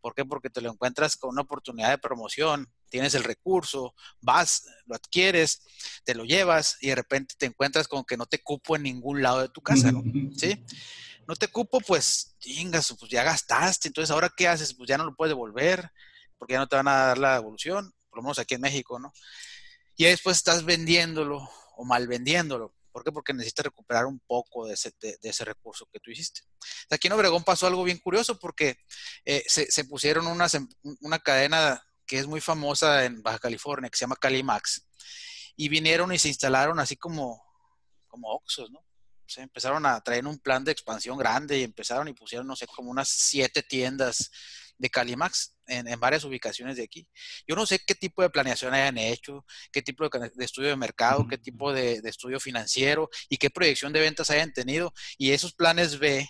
¿Por 0.00 0.14
qué? 0.14 0.24
Porque 0.24 0.48
te 0.48 0.60
lo 0.60 0.70
encuentras 0.70 1.16
con 1.16 1.30
una 1.30 1.42
oportunidad 1.42 1.90
de 1.90 1.98
promoción, 1.98 2.72
tienes 2.88 3.14
el 3.14 3.24
recurso, 3.24 3.94
vas, 4.20 4.64
lo 4.86 4.94
adquieres, 4.94 5.62
te 6.04 6.14
lo 6.14 6.24
llevas 6.24 6.76
y 6.80 6.88
de 6.88 6.94
repente 6.94 7.34
te 7.38 7.46
encuentras 7.46 7.88
con 7.88 8.04
que 8.04 8.16
no 8.16 8.26
te 8.26 8.42
cupo 8.42 8.76
en 8.76 8.82
ningún 8.82 9.22
lado 9.22 9.40
de 9.40 9.48
tu 9.48 9.60
casa, 9.60 9.92
¿no? 9.92 10.02
¿Sí? 10.36 10.64
No 11.26 11.36
te 11.36 11.48
cupo, 11.48 11.80
pues, 11.80 12.36
chingas, 12.38 12.94
pues 12.98 13.10
ya 13.10 13.22
gastaste, 13.22 13.88
entonces 13.88 14.10
ahora 14.10 14.32
qué 14.34 14.48
haces? 14.48 14.74
Pues 14.74 14.88
ya 14.88 14.96
no 14.96 15.04
lo 15.04 15.14
puedes 15.14 15.30
devolver, 15.30 15.90
porque 16.38 16.54
ya 16.54 16.58
no 16.58 16.66
te 16.66 16.76
van 16.76 16.88
a 16.88 17.06
dar 17.06 17.18
la 17.18 17.34
devolución, 17.34 17.92
por 18.08 18.18
lo 18.18 18.22
menos 18.22 18.38
aquí 18.38 18.54
en 18.54 18.62
México, 18.62 18.98
¿no? 18.98 19.12
Y 19.96 20.04
después 20.04 20.36
estás 20.36 20.64
vendiéndolo 20.64 21.50
o 21.76 21.84
mal 21.84 22.06
vendiéndolo. 22.06 22.74
¿Por 22.92 23.04
qué? 23.04 23.12
Porque 23.12 23.32
necesitas 23.32 23.66
recuperar 23.66 24.06
un 24.06 24.20
poco 24.20 24.66
de 24.66 24.74
ese, 24.74 24.92
de, 25.00 25.18
ese 25.22 25.44
recurso 25.44 25.86
que 25.92 26.00
tú 26.00 26.10
hiciste. 26.10 26.40
Aquí 26.90 27.06
en 27.08 27.12
Obregón 27.12 27.44
pasó 27.44 27.66
algo 27.66 27.84
bien 27.84 27.98
curioso 27.98 28.38
porque 28.38 28.78
eh, 29.24 29.44
se, 29.46 29.70
se, 29.70 29.84
pusieron 29.84 30.26
una, 30.26 30.46
una 31.00 31.18
cadena 31.18 31.82
que 32.08 32.18
es 32.18 32.26
muy 32.26 32.40
famosa 32.40 33.04
en 33.04 33.22
Baja 33.22 33.38
California, 33.38 33.88
que 33.90 33.96
se 33.96 34.04
llama 34.04 34.16
Calimax, 34.16 34.86
y 35.54 35.68
vinieron 35.68 36.12
y 36.12 36.18
se 36.18 36.28
instalaron 36.28 36.80
así 36.80 36.96
como, 36.96 37.40
como 38.08 38.32
Oxos, 38.32 38.70
¿no? 38.70 38.80
O 38.80 39.40
empezaron 39.40 39.84
a 39.84 40.00
traer 40.00 40.26
un 40.26 40.38
plan 40.38 40.64
de 40.64 40.72
expansión 40.72 41.18
grande 41.18 41.58
y 41.58 41.62
empezaron 41.62 42.08
y 42.08 42.14
pusieron, 42.14 42.46
no 42.46 42.56
sé, 42.56 42.66
como 42.66 42.90
unas 42.90 43.08
siete 43.08 43.62
tiendas 43.62 44.30
de 44.78 44.88
Calimax 44.88 45.54
en, 45.66 46.00
varias 46.00 46.24
ubicaciones 46.24 46.76
de 46.76 46.84
aquí. 46.84 47.06
Yo 47.46 47.54
no 47.54 47.66
sé 47.66 47.80
qué 47.80 47.94
tipo 47.94 48.22
de 48.22 48.30
planeación 48.30 48.72
hayan 48.72 48.96
hecho, 48.96 49.44
qué 49.70 49.82
tipo 49.82 50.08
de, 50.08 50.30
estudio 50.38 50.70
de 50.70 50.76
mercado, 50.76 51.26
qué 51.28 51.36
tipo 51.36 51.72
de, 51.72 52.00
estudio 52.04 52.40
financiero 52.40 53.10
y 53.28 53.36
qué 53.36 53.50
proyección 53.50 53.92
de 53.92 54.00
ventas 54.00 54.30
hayan 54.30 54.52
tenido. 54.52 54.94
Y 55.18 55.32
esos 55.32 55.52
planes 55.52 55.98
B, 55.98 56.26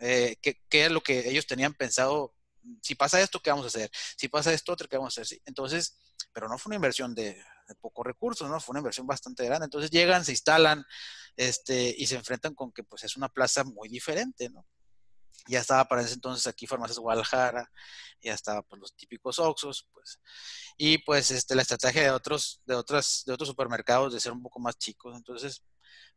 eh, 0.00 0.36
¿qué, 0.42 0.56
es 0.70 0.90
lo 0.90 1.00
que 1.00 1.30
ellos 1.30 1.46
tenían 1.46 1.72
pensado? 1.72 2.34
Si 2.82 2.94
pasa 2.94 3.20
esto, 3.20 3.40
¿qué 3.40 3.50
vamos 3.50 3.64
a 3.64 3.68
hacer? 3.68 3.90
Si 4.16 4.28
pasa 4.28 4.52
esto, 4.52 4.72
otro, 4.72 4.88
¿qué 4.88 4.96
vamos 4.96 5.16
a 5.18 5.22
hacer? 5.22 5.40
Entonces, 5.44 5.98
pero 6.32 6.48
no 6.48 6.58
fue 6.58 6.70
una 6.70 6.76
inversión 6.76 7.14
de, 7.14 7.42
pocos 7.80 8.06
recursos, 8.06 8.48
¿no? 8.48 8.60
Fue 8.60 8.72
una 8.72 8.80
inversión 8.80 9.06
bastante 9.06 9.44
grande. 9.44 9.64
Entonces 9.64 9.90
llegan, 9.90 10.24
se 10.24 10.32
instalan 10.32 10.84
este, 11.36 11.94
y 11.96 12.06
se 12.06 12.16
enfrentan 12.16 12.54
con 12.54 12.72
que 12.72 12.84
pues 12.84 13.04
es 13.04 13.16
una 13.16 13.28
plaza 13.28 13.64
muy 13.64 13.88
diferente, 13.88 14.48
¿no? 14.50 14.66
ya 15.48 15.60
estaba 15.60 15.84
para 15.86 16.02
ese 16.02 16.14
entonces 16.14 16.46
aquí 16.46 16.66
Farmacias 16.66 16.98
Guadalajara, 16.98 17.70
ya 18.20 18.34
estaba 18.34 18.62
pues 18.62 18.80
los 18.80 18.96
típicos 18.96 19.38
Oxos, 19.38 19.88
pues, 19.92 20.20
y 20.76 20.98
pues 20.98 21.30
este, 21.30 21.54
la 21.54 21.62
estrategia 21.62 22.02
de 22.02 22.10
otros, 22.10 22.62
de 22.66 22.74
otras, 22.74 23.22
de 23.26 23.32
otros 23.32 23.48
supermercados 23.48 24.12
de 24.12 24.20
ser 24.20 24.32
un 24.32 24.42
poco 24.42 24.58
más 24.60 24.76
chicos, 24.78 25.14
entonces, 25.16 25.62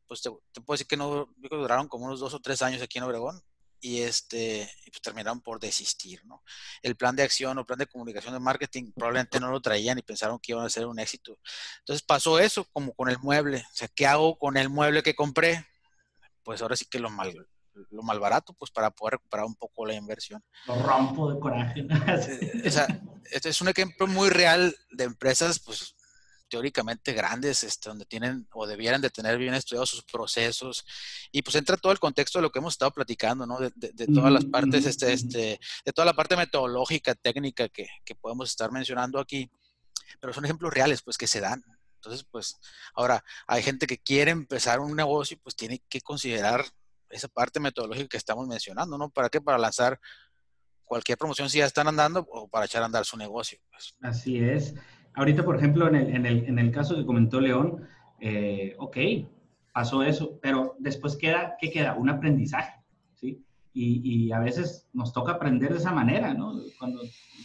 pues 0.08 0.22
te, 0.22 0.30
puedo 0.32 0.76
decir 0.76 0.88
que 0.88 0.98
no, 0.98 1.34
duraron 1.38 1.88
como 1.88 2.06
unos 2.06 2.20
dos 2.20 2.34
o 2.34 2.40
tres 2.40 2.62
años 2.62 2.82
aquí 2.82 2.98
en 2.98 3.04
Obregón, 3.04 3.42
y 3.82 4.02
este 4.02 4.70
pues 4.86 5.02
terminaron 5.02 5.42
por 5.42 5.60
desistir, 5.60 6.26
¿no? 6.26 6.44
El 6.82 6.96
plan 6.96 7.16
de 7.16 7.24
acción 7.24 7.58
o 7.58 7.66
plan 7.66 7.80
de 7.80 7.88
comunicación 7.88 8.34
de 8.34 8.40
marketing 8.40 8.92
probablemente 8.94 9.40
no 9.40 9.52
lo 9.52 9.62
traían 9.62 9.98
y 9.98 10.02
pensaron 10.02 10.40
que 10.40 10.52
iban 10.52 10.66
a 10.66 10.70
ser 10.70 10.86
un 10.86 11.00
éxito. 11.00 11.38
Entonces 11.80 12.04
pasó 12.04 12.40
eso 12.40 12.66
como 12.72 12.94
con 12.94 13.10
el 13.10 13.20
mueble, 13.20 13.58
o 13.60 13.76
sea, 13.76 13.88
¿qué 13.88 14.06
hago 14.06 14.38
con 14.38 14.58
el 14.58 14.70
mueble 14.70 15.04
que 15.04 15.16
compré? 15.16 15.66
Pues 16.44 16.62
ahora 16.62 16.76
sí 16.76 16.86
que 16.86 17.00
lo 17.00 17.10
mal, 17.10 17.34
lo 17.92 18.04
mal 18.04 18.20
barato, 18.20 18.54
pues 18.54 18.72
para 18.72 18.92
poder 18.92 19.14
recuperar 19.14 19.46
un 19.46 19.56
poco 19.56 19.86
la 19.86 19.94
inversión. 19.94 20.44
Lo 20.68 20.82
rompo 20.82 21.32
de 21.32 21.40
coraje. 21.40 21.88
o 22.66 22.72
sea, 22.72 22.88
este 23.32 23.50
es 23.50 23.62
un 23.62 23.70
ejemplo 23.70 24.08
muy 24.08 24.30
real 24.30 24.76
de 24.92 25.04
empresas, 25.04 25.60
pues 25.60 25.96
teóricamente 26.50 27.14
grandes, 27.14 27.64
este, 27.64 27.90
donde 27.90 28.06
tienen 28.06 28.48
o 28.54 28.68
debieran 28.68 29.02
de 29.02 29.10
tener 29.10 29.38
bien 29.38 29.54
estudiados 29.54 29.90
sus 29.90 30.04
procesos 30.04 30.86
y 31.32 31.42
pues 31.42 31.56
entra 31.56 31.78
todo 31.78 31.92
el 31.92 32.00
contexto 32.00 32.40
de 32.40 32.44
lo 32.44 32.52
que 32.52 32.60
hemos 32.60 32.74
estado 32.74 32.92
platicando, 32.92 33.46
¿no? 33.46 33.60
De, 33.60 34.08
todas 34.08 34.32
las 34.32 34.46
partes, 34.46 34.86
este, 34.86 35.14
este, 35.14 35.60
de 35.86 35.94
toda 35.94 36.06
la 36.06 36.14
parte 36.14 36.36
metodológica, 36.36 37.16
técnica 37.16 37.70
que, 37.70 37.88
que 38.04 38.16
podemos 38.16 38.50
estar 38.50 38.72
mencionando 38.72 39.20
aquí, 39.20 39.50
pero 40.20 40.34
son 40.34 40.46
ejemplos 40.46 40.74
reales, 40.74 41.02
pues 41.02 41.18
que 41.18 41.28
se 41.28 41.40
dan. 41.40 41.64
Entonces, 41.96 42.26
pues 42.30 42.58
ahora 42.94 43.24
hay 43.46 43.62
gente 43.62 43.86
que 43.86 43.98
quiere 43.98 44.32
empezar 44.32 44.80
un 44.80 44.96
negocio, 44.96 45.38
pues 45.44 45.56
tiene 45.56 45.82
que 45.90 46.02
considerar 46.02 46.66
esa 47.10 47.28
parte 47.28 47.60
metodológica 47.60 48.10
que 48.10 48.18
estamos 48.18 48.48
mencionando, 48.48 48.98
¿no? 48.98 49.10
¿Para 49.10 49.30
qué? 49.30 49.42
Para 49.42 49.58
lanzar 49.58 50.00
cualquier 50.86 51.18
promoción 51.18 51.50
si 51.50 51.60
ya 51.60 51.66
están 51.66 51.88
andando 51.88 52.26
o 52.32 52.48
para 52.48 52.66
echar 52.66 52.82
a 52.82 52.86
andar 52.86 53.06
su 53.06 53.18
negocio. 53.18 53.60
Pues. 53.70 53.96
Así 54.02 54.40
es. 54.40 54.74
Ahorita, 55.20 55.44
por 55.44 55.58
ejemplo, 55.58 55.86
en 55.90 55.96
el, 55.96 56.16
en 56.16 56.26
el, 56.26 56.46
en 56.46 56.60
el 56.60 56.72
caso 56.72 56.96
que 56.96 57.06
comentó 57.06 57.42
León, 57.42 57.86
eh, 58.22 58.74
ok, 58.80 58.98
pasó 59.74 60.02
eso, 60.02 60.40
pero 60.42 60.78
después 60.80 61.18
queda, 61.18 61.58
¿qué 61.60 61.70
queda? 61.70 61.96
Un 61.96 62.10
aprendizaje, 62.10 62.80
¿sí? 63.16 63.44
Y, 63.74 64.00
y, 64.02 64.32
a 64.32 64.40
veces 64.40 64.88
nos 64.94 65.12
toca 65.12 65.34
aprender 65.34 65.74
de 65.74 65.80
esa 65.80 65.92
manera, 65.92 66.34
¿no? 66.34 66.62
Cuando 66.78 67.02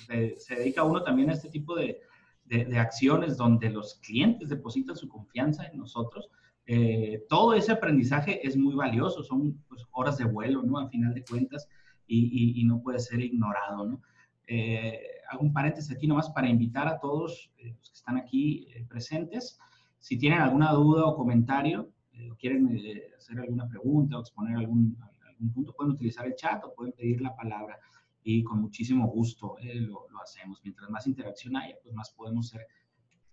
se, 0.07 0.55
dedica 0.55 0.85
uno 0.85 1.03
también 1.03 1.31
a 1.31 1.33
este 1.33 1.49
tipo 1.49 1.75
de, 1.75 2.01
de, 2.45 2.79
acciones 2.79 3.37
donde 3.37 3.69
los 3.71 3.95
clientes 3.95 4.49
depositan 4.49 4.95
su 4.95 5.09
confianza 5.09 5.67
en 5.67 5.79
nosotros, 5.79 6.31
eh, 6.67 7.25
todo 7.29 7.55
ese 7.55 7.73
aprendizaje 7.73 8.47
es 8.47 8.57
muy 8.57 8.77
valioso, 8.77 9.25
son 9.25 9.65
pues, 9.69 9.85
horas 9.91 10.17
de 10.17 10.27
vuelo, 10.27 10.63
¿no? 10.63 10.79
A 10.79 10.89
final 10.89 11.13
de 11.13 11.25
cuentas, 11.25 11.69
y, 12.07 12.63
no 12.67 12.81
puede 12.81 13.01
ser 13.01 13.19
ignorado, 13.19 13.85
¿no? 13.85 14.01
Eh, 14.47 15.01
hago 15.31 15.43
un 15.43 15.53
paréntesis 15.53 15.91
aquí 15.95 16.07
nomás 16.07 16.31
para 16.31 16.49
invitar 16.49 16.89
a 16.89 16.99
todos 16.99 17.51
eh, 17.59 17.75
los 17.79 17.91
que 17.91 17.97
están 17.97 18.17
aquí 18.17 18.69
presentes, 18.89 19.59
si 19.99 20.19
tienen 20.19 20.41
alguna 20.41 20.73
duda 20.73 21.07
o 21.07 21.17
comentario, 21.17 21.91
o 22.31 22.37
quieren 22.37 22.69
hacer 23.17 23.41
alguna 23.41 23.67
pregunta 23.69 24.17
o 24.17 24.21
exponer 24.21 24.57
algún, 24.57 24.97
algún 25.27 25.53
punto, 25.53 25.75
pueden 25.75 25.93
utilizar 25.93 26.27
el 26.27 26.37
chat 26.37 26.63
o 26.65 26.75
pueden 26.75 26.93
pedir 26.93 27.21
la 27.21 27.35
palabra 27.35 27.79
y 28.25 28.43
con 28.43 28.61
muchísimo 28.61 29.07
gusto 29.09 29.57
eh, 29.61 29.75
lo, 29.75 30.07
lo, 30.11 30.21
hacemos. 30.21 30.61
Mientras 30.65 30.89
más 30.91 31.07
interacción 31.07 31.57
haya, 31.57 31.77
pues 31.83 31.95
más 31.95 32.11
podemos 32.11 32.49
ser 32.49 32.67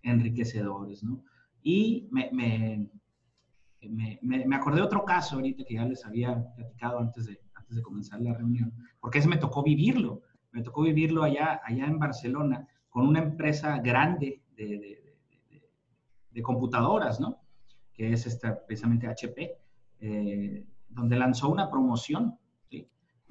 enriquecedores, 0.02 1.02
¿no? 1.02 1.24
Y 1.62 2.08
me, 2.10 2.30
me, 2.32 2.90
me, 3.88 4.18
me, 4.22 4.56
acordé 4.56 4.76
de 4.76 4.86
otro 4.86 5.04
caso 5.04 5.36
ahorita 5.36 5.64
que 5.64 5.74
ya 5.74 5.84
les 5.86 6.04
había 6.04 6.44
platicado 6.54 6.98
antes 6.98 7.26
de, 7.26 7.40
antes 7.54 7.76
de 7.76 7.82
comenzar 7.82 8.20
la 8.20 8.34
reunión, 8.34 8.72
porque 9.00 9.18
ese 9.18 9.28
me 9.28 9.38
tocó 9.38 9.62
vivirlo. 9.62 10.22
Me 10.52 10.62
tocó 10.62 10.82
vivirlo 10.82 11.22
allá, 11.22 11.60
allá 11.64 11.86
en 11.86 11.98
Barcelona 11.98 12.68
con 12.88 13.06
una 13.06 13.20
empresa 13.20 13.78
grande 13.78 14.42
de, 14.54 15.02
de, 16.30 16.42
computadoras, 16.42 17.20
¿no? 17.20 17.40
Que 17.92 18.12
es 18.12 18.26
esta, 18.26 18.64
precisamente 18.66 19.06
HP, 19.06 19.56
eh, 20.00 20.66
donde 20.88 21.16
lanzó 21.16 21.48
una 21.48 21.70
promoción 21.70 22.38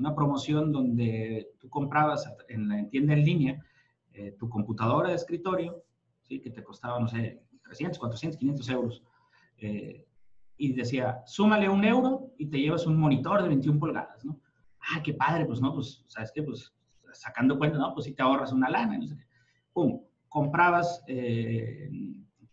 una 0.01 0.15
promoción 0.15 0.71
donde 0.71 1.51
tú 1.59 1.69
comprabas 1.69 2.27
en 2.49 2.67
la 2.67 2.89
tienda 2.89 3.13
en 3.13 3.23
línea 3.23 3.65
eh, 4.13 4.35
tu 4.37 4.49
computadora 4.49 5.09
de 5.09 5.15
escritorio, 5.15 5.83
¿sí? 6.23 6.41
que 6.41 6.49
te 6.49 6.63
costaba, 6.63 6.99
no 6.99 7.07
sé, 7.07 7.43
300, 7.63 7.99
400, 7.99 8.39
500 8.39 8.69
euros. 8.69 9.03
Eh, 9.57 10.07
y 10.57 10.73
decía, 10.73 11.21
súmale 11.25 11.69
un 11.69 11.85
euro 11.85 12.33
y 12.37 12.47
te 12.47 12.59
llevas 12.59 12.87
un 12.87 12.97
monitor 12.97 13.43
de 13.43 13.49
21 13.49 13.79
pulgadas, 13.79 14.25
¿no? 14.25 14.39
Ah, 14.79 15.01
qué 15.03 15.13
padre, 15.13 15.45
pues 15.45 15.61
no, 15.61 15.73
pues, 15.73 16.03
¿sabes 16.07 16.31
qué? 16.33 16.41
Pues 16.41 16.73
sacando 17.13 17.57
cuenta, 17.57 17.77
¿no? 17.77 17.93
Pues 17.93 18.05
si 18.05 18.13
te 18.13 18.21
ahorras 18.21 18.51
una 18.51 18.69
lana, 18.69 18.97
no 18.97 19.07
sé 19.07 19.15
qué. 19.15 19.25
Pum, 19.73 20.01
comprabas, 20.27 21.03
eh, 21.07 21.89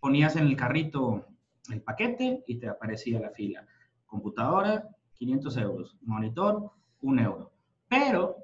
ponías 0.01 0.37
en 0.37 0.47
el 0.47 0.57
carrito 0.57 1.27
el 1.71 1.83
paquete 1.83 2.45
y 2.47 2.59
te 2.59 2.69
aparecía 2.69 3.21
la 3.21 3.31
fila. 3.31 3.67
Computadora, 4.07 4.89
500 5.15 5.57
euros. 5.59 5.97
Monitor, 6.03 6.71
un 7.03 7.19
euro. 7.19 7.53
Pero, 7.89 8.37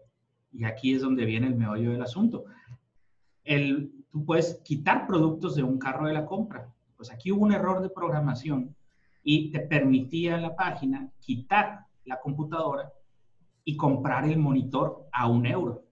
y 0.53 0.65
aquí 0.65 0.95
es 0.95 1.03
donde 1.03 1.25
viene 1.25 1.47
el 1.47 1.57
meollo 1.57 1.93
del 1.93 2.03
asunto, 2.03 2.45
el, 3.45 3.93
tú 4.11 4.25
puedes 4.25 4.61
quitar 4.65 5.07
productos 5.07 5.55
de 5.55 5.63
un 5.63 5.79
carro 5.79 6.07
de 6.07 6.15
la 6.15 6.27
compra. 6.27 6.73
Pues 6.97 7.11
aquí 7.11 7.33
hubo 7.33 7.45
un 7.45 7.53
error 7.53 7.83
de 7.83 7.91
programación 7.91 8.75
y 9.23 9.51
te 9.51 9.61
permitía 9.61 10.37
la 10.39 10.55
página 10.55 11.11
quitar 11.21 11.87
la 12.05 12.21
computadora 12.21 12.93
y 13.65 13.77
comprar 13.77 14.25
el 14.27 14.39
monitor 14.39 15.09
a 15.13 15.29
un 15.29 15.47
euro. 15.47 15.84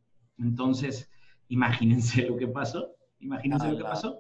Entonces, 0.43 1.11
imagínense 1.49 2.27
lo 2.27 2.37
que 2.37 2.49
pasó. 2.49 2.95
Imagínense 3.21 3.71
lo 3.71 3.77
que 3.77 3.85
pasó. 3.85 4.19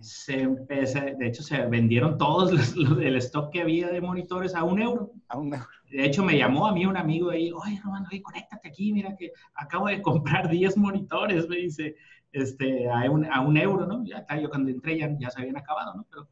Se 0.00 0.40
empezó, 0.40 1.00
de 1.00 1.26
hecho, 1.26 1.42
se 1.42 1.66
vendieron 1.66 2.16
todos 2.16 2.52
los, 2.52 2.76
los, 2.76 2.98
el 3.00 3.16
stock 3.16 3.50
que 3.52 3.62
había 3.62 3.88
de 3.88 4.00
monitores 4.00 4.54
a 4.54 4.62
un 4.62 4.80
euro. 4.80 5.12
A 5.28 5.36
un 5.36 5.52
euro. 5.52 5.66
De 5.90 6.04
hecho, 6.04 6.22
me 6.22 6.38
llamó 6.38 6.68
a 6.68 6.72
mí 6.72 6.86
un 6.86 6.96
amigo 6.96 7.30
ahí, 7.30 7.50
oye, 7.50 7.80
Román, 7.82 8.06
oye, 8.10 8.22
conéctate 8.22 8.68
aquí, 8.68 8.92
mira 8.92 9.16
que 9.16 9.32
acabo 9.54 9.88
de 9.88 10.00
comprar 10.00 10.48
10 10.50 10.76
monitores, 10.76 11.48
me 11.48 11.56
dice, 11.56 11.96
este, 12.30 12.88
a 12.88 13.10
un, 13.10 13.24
a 13.24 13.40
un 13.40 13.56
euro, 13.56 13.86
¿no? 13.86 14.04
Ya 14.04 14.18
está, 14.18 14.40
yo 14.40 14.48
cuando 14.48 14.70
entré 14.70 14.96
ya, 14.96 15.10
ya 15.18 15.30
se 15.30 15.40
habían 15.40 15.56
acabado, 15.56 15.94
¿no? 15.94 16.06
Pero 16.08 16.28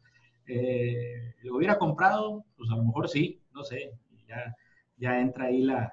eh, 0.47 1.35
lo 1.43 1.57
hubiera 1.57 1.79
comprado, 1.79 2.45
pues 2.57 2.71
a 2.71 2.77
lo 2.77 2.85
mejor 2.85 3.09
sí, 3.09 3.41
no 3.53 3.65
sé, 3.65 3.91
ya, 4.29 4.55
ya 4.99 5.19
entra 5.19 5.47
ahí 5.47 5.63
la, 5.63 5.93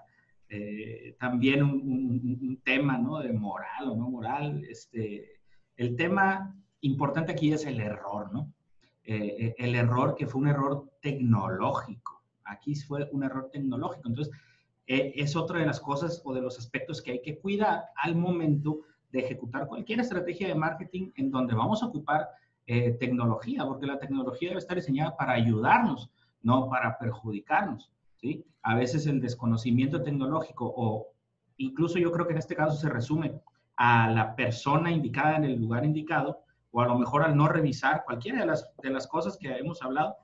eh, 0.54 1.16
también 1.18 1.64
un, 1.64 1.72
un, 1.72 2.39
un, 2.41 2.62
tema, 2.62 2.97
¿no? 2.97 3.20
De 3.20 3.32
moral 3.32 3.89
o 3.89 3.95
no 3.95 4.10
moral, 4.10 4.64
este, 4.70 5.39
el 5.78 5.95
tema 5.95 6.54
importante 6.82 7.32
aquí 7.32 7.54
es 7.54 7.66
el 7.66 7.80
error, 7.80 8.32
¿no? 8.34 8.54
Eh, 9.04 9.36
eh, 9.39 9.56
el 9.58 9.76
error 9.76 10.16
que 10.16 10.28
fue 10.28 10.41
un 10.41 10.47
error 10.47 10.91
tecnológico. 11.02 12.22
Aquí 12.43 12.76
fue 12.76 13.10
un 13.12 13.24
error 13.24 13.49
tecnológico. 13.52 14.08
Entonces, 14.10 14.34
eh, 14.88 15.14
es 15.16 15.36
otra 15.36 15.60
de 15.60 15.66
las 15.66 15.80
cosas 15.80 16.22
o 16.24 16.34
de 16.34 16.41
los 16.41 16.60
aspectos 16.60 17.02
que 17.02 17.12
hay 17.12 17.22
que 17.22 17.39
cuidar 17.39 17.86
al 17.95 18.16
momento 18.16 18.82
de 19.12 19.20
ejecutar 19.20 19.68
cualquier 19.68 20.02
estrategia 20.02 20.47
de 20.47 20.56
marketing 20.56 21.12
en 21.16 21.32
donde 21.32 21.54
vamos 21.56 21.82
a 21.84 21.88
ocupar 21.88 22.28
tecnología, 22.99 23.66
porque 23.66 23.86
la 23.86 23.99
tecnología 23.99 24.49
debe 24.49 24.60
estar 24.60 24.78
diseñada 24.78 25.18
para 25.18 25.34
ayudarnos, 25.34 26.10
no 26.41 26.70
para 26.70 26.97
perjudicarnos. 26.97 27.91
¿Sí? 28.22 28.46
A 28.64 28.76
veces 28.76 29.08
el 29.08 29.20
desconocimiento 29.22 30.02
tecnológico 30.04 30.72
o 30.76 31.08
incluso 31.58 32.00
yo 32.00 32.12
creo 32.12 32.28
que 32.28 32.34
en 32.34 32.40
este 32.40 32.56
caso 32.56 32.76
se 32.76 32.90
resume 32.90 33.42
a 33.76 34.10
la 34.10 34.36
persona 34.36 34.92
indicada 34.92 35.38
en 35.38 35.46
el 35.46 35.60
lugar 35.60 35.86
indicado, 35.86 36.44
o 36.72 36.82
a 36.82 36.88
lo 36.88 36.98
mejor 36.98 37.24
al 37.24 37.36
no 37.36 37.48
revisar 37.48 38.04
cualquiera 38.06 38.40
de 38.40 38.46
las, 38.46 38.70
de 38.82 38.90
las 38.90 39.08
cosas 39.08 39.38
que 39.38 39.50
hemos 39.50 39.82
hablado, 39.82 40.16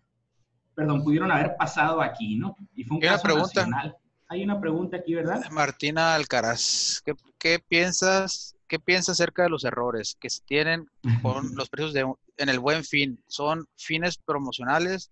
perdón, 0.76 1.04
pudieron 1.04 1.32
haber 1.32 1.56
pasado 1.58 2.02
aquí, 2.02 2.36
¿no? 2.36 2.56
Y 2.76 2.84
fue 2.84 2.98
un 2.98 3.02
caso 3.02 3.24
pregunta. 3.24 3.62
nacional. 3.62 3.98
Hay 4.30 4.44
una 4.44 4.60
pregunta 4.60 4.98
aquí, 4.98 5.16
¿verdad? 5.16 5.42
Martina 5.50 6.14
Alcaraz, 6.14 7.02
¿qué, 7.04 7.16
qué 7.40 7.60
piensas, 7.60 8.56
qué 8.68 8.78
piensas 8.78 9.20
acerca 9.20 9.44
de 9.44 9.50
los 9.50 9.64
errores 9.64 10.16
que 10.20 10.30
se 10.30 10.42
tienen 10.44 10.90
con 11.22 11.56
los 11.56 11.70
precios 11.70 11.94
de, 11.94 12.06
en 12.38 12.50
el 12.50 12.60
buen 12.60 12.84
fin? 12.84 13.20
¿Son 13.28 13.68
fines 13.76 14.18
promocionales 14.18 15.12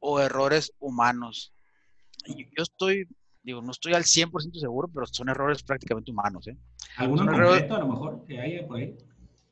o 0.00 0.20
errores 0.20 0.72
humanos? 0.80 1.52
Yo 2.26 2.62
estoy 2.62 3.06
digo, 3.42 3.62
no 3.62 3.70
estoy 3.70 3.94
al 3.94 4.04
100% 4.04 4.60
seguro, 4.60 4.88
pero 4.92 5.06
son 5.06 5.28
errores 5.28 5.62
prácticamente 5.62 6.10
humanos. 6.10 6.46
¿eh? 6.48 6.56
¿Alguno 6.96 7.22
en 7.22 7.28
concreto, 7.28 7.74
a 7.74 7.78
lo 7.78 7.88
mejor, 7.88 8.24
que 8.26 8.40
haya 8.40 8.66
por 8.66 8.76
ahí? 8.76 8.96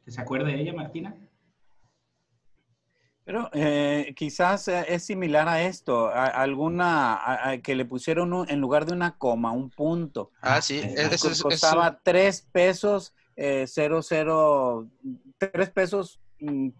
¿Que 0.05 0.11
se 0.11 0.21
acuerde 0.21 0.53
de 0.53 0.61
ella, 0.61 0.73
Martina? 0.75 1.17
Pero 3.25 3.51
eh, 3.55 4.15
quizás 4.15 4.69
eh, 4.69 4.85
es 4.89 5.05
similar 5.05 5.49
a 5.49 5.63
esto, 5.63 6.07
a, 6.09 6.27
alguna 6.27 7.59
que 7.63 7.75
le 7.75 7.85
pusieron 7.85 8.49
en 8.49 8.61
lugar 8.61 8.87
de 8.87 8.93
una 8.93 9.19
coma, 9.19 9.51
un 9.51 9.71
punto. 9.71 10.31
Ah, 10.41 10.61
sí, 10.63 10.79
eso, 10.79 11.43
costaba 11.43 11.99
tres 12.05 12.47
pesos, 12.53 13.15
eh, 13.35 13.65
cero, 13.67 14.01
cero, 14.03 14.89
tres 15.39 15.71
pesos 15.71 16.21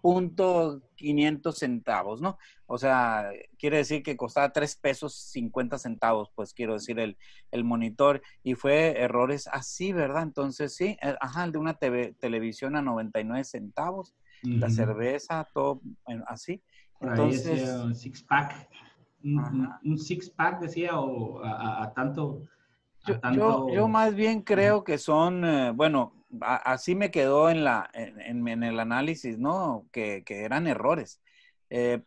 punto 0.01 0.81
500 0.95 1.57
centavos, 1.57 2.21
¿no? 2.21 2.37
O 2.65 2.77
sea, 2.77 3.29
quiere 3.57 3.77
decir 3.77 4.03
que 4.03 4.17
costaba 4.17 4.51
3 4.51 4.75
pesos 4.75 5.15
50 5.31 5.77
centavos, 5.77 6.29
pues 6.35 6.53
quiero 6.53 6.73
decir 6.73 6.99
el, 6.99 7.17
el 7.51 7.63
monitor 7.63 8.21
y 8.43 8.55
fue 8.55 8.99
errores 8.99 9.47
así, 9.51 9.93
¿verdad? 9.93 10.23
Entonces 10.23 10.75
sí, 10.75 10.97
eh, 11.01 11.15
ajá, 11.19 11.43
el 11.43 11.51
de 11.51 11.57
una 11.57 11.73
TV, 11.75 12.13
televisión 12.19 12.75
a 12.75 12.81
99 12.81 13.43
centavos, 13.43 14.15
la 14.43 14.69
cerveza, 14.69 15.47
todo 15.53 15.81
así. 16.27 16.61
Entonces, 17.01 17.69
un 17.69 17.95
six 17.95 18.23
pack, 18.23 18.69
un, 19.23 19.97
six 19.97 20.29
pack 20.29 20.61
decía 20.61 20.99
o 20.99 21.43
a, 21.43 21.91
tanto... 21.95 22.41
Yo, 23.33 23.69
yo, 23.69 23.87
más 23.87 24.13
bien 24.13 24.41
creo 24.41 24.83
que 24.83 24.97
son, 24.97 25.45
eh, 25.45 25.71
bueno, 25.71 26.16
así 26.41 26.95
me 26.95 27.11
quedó 27.11 27.49
en, 27.49 27.63
la, 27.63 27.89
en, 27.93 28.63
el 28.63 28.79
análisis, 28.79 29.37
¿no? 29.37 29.87
Que, 29.91 30.23
eran 30.27 30.67
errores. 30.67 31.21
Eh, 31.69 32.01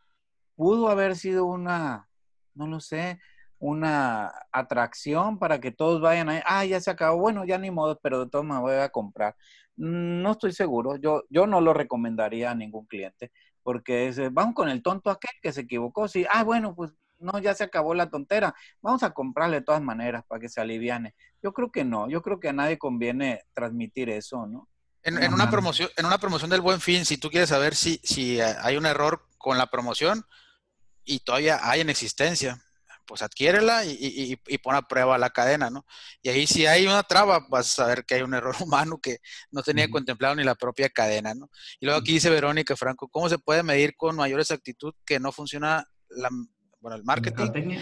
pudo 0.57 0.89
haber 0.89 1.17
sido 1.17 1.47
una, 1.47 2.09
no 2.55 2.67
lo 2.67 2.81
sé, 2.81 3.19
una 3.59 4.33
atracción 4.53 5.39
para 5.39 5.61
que 5.61 5.71
todos 5.71 6.01
vayan 6.01 6.31
a, 6.31 6.43
ah, 6.47 6.65
ya 6.65 6.81
se 6.81 6.91
acabó, 6.91 7.19
bueno, 7.19 7.45
ya 7.45 7.59
ni 7.59 7.71
modo, 7.71 7.99
pero 8.03 8.25
de 8.25 8.31
todas 8.31 8.47
me 8.47 8.59
voy 8.59 8.75
a 8.75 8.89
comprar. 8.91 9.37
No 9.77 10.33
estoy 10.33 10.53
seguro, 10.53 10.97
yo, 10.97 11.25
yo 11.31 11.47
no 11.47 11.61
lo 11.61 11.73
recomendaría 11.75 12.51
a 12.51 12.55
ningún 12.55 12.87
cliente, 12.87 13.33
porque 13.63 14.09
es, 14.09 14.33
vamos 14.33 14.55
con 14.55 14.69
el 14.69 14.83
tonto 14.83 15.11
aquel 15.11 15.31
que 15.43 15.53
se 15.53 15.63
equivocó, 15.63 16.09
sí, 16.09 16.27
ah, 16.31 16.45
bueno, 16.45 16.75
pues 16.75 16.95
no, 17.21 17.39
ya 17.39 17.55
se 17.55 17.65
acabó 17.65 17.95
la 17.95 18.11
tontera, 18.11 18.55
vamos 18.81 19.03
a 19.03 19.11
comprarle 19.11 19.61
de 19.61 19.65
todas 19.65 19.83
maneras 19.83 20.25
para 20.27 20.41
que 20.41 20.49
se 20.49 20.61
aliviane. 20.61 21.15
Yo 21.43 21.53
creo 21.53 21.71
que 21.71 21.85
no, 21.85 22.09
yo 22.09 22.23
creo 22.23 22.41
que 22.41 22.49
a 22.49 22.53
nadie 22.53 22.79
conviene 22.79 23.45
transmitir 23.55 24.11
eso, 24.11 24.47
¿no? 24.47 24.69
En, 25.03 25.33
una 25.33 25.49
promoción, 25.49 25.89
en 25.97 26.05
una 26.05 26.19
promoción 26.19 26.51
del 26.51 26.61
buen 26.61 26.81
fin, 26.81 27.07
si 27.07 27.17
tú 27.17 27.31
quieres 27.31 27.49
saber 27.49 27.75
si, 27.75 28.01
si 28.05 28.39
hay 28.41 28.77
un 28.77 28.85
error 28.85 29.25
con 29.39 29.57
la 29.57 29.69
promoción 29.69 30.27
y 31.05 31.21
todavía 31.21 31.59
hay 31.63 31.81
en 31.81 31.89
existencia, 31.89 32.63
pues 33.07 33.23
adquiérela 33.23 33.87
y, 33.87 33.93
y, 33.93 34.39
y, 34.47 34.59
pon 34.59 34.77
a 34.77 34.87
prueba 34.87 35.17
la 35.17 35.31
cadena, 35.31 35.71
¿no? 35.71 35.87
Y 36.23 36.29
ahí 36.29 36.47
si 36.47 36.67
hay 36.67 36.87
una 36.87 37.03
traba, 37.03 37.47
vas 37.49 37.67
a 37.67 37.85
saber 37.85 38.05
que 38.05 38.17
hay 38.17 38.23
un 38.23 38.35
error 38.35 38.55
humano 38.61 39.01
que 39.01 39.21
no 39.51 39.63
tenía 39.63 39.89
contemplado 39.89 40.35
ni 40.35 40.45
la 40.45 40.55
propia 40.55 40.91
cadena, 40.91 41.35
¿no? 41.35 41.51
Y 41.81 41.87
luego 41.87 42.01
aquí 42.01 42.13
dice 42.13 42.29
Verónica 42.29 42.77
Franco, 42.77 43.09
¿cómo 43.09 43.29
se 43.31 43.39
puede 43.39 43.63
medir 43.63 43.97
con 43.97 44.17
mayor 44.17 44.39
exactitud 44.39 44.93
que 45.07 45.19
no 45.19 45.33
funciona 45.33 45.87
la, 46.11 46.29
bueno, 46.81 46.97
el 46.97 47.05
marketing, 47.05 47.77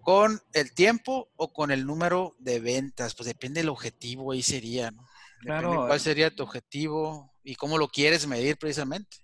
con 0.00 0.40
el 0.52 0.72
tiempo 0.72 1.30
o 1.36 1.52
con 1.52 1.70
el 1.70 1.86
número 1.86 2.36
de 2.38 2.60
ventas. 2.60 3.14
Pues 3.14 3.26
depende 3.26 3.60
del 3.60 3.70
objetivo, 3.70 4.32
ahí 4.32 4.42
sería, 4.42 4.90
¿no? 4.90 5.06
Claro. 5.40 5.86
¿Cuál 5.86 6.00
sería 6.00 6.34
tu 6.34 6.42
objetivo? 6.42 7.32
y 7.46 7.54
cómo 7.54 7.78
lo 7.78 7.88
quieres 7.88 8.26
medir 8.26 8.58
precisamente. 8.58 9.18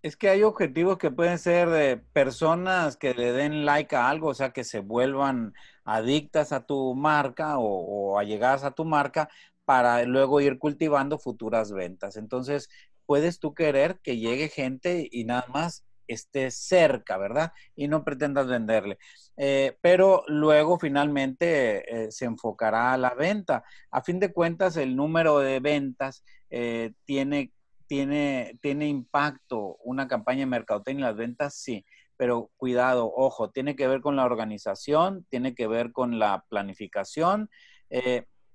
Es 0.00 0.16
que 0.16 0.30
hay 0.30 0.42
objetivos 0.42 0.98
que 0.98 1.12
pueden 1.12 1.38
ser 1.38 1.68
de 1.68 1.96
personas 1.96 2.96
que 2.96 3.14
le 3.14 3.32
den 3.32 3.64
like 3.64 3.94
a 3.94 4.08
algo, 4.08 4.28
o 4.28 4.34
sea, 4.34 4.52
que 4.52 4.64
se 4.64 4.80
vuelvan 4.80 5.52
adictas 5.84 6.50
a 6.50 6.66
tu 6.66 6.94
marca 6.96 7.58
o, 7.58 8.14
o 8.14 8.18
allegadas 8.18 8.64
a 8.64 8.72
tu 8.72 8.84
marca 8.84 9.28
para 9.64 10.02
luego 10.04 10.40
ir 10.40 10.58
cultivando 10.58 11.18
futuras 11.18 11.70
ventas. 11.70 12.16
Entonces, 12.16 12.68
puedes 13.06 13.38
tú 13.38 13.54
querer 13.54 14.00
que 14.02 14.16
llegue 14.16 14.48
gente 14.48 15.06
y 15.08 15.24
nada 15.24 15.44
más 15.52 15.84
esté 16.06 16.50
cerca, 16.50 17.18
¿verdad? 17.18 17.52
Y 17.74 17.88
no 17.88 18.04
pretendas 18.04 18.46
venderle. 18.46 18.98
Eh, 19.36 19.76
pero 19.80 20.24
luego 20.26 20.78
finalmente 20.78 22.06
eh, 22.06 22.12
se 22.12 22.24
enfocará 22.24 22.92
a 22.92 22.98
la 22.98 23.14
venta. 23.14 23.64
A 23.90 24.02
fin 24.02 24.20
de 24.20 24.32
cuentas, 24.32 24.76
el 24.76 24.96
número 24.96 25.38
de 25.38 25.60
ventas 25.60 26.24
eh, 26.50 26.92
tiene, 27.04 27.52
tiene, 27.86 28.58
tiene 28.60 28.86
impacto. 28.88 29.76
Una 29.84 30.08
campaña 30.08 30.40
de 30.40 30.46
mercadotecnia 30.46 31.06
las 31.06 31.16
ventas, 31.16 31.54
sí. 31.54 31.84
Pero 32.16 32.50
cuidado, 32.56 33.12
ojo, 33.14 33.50
tiene 33.50 33.74
que 33.74 33.88
ver 33.88 34.00
con 34.00 34.16
la 34.16 34.24
organización, 34.24 35.26
tiene 35.28 35.54
que 35.54 35.66
ver 35.66 35.92
con 35.92 36.18
la 36.18 36.44
planificación. 36.48 37.50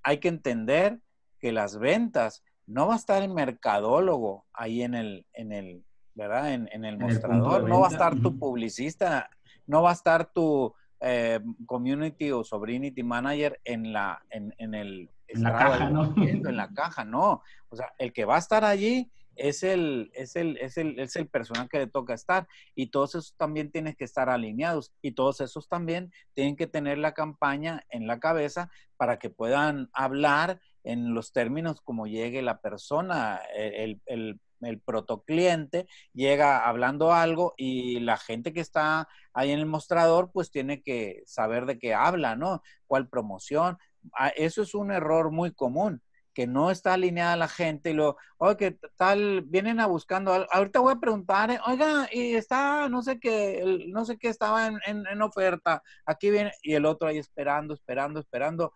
hay 0.03 0.19
que 0.19 0.27
entender 0.29 0.99
que 1.39 1.51
las 1.51 1.77
ventas 1.77 2.43
no 2.67 2.87
va 2.87 2.93
a 2.93 2.97
estar 2.97 3.23
el 3.23 3.29
mercadólogo 3.29 4.45
ahí 4.53 4.83
en 4.83 4.93
el, 4.93 5.25
en 5.33 5.51
el, 5.51 5.83
¿verdad? 6.17 6.51
En, 6.53 6.83
el 6.83 6.97
mostrador. 6.97 7.69
no 7.69 7.79
va 7.81 7.87
a 7.87 7.91
estar 7.91 8.19
tu 8.19 8.37
publicista, 8.37 9.29
no 9.67 9.83
va 9.83 9.91
a 9.91 9.93
estar 9.93 10.33
tu 10.33 10.73
eh, 10.99 11.39
community 11.67 12.31
o 12.31 12.43
sobrinity 12.43 13.03
manager 13.03 13.61
en 13.63 13.93
la, 13.93 14.25
en, 14.31 14.51
el 14.73 15.09
en 15.27 15.43
la 15.43 15.53
caja, 15.53 15.89
¿no? 15.91 16.15
En 16.17 16.57
la 16.57 16.73
caja, 16.73 17.05
no. 17.05 17.43
O 17.69 17.75
sea, 17.75 17.93
el 17.99 18.11
que 18.13 18.25
va 18.25 18.35
a 18.35 18.39
estar 18.39 18.65
allí 18.65 19.11
es 19.35 19.61
el, 19.61 20.09
es 20.15 20.35
el, 20.35 20.57
es 20.57 20.77
el, 20.77 20.99
es 20.99 21.15
el 21.15 21.27
personal 21.27 21.69
que 21.69 21.77
le 21.77 21.87
toca 21.87 22.15
estar. 22.15 22.47
Y 22.73 22.87
todos 22.87 23.11
esos 23.11 23.35
también 23.37 23.71
tienen 23.71 23.93
que 23.93 24.05
estar 24.05 24.27
alineados. 24.27 24.91
Y 25.03 25.11
todos 25.11 25.39
esos 25.41 25.69
también 25.69 26.11
tienen 26.33 26.55
que 26.55 26.65
tener 26.65 26.97
la 26.97 27.13
campaña 27.13 27.85
en 27.89 28.07
la 28.07 28.19
cabeza 28.19 28.71
para 28.95 29.19
que 29.19 29.29
puedan 29.29 29.91
hablar 29.93 30.59
en 30.83 31.13
los 31.13 31.31
términos 31.31 31.81
como 31.81 32.07
llegue 32.07 32.41
la 32.41 32.59
persona, 32.59 33.41
e, 33.55 33.83
el, 33.83 34.01
el, 34.07 34.39
el 34.61 34.79
protocliente 34.79 35.87
llega 36.13 36.67
hablando 36.67 37.13
algo 37.13 37.53
y 37.57 37.99
la 37.99 38.17
gente 38.17 38.53
que 38.53 38.61
está 38.61 39.07
ahí 39.33 39.51
en 39.51 39.59
el 39.59 39.65
mostrador 39.65 40.31
pues 40.31 40.51
tiene 40.51 40.81
que 40.81 41.23
saber 41.25 41.65
de 41.65 41.79
qué 41.79 41.93
habla, 41.93 42.35
¿no? 42.35 42.61
¿Cuál 42.87 43.07
promoción? 43.07 43.77
Ah, 44.13 44.29
eso 44.35 44.61
es 44.61 44.73
un 44.73 44.91
error 44.91 45.31
muy 45.31 45.53
común 45.53 46.01
que 46.37 46.45
no 46.45 46.69
está 46.69 46.93
alineada 46.93 47.35
la 47.35 47.47
gente 47.47 47.89
y 47.89 47.93
lo, 47.93 48.15
oye, 48.37 48.57
¿qué 48.57 48.77
tal? 48.95 49.41
Vienen 49.41 49.79
a 49.79 49.87
buscando, 49.87 50.45
ahorita 50.51 50.81
voy 50.81 50.93
a 50.93 50.99
preguntar, 50.99 51.49
eh, 51.49 51.59
oiga, 51.65 52.07
y 52.11 52.35
está, 52.35 52.87
no 52.89 53.01
sé 53.01 53.19
qué, 53.19 53.87
no 53.87 54.05
sé 54.05 54.19
qué 54.19 54.27
estaba 54.27 54.67
en, 54.67 54.77
en, 54.85 55.21
oferta, 55.23 55.81
aquí 56.05 56.29
viene, 56.29 56.51
y 56.61 56.75
el 56.75 56.85
otro 56.85 57.07
ahí 57.07 57.17
esperando, 57.17 57.73
esperando, 57.73 58.19
esperando, 58.19 58.71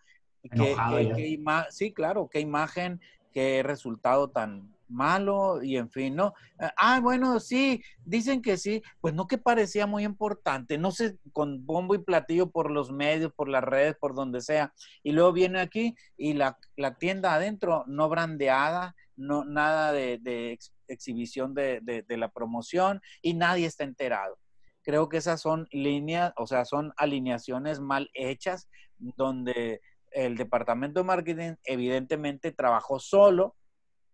sí, 1.70 1.92
claro, 1.92 2.28
qué 2.28 2.40
imagen, 2.40 3.00
qué 3.32 3.62
resultado 3.62 4.28
tan 4.28 4.74
malo 4.92 5.62
y 5.62 5.76
en 5.76 5.90
fin, 5.90 6.14
¿no? 6.16 6.34
Eh, 6.60 6.68
ah, 6.76 7.00
bueno, 7.00 7.40
sí, 7.40 7.82
dicen 8.04 8.42
que 8.42 8.56
sí, 8.56 8.82
pues 9.00 9.14
no 9.14 9.26
que 9.26 9.38
parecía 9.38 9.86
muy 9.86 10.04
importante, 10.04 10.78
no 10.78 10.90
sé, 10.90 11.18
con 11.32 11.64
bombo 11.66 11.94
y 11.94 11.98
platillo 11.98 12.50
por 12.50 12.70
los 12.70 12.90
medios, 12.90 13.32
por 13.32 13.48
las 13.48 13.64
redes, 13.64 13.96
por 13.98 14.14
donde 14.14 14.40
sea, 14.40 14.72
y 15.02 15.12
luego 15.12 15.32
viene 15.32 15.60
aquí 15.60 15.94
y 16.16 16.34
la, 16.34 16.58
tienda 16.98 17.34
adentro 17.34 17.84
no 17.86 18.08
brandeada, 18.08 18.94
no, 19.16 19.44
nada 19.44 19.92
de, 19.92 20.58
exhibición 20.88 21.54
de, 21.54 21.80
de 21.80 22.16
la 22.16 22.28
promoción 22.28 23.00
y 23.22 23.34
nadie 23.34 23.66
está 23.66 23.84
enterado. 23.84 24.38
Creo 24.82 25.08
que 25.08 25.18
esas 25.18 25.40
son 25.40 25.68
líneas, 25.70 26.32
o 26.36 26.46
sea, 26.46 26.64
son 26.64 26.92
alineaciones 26.96 27.80
mal 27.80 28.10
hechas 28.14 28.68
donde 28.98 29.80
el 30.12 30.36
departamento 30.36 31.00
de 31.00 31.04
marketing 31.04 31.54
evidentemente 31.64 32.52
trabajó 32.52 32.98
solo 32.98 33.56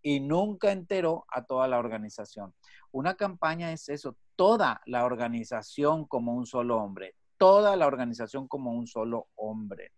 y 0.01 0.19
nunca 0.19 0.71
enteró 0.71 1.25
a 1.29 1.43
toda 1.45 1.67
la 1.67 1.79
organización. 1.79 2.53
Una 2.91 3.15
campaña 3.15 3.71
es 3.71 3.89
eso, 3.89 4.17
toda 4.35 4.81
la 4.85 5.05
organización 5.05 6.05
como 6.05 6.33
un 6.33 6.45
solo 6.45 6.77
hombre, 6.77 7.15
toda 7.37 7.75
la 7.75 7.87
organización 7.87 8.47
como 8.47 8.71
un 8.71 8.87
solo 8.87 9.27
hombre. 9.35 9.91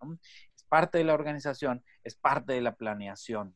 Es 0.56 0.64
parte 0.64 0.98
de 0.98 1.04
la 1.04 1.14
organización, 1.14 1.84
es 2.04 2.16
parte 2.16 2.54
de 2.54 2.62
la 2.62 2.76
planeación. 2.76 3.54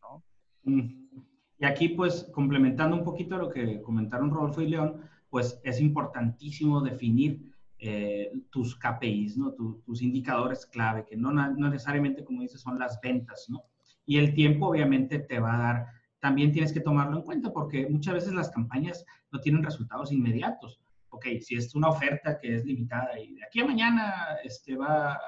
Y 0.64 1.66
aquí, 1.66 1.90
pues, 1.90 2.30
complementando 2.34 2.96
un 2.96 3.04
poquito 3.04 3.38
lo 3.38 3.50
que 3.50 3.82
comentaron 3.82 4.32
Rodolfo 4.32 4.62
y 4.62 4.68
León, 4.68 5.02
pues 5.30 5.60
es 5.64 5.82
importantísimo 5.82 6.82
definir 6.82 7.52
eh, 7.78 8.32
tus 8.50 8.76
KPIs, 8.76 9.38
¿no? 9.38 9.52
tus 9.52 10.02
indicadores 10.02 10.66
clave, 10.66 11.06
que 11.06 11.18
no, 11.18 11.32
no, 11.32 11.70
necesariamente, 11.70 12.24
como 12.24 12.42
dices, 12.42 12.62
son 12.62 12.80
las 12.80 13.00
ventas, 13.02 13.48
¿no? 13.50 13.66
Y 14.06 14.18
el 14.18 14.34
tiempo 14.34 14.68
obviamente 14.68 15.20
te 15.20 15.40
va 15.40 15.56
a 15.56 15.58
dar, 15.58 15.88
también 16.26 16.52
tienes 16.52 16.74
que 16.74 16.80
tomarlo 16.80 17.18
en 17.18 17.22
cuenta 17.22 17.54
porque 17.54 17.88
muchas 17.88 18.16
veces 18.16 18.34
las 18.34 18.50
campañas 18.50 19.06
no 19.32 19.40
tienen 19.40 19.62
resultados 19.62 20.12
inmediatos. 20.12 20.82
Ok, 21.10 21.28
si 21.40 21.54
es 21.54 21.76
una 21.76 21.90
oferta 21.90 22.40
que 22.40 22.56
es 22.56 22.66
limitada 22.66 23.20
y 23.20 23.36
de 23.36 23.46
aquí 23.46 23.60
a 23.60 23.66
mañana 23.66 24.38
este, 24.44 24.76
va, 24.76 25.20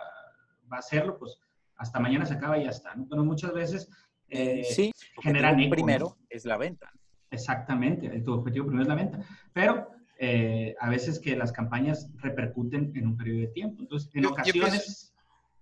va 0.71 0.75
a 0.75 0.79
hacerlo, 0.79 1.15
pues 1.19 1.37
hasta 1.75 1.99
mañana 1.99 2.25
se 2.25 2.33
acaba 2.33 2.57
y 2.57 2.63
ya 2.63 2.71
está, 2.71 2.95
¿no? 2.95 3.05
Pero 3.07 3.23
muchas 3.23 3.53
veces 3.53 3.91
eh, 4.27 4.63
sí, 4.63 4.91
generan 5.21 5.69
primero 5.69 6.17
es 6.31 6.45
la 6.45 6.57
venta. 6.57 6.91
Exactamente, 7.29 8.09
tu 8.21 8.33
objetivo 8.33 8.65
primero 8.65 8.81
es 8.81 8.89
la 8.89 8.95
venta. 8.95 9.19
Pero 9.53 9.91
eh, 10.17 10.75
a 10.79 10.89
veces 10.89 11.19
que 11.19 11.35
las 11.35 11.51
campañas 11.51 12.09
repercuten 12.15 12.91
en 12.95 13.05
un 13.05 13.15
periodo 13.15 13.41
de 13.41 13.47
tiempo. 13.49 13.83
Entonces, 13.83 14.09
en 14.15 14.25
ocasiones, 14.25 15.13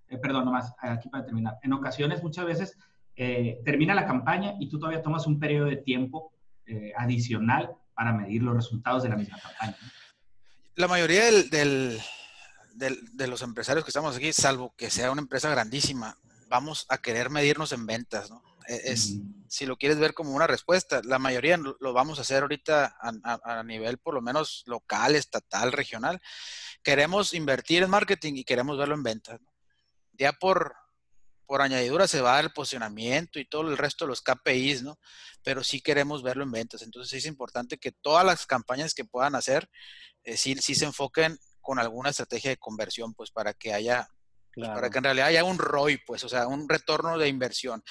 eh, 0.08 0.18
perdón, 0.18 0.46
nomás, 0.46 0.74
aquí 0.80 1.10
para 1.10 1.26
terminar, 1.26 1.58
en 1.62 1.74
ocasiones 1.74 2.24
muchas 2.24 2.46
veces 2.46 2.78
eh, 3.16 3.62
termina 3.64 3.94
la 3.94 4.06
campaña 4.06 4.56
y 4.60 4.70
tú 4.70 4.80
todavía 4.80 5.02
tomas 5.02 5.28
un 5.28 5.40
periodo 5.40 5.68
de 5.68 5.78
tiempo 5.78 6.32
adicional 6.98 7.70
para 7.94 8.12
medir 8.12 8.42
los 8.42 8.56
resultados 8.56 9.04
de 9.04 9.10
la 9.10 9.18
misma 9.18 9.40
campaña. 9.40 9.78
La 10.74 10.88
mayoría 10.88 11.26
del, 11.26 11.50
del, 11.52 12.02
de 13.14 13.28
los 13.28 13.44
empresarios 13.44 13.86
que 13.86 13.90
estamos 13.90 14.18
aquí, 14.18 14.34
salvo 14.34 14.74
que 14.76 14.90
sea 14.90 15.12
una 15.12 15.22
empresa 15.22 15.48
grandísima, 15.50 16.18
vamos 16.50 16.86
a 16.90 16.98
querer 16.98 17.30
medirnos 17.30 17.72
en 17.72 17.86
ventas, 17.86 18.30
¿no? 18.30 18.44
E-, 18.68 18.92
es, 18.92 19.18
si 19.48 19.66
lo 19.66 19.78
quieres 19.78 20.00
ver 20.00 20.14
como 20.14 20.32
una 20.32 20.48
respuesta, 20.48 21.02
la 21.04 21.20
mayoría 21.20 21.58
lo 21.58 21.94
vamos 21.94 22.18
a 22.18 22.22
hacer 22.22 22.42
ahorita 22.42 22.98
a, 23.00 23.64
nivel 23.64 23.98
por 23.98 24.14
lo 24.14 24.22
menos 24.22 24.64
local, 24.66 25.16
estatal, 25.16 25.72
regional. 25.72 26.22
Queremos 26.84 27.34
invertir 27.34 27.84
en 27.84 27.90
marketing 27.90 28.34
y 28.36 28.44
queremos 28.44 28.78
verlo 28.78 28.96
en 28.96 29.04
ventas. 29.04 29.40
Ya 30.14 30.34
por, 30.34 30.76
por 31.46 31.62
añadidura 31.62 32.08
se 32.08 32.22
va 32.22 32.40
el 32.40 32.52
posicionamiento 32.52 33.40
y 33.40 33.46
todo 33.46 33.70
el 33.70 33.78
resto 33.78 34.06
de 34.06 34.10
los 34.10 34.22
KPIs, 34.22 34.84
¿no? 34.84 35.00
Pero 35.44 35.64
sí 35.64 35.82
queremos 35.82 36.24
verlo 36.24 36.44
en 36.44 36.52
ventas. 36.52 36.82
Entonces 36.82 37.14
es 37.14 37.26
importante 37.26 37.78
que 37.78 37.92
todas 37.92 38.26
las 38.26 38.46
campañas 38.46 38.94
que 38.94 39.06
puedan 39.06 39.36
hacer, 39.36 39.70
eh, 40.24 40.38
sí, 40.38 40.56
sí 40.56 40.76
se 40.76 40.86
enfoquen 40.86 41.38
con 41.62 41.80
alguna 41.80 42.10
estrategia 42.10 42.52
de 42.52 42.58
conversión, 42.58 43.14
pues 43.14 43.32
para 43.32 43.54
que 43.54 43.74
haya 43.74 44.08
pues, 44.56 44.70
para 44.70 44.90
que 44.90 44.98
en 44.98 45.04
realidad 45.04 45.28
haya 45.28 45.44
un 45.44 45.58
ROI, 45.58 45.98
pues, 46.06 46.24
o 46.24 46.30
sea, 46.30 46.48
un 46.48 46.70
retorno 46.70 47.18
de 47.18 47.28
inversión. 47.28 47.84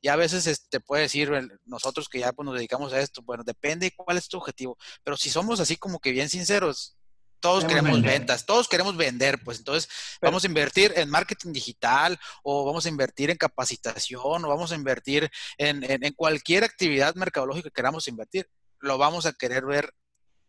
Y 0.00 0.08
a 0.08 0.16
veces 0.16 0.44
te 0.44 0.50
este, 0.52 0.80
puede 0.80 1.02
decir, 1.02 1.30
nosotros 1.64 2.08
que 2.08 2.20
ya 2.20 2.32
pues, 2.32 2.46
nos 2.46 2.54
dedicamos 2.54 2.92
a 2.92 3.00
esto, 3.00 3.22
bueno, 3.22 3.42
depende 3.44 3.86
de 3.86 3.96
cuál 3.96 4.18
es 4.18 4.28
tu 4.28 4.38
objetivo. 4.38 4.78
Pero 5.02 5.16
si 5.16 5.30
somos 5.30 5.58
así 5.58 5.76
como 5.76 5.98
que 5.98 6.12
bien 6.12 6.28
sinceros, 6.28 6.96
todos 7.42 7.66
queremos 7.66 8.00
ventas, 8.00 8.46
todos 8.46 8.68
queremos 8.68 8.96
vender, 8.96 9.38
pues 9.44 9.58
entonces 9.58 9.90
vamos 10.22 10.44
a 10.44 10.46
invertir 10.46 10.94
en 10.96 11.10
marketing 11.10 11.52
digital 11.52 12.18
o 12.42 12.64
vamos 12.64 12.86
a 12.86 12.88
invertir 12.88 13.28
en 13.30 13.36
capacitación 13.36 14.44
o 14.44 14.48
vamos 14.48 14.72
a 14.72 14.76
invertir 14.76 15.28
en, 15.58 15.82
en 15.82 16.12
cualquier 16.14 16.64
actividad 16.64 17.14
mercadológica 17.16 17.68
que 17.68 17.74
queramos 17.74 18.08
invertir, 18.08 18.48
lo 18.80 18.96
vamos 18.96 19.26
a 19.26 19.32
querer 19.32 19.66
ver 19.66 19.92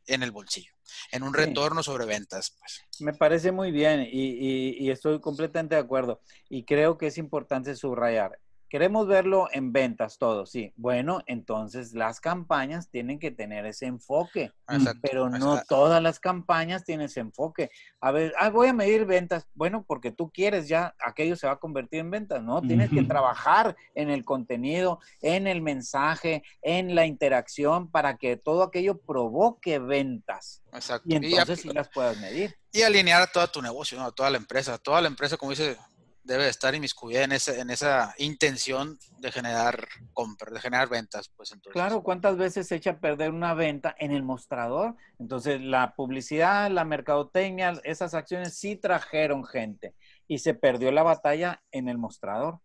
en 0.07 0.23
el 0.23 0.31
bolsillo, 0.31 0.71
en 1.11 1.23
un 1.23 1.33
retorno 1.33 1.81
sobre 1.83 2.05
ventas. 2.05 2.55
Pues. 2.59 2.81
Me 2.99 3.13
parece 3.13 3.51
muy 3.51 3.71
bien 3.71 4.01
y, 4.01 4.77
y, 4.77 4.91
estoy 4.91 5.19
completamente 5.19 5.75
de 5.75 5.81
acuerdo. 5.81 6.21
Y 6.49 6.65
creo 6.65 6.97
que 6.97 7.07
es 7.07 7.17
importante 7.17 7.75
subrayar, 7.75 8.39
Queremos 8.73 9.05
verlo 9.05 9.49
en 9.51 9.71
ventas 9.71 10.17
todo, 10.17 10.47
sí. 10.47 10.73
Bueno, 10.77 11.21
entonces 11.27 11.93
las 11.93 12.19
campañas 12.19 12.89
tienen 12.89 13.19
que 13.19 13.29
tener 13.29 13.67
ese 13.67 13.85
enfoque, 13.85 14.51
pero 14.99 15.29
no 15.29 15.61
todas 15.69 16.01
las 16.01 16.19
campañas 16.19 16.83
tienen 16.83 17.05
ese 17.05 17.19
enfoque. 17.19 17.69
A 18.01 18.09
ver, 18.09 18.33
ah, 18.39 18.49
voy 18.49 18.69
a 18.69 18.73
medir 18.73 19.05
ventas. 19.05 19.45
Bueno, 19.53 19.85
porque 19.87 20.11
tú 20.11 20.31
quieres 20.31 20.67
ya, 20.67 20.95
aquello 21.05 21.35
se 21.35 21.45
va 21.45 21.53
a 21.53 21.59
convertir 21.59 21.99
en 21.99 22.09
ventas, 22.09 22.41
¿no? 22.41 22.63
Tienes 22.63 22.89
que 22.89 23.03
trabajar 23.03 23.75
en 23.93 24.09
el 24.09 24.25
contenido, 24.25 24.99
en 25.21 25.45
el 25.45 25.61
mensaje, 25.61 26.41
en 26.63 26.95
la 26.95 27.05
interacción 27.05 27.91
para 27.91 28.17
que 28.17 28.37
todo 28.37 28.63
aquello 28.63 28.97
provoque 28.97 29.77
ventas. 29.77 30.63
Exacto. 30.73 31.09
Y 31.09 31.17
entonces 31.17 31.61
sí 31.61 31.69
las 31.69 31.89
puedas 31.89 32.19
medir. 32.19 32.57
Y 32.71 32.81
alinear 32.81 33.21
a 33.21 33.27
todo 33.27 33.47
tu 33.49 33.61
negocio, 33.61 33.99
¿no? 33.99 34.05
a 34.05 34.11
toda 34.11 34.31
la 34.31 34.37
empresa. 34.37 34.79
Toda 34.79 34.99
la 34.99 35.09
empresa, 35.09 35.37
como 35.37 35.51
dice 35.51 35.77
debe 36.23 36.47
estar 36.47 36.73
inmiscuida 36.73 37.23
en 37.23 37.33
esa, 37.33 37.59
en 37.59 37.69
esa 37.69 38.13
intención 38.17 38.97
de 39.19 39.31
generar 39.31 39.87
compras, 40.13 40.53
de 40.53 40.59
generar 40.59 40.89
ventas. 40.89 41.29
Pues 41.35 41.51
entonces. 41.51 41.73
Claro, 41.73 42.01
¿cuántas 42.01 42.37
veces 42.37 42.67
se 42.67 42.75
echa 42.75 42.91
a 42.91 42.99
perder 42.99 43.31
una 43.31 43.53
venta 43.53 43.95
en 43.99 44.11
el 44.11 44.23
mostrador? 44.23 44.95
Entonces, 45.19 45.61
la 45.61 45.93
publicidad, 45.95 46.71
la 46.71 46.85
mercadotecnia, 46.85 47.79
esas 47.83 48.13
acciones 48.13 48.55
sí 48.55 48.75
trajeron 48.75 49.43
gente 49.43 49.93
y 50.27 50.39
se 50.39 50.53
perdió 50.53 50.91
la 50.91 51.03
batalla 51.03 51.61
en 51.71 51.89
el 51.89 51.97
mostrador. 51.97 52.59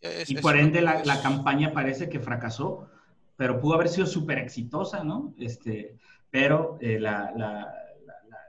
y 0.00 0.36
por 0.36 0.56
ende 0.56 0.80
la, 0.80 1.04
la, 1.04 1.22
campaña 1.22 1.72
parece 1.72 2.08
que 2.08 2.20
fracasó, 2.20 2.88
pero 3.36 3.60
pudo 3.60 3.74
haber 3.74 3.88
sido 3.88 4.06
súper 4.06 4.38
exitosa, 4.38 5.04
¿no? 5.04 5.34
Este, 5.38 5.96
pero 6.30 6.78
eh, 6.80 6.98
la, 6.98 7.32
la, 7.36 7.72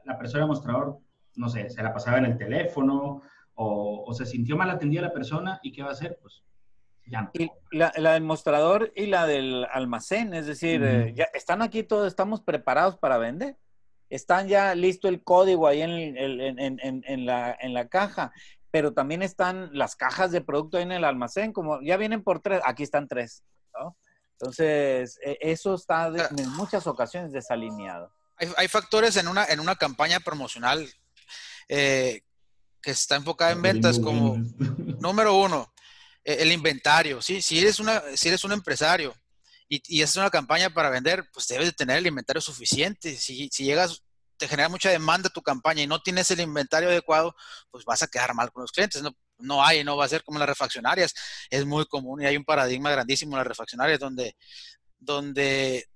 la, 0.03 0.17
persona 0.17 0.45
mostrador, 0.45 0.99
no 1.35 1.49
sé, 1.49 1.69
se 1.69 1.81
la 1.81 1.93
pasaba 1.93 2.17
en 2.17 2.25
el 2.25 2.37
teléfono 2.37 3.21
o, 3.61 4.13
se 4.13 4.25
sintió 4.25 4.55
mal 4.55 4.69
atendida 4.69 5.01
la 5.01 5.13
persona 5.13 5.59
y 5.61 5.73
qué 5.73 5.83
va 5.83 5.89
a 5.89 5.91
hacer, 5.91 6.17
pues 6.21 6.43
ya 7.05 7.23
no. 7.23 7.31
Y 7.33 7.51
la, 7.71 7.91
del 7.91 8.23
mostrador 8.23 8.93
y 8.95 9.07
la 9.07 9.27
del 9.27 9.65
almacén, 9.71 10.33
es 10.33 10.45
decir, 10.45 10.81
eh, 10.81 11.13
ya 11.13 11.25
están 11.33 11.61
aquí 11.61 11.83
todos, 11.83 12.07
estamos 12.07 12.41
preparados 12.41 12.97
para 12.97 13.17
vender. 13.17 13.57
Están 14.09 14.47
ya 14.47 14.73
listo 14.75 15.09
el 15.09 15.23
código 15.23 15.67
ahí 15.67 15.81
en, 15.81 15.91
en, 15.91 16.59
en, 16.59 17.03
en, 17.05 17.25
la, 17.25 17.55
en 17.59 17.73
la 17.73 17.89
caja, 17.89 18.31
pero 18.71 18.93
también 18.93 19.21
están 19.21 19.69
las 19.73 19.95
cajas 19.97 20.31
de 20.31 20.41
producto 20.41 20.77
ahí 20.77 20.83
en 20.83 20.93
el 20.93 21.03
almacén, 21.03 21.51
como 21.51 21.81
ya 21.81 21.97
vienen 21.97 22.23
por 22.23 22.39
tres, 22.39 22.61
aquí 22.63 22.83
están 22.83 23.07
tres, 23.07 23.43
¿no? 23.73 23.97
Entonces, 24.39 25.19
e, 25.21 25.37
eso 25.41 25.75
está 25.75 26.07
en 26.07 26.49
muchas 26.51 26.87
ocasiones 26.87 27.33
desalineado. 27.33 28.13
Hay, 28.37 28.47
hay, 28.55 28.67
factores 28.69 29.17
en 29.17 29.27
una, 29.27 29.45
en 29.45 29.59
una 29.59 29.75
campaña 29.75 30.21
promocional 30.21 30.87
eh, 31.67 32.21
que 32.81 32.91
está 32.91 33.15
enfocada 33.15 33.51
en 33.51 33.61
ventas 33.61 33.99
como 33.99 34.37
número 34.99 35.35
uno, 35.35 35.73
e, 36.23 36.35
el 36.41 36.51
inventario. 36.51 37.21
¿sí? 37.21 37.41
Si, 37.41 37.59
eres 37.59 37.79
una, 37.79 38.01
si 38.15 38.27
eres 38.27 38.43
un 38.43 38.51
empresario 38.51 39.15
y, 39.67 39.81
y 39.87 40.01
es 40.01 40.15
una 40.15 40.29
campaña 40.29 40.69
para 40.69 40.89
vender, 40.89 41.25
pues 41.33 41.47
debes 41.47 41.67
de 41.67 41.73
tener 41.73 41.97
el 41.97 42.07
inventario 42.07 42.41
suficiente. 42.41 43.15
Si, 43.15 43.49
si 43.51 43.63
llegas, 43.63 44.03
te 44.37 44.47
genera 44.47 44.69
mucha 44.69 44.89
demanda 44.89 45.29
tu 45.29 45.41
campaña 45.41 45.83
y 45.83 45.87
no 45.87 46.01
tienes 46.01 46.31
el 46.31 46.39
inventario 46.39 46.89
adecuado, 46.89 47.35
pues 47.69 47.85
vas 47.85 48.01
a 48.01 48.07
quedar 48.07 48.33
mal 48.33 48.51
con 48.51 48.61
los 48.61 48.71
clientes. 48.71 49.01
No, 49.01 49.11
no 49.39 49.63
hay, 49.63 49.83
no 49.83 49.97
va 49.97 50.05
a 50.05 50.09
ser 50.09 50.23
como 50.23 50.39
las 50.39 50.47
refaccionarias. 50.47 51.13
Es 51.49 51.65
muy 51.65 51.85
común 51.85 52.21
y 52.21 52.25
hay 52.25 52.37
un 52.37 52.45
paradigma 52.45 52.89
grandísimo 52.91 53.33
en 53.33 53.39
las 53.39 53.47
refaccionarias 53.47 53.99
donde, 53.99 54.35
donde 54.97 55.87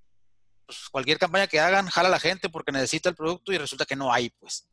pues, 0.65 0.89
cualquier 0.89 1.19
campaña 1.19 1.47
que 1.47 1.59
hagan 1.59 1.87
jala 1.87 2.09
a 2.09 2.11
la 2.11 2.19
gente 2.19 2.49
porque 2.49 2.71
necesita 2.71 3.09
el 3.09 3.15
producto 3.15 3.53
y 3.53 3.57
resulta 3.57 3.85
que 3.85 3.95
no 3.95 4.11
hay, 4.11 4.29
pues. 4.29 4.67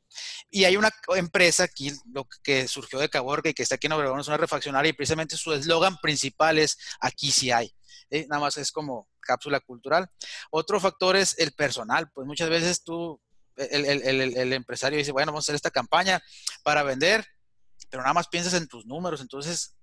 Y 0.51 0.65
hay 0.65 0.77
una 0.77 0.91
empresa 1.17 1.65
aquí, 1.65 1.93
lo 2.13 2.27
que 2.43 2.69
surgió 2.69 2.99
de 2.99 3.09
Caborca 3.09 3.49
y 3.49 3.55
que 3.55 3.63
está 3.63 3.77
aquí 3.77 3.87
en 3.87 3.93
Obregón, 3.93 4.21
es 4.21 4.29
una 4.29 4.37
refaccionaria 4.37 4.91
y 4.91 4.95
precisamente 4.95 5.37
su 5.37 5.53
eslogan 5.53 5.97
principal 5.99 6.59
es 6.59 6.79
aquí 7.01 7.31
sí 7.31 7.51
hay. 7.51 7.75
Nada 8.29 8.41
más 8.41 8.57
es 8.57 8.73
como 8.73 9.09
cápsula 9.21 9.61
cultural. 9.61 10.09
Otro 10.51 10.81
factor 10.81 11.17
es 11.17 11.39
el 11.39 11.53
personal, 11.53 12.11
pues 12.13 12.27
muchas 12.27 12.51
veces 12.51 12.83
tú, 12.83 13.21
el, 13.57 13.85
el, 13.85 14.37
el 14.37 14.53
empresario 14.53 14.99
dice, 14.99 15.13
bueno, 15.13 15.33
vamos 15.33 15.45
a 15.45 15.47
hacer 15.47 15.55
esta 15.55 15.71
campaña 15.71 16.21
para 16.63 16.83
vender, 16.83 17.25
pero 17.89 18.03
nada 18.03 18.15
más 18.15 18.29
piensas 18.29 18.55
en 18.55 18.69
tus 18.69 18.87
números, 18.87 19.21
entonces 19.21 19.77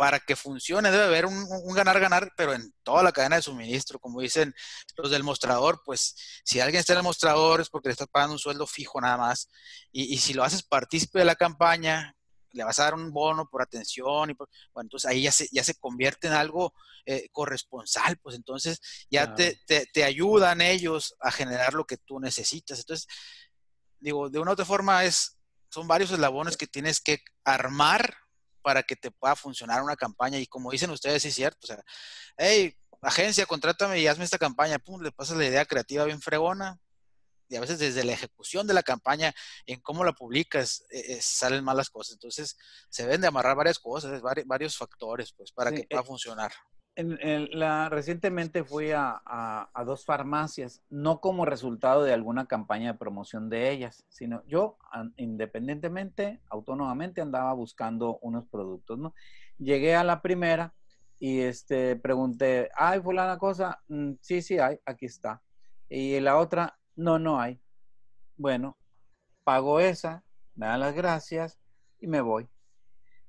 para 0.00 0.18
que 0.18 0.34
funcione 0.34 0.90
debe 0.90 1.04
haber 1.04 1.26
un, 1.26 1.46
ganar-ganar, 1.74 2.32
pero 2.34 2.54
en 2.54 2.72
toda 2.82 3.02
la 3.02 3.12
cadena 3.12 3.36
de 3.36 3.42
suministro, 3.42 3.98
como 3.98 4.22
dicen 4.22 4.54
los 4.96 5.10
del 5.10 5.22
mostrador, 5.22 5.82
pues 5.84 6.16
si 6.42 6.58
alguien 6.58 6.80
está 6.80 6.94
en 6.94 7.00
el 7.00 7.02
mostrador 7.02 7.60
es 7.60 7.68
porque 7.68 7.90
le 7.90 7.92
estás 7.92 8.08
pagando 8.08 8.32
un 8.32 8.38
sueldo 8.38 8.66
fijo 8.66 8.98
nada 8.98 9.18
más, 9.18 9.50
y, 9.92 10.16
si 10.16 10.32
lo 10.32 10.42
haces 10.42 10.62
partícipe 10.62 11.18
de 11.18 11.26
la 11.26 11.34
campaña, 11.34 12.16
le 12.52 12.64
vas 12.64 12.78
a 12.78 12.84
dar 12.84 12.94
un 12.94 13.12
bono 13.12 13.46
por 13.50 13.60
atención, 13.60 14.30
y 14.30 14.32
bueno, 14.32 14.48
entonces 14.86 15.10
ahí 15.10 15.20
ya 15.20 15.32
se, 15.32 15.48
ya 15.52 15.62
se 15.62 15.74
convierte 15.74 16.28
en 16.28 16.32
algo 16.32 16.72
eh, 17.04 17.28
corresponsal, 17.30 18.16
pues 18.22 18.36
entonces 18.36 18.80
ya 19.10 19.34
te, 19.34 19.60
te, 19.66 19.84
te 19.84 20.04
ayudan 20.04 20.62
ellos 20.62 21.14
a 21.20 21.30
generar 21.30 21.74
lo 21.74 21.84
que 21.84 21.98
tú 21.98 22.18
necesitas. 22.20 22.78
Entonces, 22.78 23.06
digo, 23.98 24.30
de 24.30 24.38
una 24.38 24.52
u 24.52 24.54
otra 24.54 24.64
forma 24.64 25.04
es 25.04 25.36
son 25.68 25.86
varios 25.86 26.10
eslabones 26.10 26.56
que 26.56 26.66
tienes 26.66 27.00
que 27.02 27.22
armar 27.44 28.14
para 28.62 28.82
que 28.82 28.96
te 28.96 29.10
pueda 29.10 29.36
funcionar 29.36 29.82
una 29.82 29.96
campaña. 29.96 30.38
Y 30.38 30.46
como 30.46 30.70
dicen 30.70 30.90
ustedes, 30.90 31.22
sí 31.22 31.28
es 31.28 31.34
cierto. 31.34 31.58
O 31.62 31.66
sea, 31.66 31.82
hey, 32.36 32.76
agencia, 33.02 33.46
contrátame 33.46 34.00
y 34.00 34.06
hazme 34.06 34.24
esta 34.24 34.38
campaña. 34.38 34.78
Pum, 34.78 35.02
le 35.02 35.12
pasas 35.12 35.36
la 35.36 35.46
idea 35.46 35.64
creativa 35.64 36.04
bien 36.04 36.20
fregona. 36.20 36.78
Y 37.48 37.56
a 37.56 37.60
veces 37.60 37.80
desde 37.80 38.04
la 38.04 38.12
ejecución 38.12 38.66
de 38.68 38.74
la 38.74 38.84
campaña, 38.84 39.34
en 39.66 39.80
cómo 39.80 40.04
la 40.04 40.12
publicas, 40.12 40.84
eh, 40.90 41.14
eh, 41.14 41.18
salen 41.20 41.64
malas 41.64 41.90
cosas. 41.90 42.12
Entonces, 42.12 42.56
se 42.88 43.02
deben 43.02 43.20
de 43.20 43.26
amarrar 43.26 43.56
varias 43.56 43.80
cosas, 43.80 44.22
varios, 44.22 44.76
factores, 44.76 45.32
pues, 45.32 45.50
para 45.50 45.72
que 45.72 45.84
pueda 45.90 46.02
eh, 46.02 46.06
funcionar. 46.06 46.52
Recientemente 47.90 48.64
fui 48.64 48.90
a, 48.92 49.68
dos 49.84 50.04
farmacias, 50.04 50.82
no 50.90 51.20
como 51.20 51.44
resultado 51.44 52.02
de 52.04 52.12
alguna 52.12 52.46
campaña 52.46 52.92
de 52.92 52.98
promoción 52.98 53.48
de 53.48 53.70
ellas, 53.70 54.04
sino 54.08 54.42
yo 54.46 54.78
independientemente, 55.16 56.40
autónomamente 56.48 57.20
andaba 57.20 57.52
buscando 57.52 58.18
unos 58.22 58.46
productos, 58.48 58.98
¿no? 58.98 59.14
Llegué 59.58 59.94
a 59.94 60.04
la 60.04 60.22
primera 60.22 60.74
y 61.18 61.40
este, 61.40 61.96
pregunté, 61.96 62.70
¿hay 62.74 63.00
fulana 63.00 63.38
cosa? 63.38 63.82
Mm, 63.88 64.12
sí, 64.20 64.40
sí 64.40 64.58
hay, 64.58 64.78
aquí 64.86 65.06
está. 65.06 65.42
Y 65.88 66.18
la 66.20 66.38
otra, 66.38 66.78
no, 66.96 67.18
no 67.18 67.40
hay. 67.40 67.60
Bueno, 68.36 68.78
pago 69.44 69.80
esa, 69.80 70.24
me 70.54 70.66
dan 70.66 70.80
las 70.80 70.94
gracias 70.94 71.58
y 71.98 72.06
me 72.06 72.20
voy. 72.20 72.48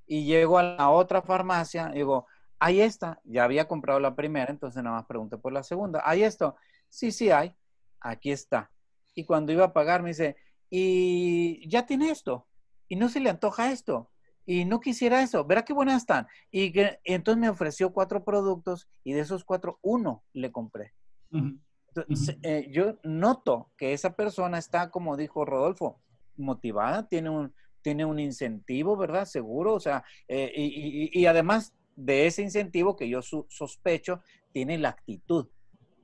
Y 0.07 0.26
llego 0.26 0.57
a 0.57 0.63
la 0.63 0.89
otra 0.89 1.22
farmacia, 1.22 1.89
digo, 1.89 2.28
Ahí 2.64 2.80
está, 2.80 3.20
ya 3.24 3.43
había 3.43 3.68
comprado 3.68 3.99
la 3.99 4.16
primera, 4.16 4.51
entonces 4.51 4.84
nada 4.84 4.97
más 4.97 5.07
pregunté 5.07 5.36
por 5.36 5.51
la 5.51 5.64
segunda. 5.64 6.03
¿Hay 6.05 6.22
esto? 6.22 6.55
Sí, 6.89 7.12
sí 7.12 7.32
hay. 7.32 7.55
Aquí 7.99 8.32
está. 8.32 8.70
Y 9.16 9.26
cuando 9.26 9.51
iba 9.51 9.66
a 9.66 9.74
pagar 9.74 10.03
me 10.03 10.09
dice, 10.09 10.36
y 10.70 11.68
ya 11.68 11.88
tiene 11.88 12.12
esto. 12.12 12.45
Y 12.88 12.97
no 12.97 13.09
se 13.09 13.20
le 13.20 13.32
antoja 13.32 13.72
esto. 13.72 14.12
Y 14.45 14.66
no 14.66 14.80
quisiera 14.80 15.24
eso. 15.24 15.43
Verá 15.43 15.66
qué 15.66 15.74
buenas 15.74 16.03
están. 16.03 16.28
Y, 16.51 16.72
que, 16.72 16.99
entonces 17.03 17.41
me 17.41 17.49
ofreció 17.49 17.93
cuatro 17.93 18.24
productos 18.24 18.88
y 19.03 19.14
de 19.14 19.22
esos 19.22 19.43
cuatro, 19.43 19.80
uno 19.82 20.24
le 20.32 20.51
compré. 20.51 20.93
entonces, 21.32 22.38
eh, 22.43 22.68
yo 22.72 22.99
noto 23.01 23.72
que 23.76 23.93
esa 23.93 24.16
persona 24.16 24.59
está, 24.59 24.91
como 24.91 25.18
dijo 25.18 25.45
Rodolfo, 25.45 25.99
motivada, 26.38 27.07
tiene 27.07 27.32
un, 27.32 27.55
tiene 27.82 28.05
un 28.05 28.20
incentivo, 28.20 28.95
¿verdad? 28.97 29.26
Seguro, 29.26 29.74
o 29.74 29.80
sea, 29.80 30.03
eh, 30.28 30.51
y, 30.55 31.20
y, 31.20 31.26
además 31.26 31.74
de 31.95 32.27
ese 32.27 32.41
incentivo 32.41 32.95
que 32.95 33.09
yo 33.09 33.21
sospecho 33.21 34.21
tiene 34.51 34.77
la 34.77 34.89
actitud. 34.89 35.47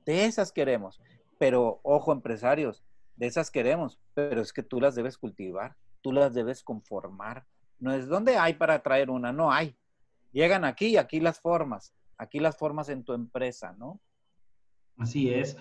De 0.04 0.24
esas 0.24 0.52
queremos. 0.52 1.00
Pero, 1.38 1.80
ojo, 1.82 2.12
empresarios, 2.12 2.84
de 3.16 3.26
esas 3.26 3.50
queremos, 3.50 3.98
pero 4.14 4.40
es 4.40 4.52
que 4.52 4.62
tú 4.62 4.80
las 4.80 4.94
debes 4.94 5.18
cultivar, 5.18 5.76
tú 6.02 6.12
las 6.12 6.34
debes 6.34 6.62
conformar. 6.62 7.46
No 7.78 7.92
es 7.92 8.08
donde 8.08 8.36
hay 8.36 8.54
para 8.54 8.82
traer 8.82 9.10
una, 9.10 9.32
no 9.32 9.52
hay. 9.52 9.76
Llegan 10.32 10.64
aquí 10.64 10.86
y 10.86 10.96
aquí 10.96 11.20
las 11.20 11.40
formas, 11.40 11.94
aquí 12.16 12.38
las 12.38 12.56
formas 12.56 12.88
en 12.88 13.04
tu 13.04 13.12
empresa, 13.12 13.74
¿no? 13.78 14.00
Así 14.96 15.32
es. 15.32 15.56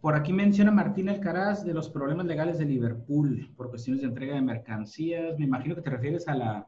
Por 0.00 0.14
aquí 0.14 0.32
menciona 0.32 0.70
Martín 0.70 1.10
Alcaraz 1.10 1.64
de 1.64 1.74
los 1.74 1.90
problemas 1.90 2.24
legales 2.26 2.58
de 2.58 2.64
Liverpool 2.64 3.52
por 3.56 3.68
cuestiones 3.68 4.00
de 4.00 4.08
entrega 4.08 4.34
de 4.34 4.42
mercancías. 4.42 5.38
Me 5.38 5.44
imagino 5.44 5.74
que 5.74 5.82
te 5.82 5.90
refieres 5.90 6.26
a 6.28 6.34
la 6.34 6.66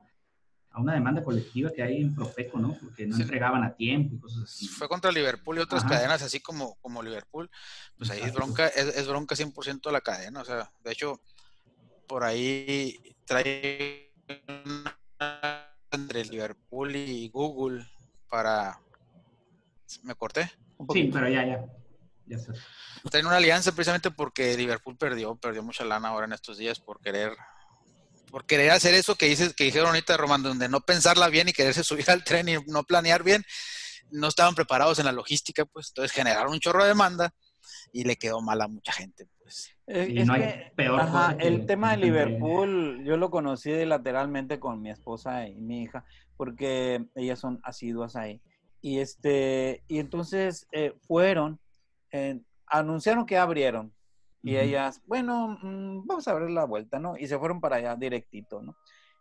a 0.73 0.81
una 0.81 0.95
demanda 0.95 1.23
colectiva 1.23 1.71
que 1.71 1.83
hay 1.83 2.01
en 2.01 2.15
Profeco, 2.15 2.59
¿no? 2.59 2.75
Porque 2.75 3.07
no 3.07 3.17
entregaban 3.17 3.63
a 3.63 3.75
tiempo 3.75 4.15
y 4.15 4.19
cosas 4.19 4.45
así. 4.45 4.67
Fue 4.67 4.89
contra 4.89 5.13
Liverpool 5.13 5.59
y 5.59 5.61
otras 5.61 5.85
cadenas, 5.85 6.23
así 6.23 6.41
como, 6.41 6.77
como 6.77 7.03
Liverpool. 7.03 7.51
Pues 7.99 8.11
ahí 8.11 8.21
es 8.23 8.33
bronca, 8.33 8.69
es, 8.69 9.07
bronca 9.07 9.35
100% 9.35 9.83
de 9.83 9.93
la 9.93 10.01
cadena. 10.01 10.41
O 10.41 10.45
sea, 10.45 10.73
de 10.83 10.93
hecho, 10.93 11.21
por 12.07 12.25
ahí 12.25 13.17
trae 13.27 14.13
entre 15.91 16.25
Liverpool 16.25 16.97
y 16.97 17.29
Google 17.29 17.87
para... 18.29 18.81
¿Me 20.05 20.15
corté? 20.15 20.51
Sí, 20.93 21.11
pero 21.13 21.29
ya, 21.29 21.45
ya. 21.45 21.67
Ya 22.27 22.39
Traen 23.11 23.27
una 23.27 23.37
alianza 23.37 23.73
precisamente 23.73 24.11
porque 24.11 24.57
Liverpool 24.57 24.97
perdió, 24.97 25.35
perdió 25.37 25.63
mucha 25.63 25.85
lana 25.85 26.09
ahora 26.09 26.25
en 26.27 26.33
estos 26.33 26.57
días 26.57 26.81
por 26.81 27.01
querer 27.01 27.37
por 28.33 28.47
querer 28.47 28.71
hacer 28.71 28.95
eso 28.95 29.15
que 29.15 29.27
dices, 29.27 29.53
que 29.53 29.65
dijeron 29.65 29.89
ahorita 29.89 30.17
Román, 30.17 30.43
donde 30.43 30.67
no 30.67 30.81
pensarla 30.81 31.29
bien 31.29 31.51
y 31.51 31.53
quererse 31.53 31.85
subir 31.85 32.11
al 32.11 32.25
tren 32.25 32.49
y 32.49 32.55
no 32.67 32.83
planear 32.83 33.23
bien, 33.23 33.45
no 34.11 34.27
estaban 34.27 34.55
preparados 34.55 34.99
en 34.99 35.05
la 35.05 35.13
logística, 35.13 35.67
pues 35.67 35.91
entonces 35.91 36.13
generaron 36.13 36.53
un 36.53 36.59
chorro 36.59 36.83
de 36.83 36.89
demanda 36.89 37.35
y 37.93 38.05
le 38.05 38.17
quedó 38.17 38.41
mal 38.41 38.63
a 38.63 38.69
mucha 38.69 38.93
gente, 38.93 39.29
pues. 39.39 39.71
Eh, 39.87 40.25
peor 40.75 41.03
el 41.41 41.67
tema 41.67 41.91
de 41.91 41.99
Liverpool, 41.99 43.05
yo 43.05 43.19
lo 43.19 43.31
conocí 43.31 43.85
lateralmente 43.85 44.59
con 44.59 44.81
mi 44.81 44.91
esposa 44.91 45.47
y 45.47 45.61
mi 45.61 45.83
hija, 45.83 46.07
porque 46.39 47.05
ellas 47.15 47.39
son 47.39 47.61
asiduas 47.63 48.17
ahí. 48.17 48.41
Y 48.81 49.01
este, 49.01 49.85
y 49.89 49.99
entonces 49.99 50.67
eh, 50.73 50.95
fueron, 51.07 51.61
eh, 52.11 52.41
anunciaron 52.67 53.27
que 53.27 53.37
abrieron, 53.37 53.93
y 54.43 54.57
ellas, 54.57 55.01
bueno, 55.07 55.59
mm, 55.63 56.07
vamos 56.07 56.27
a 56.27 56.35
ver 56.35 56.51
la 56.51 56.65
vuelta, 56.65 56.99
¿no? 56.99 57.17
Y 57.17 57.29
se 57.29 57.39
fueron 57.39 57.61
para 57.61 57.77
allá 57.77 57.97
directito, 57.97 58.61
¿no? 58.61 58.77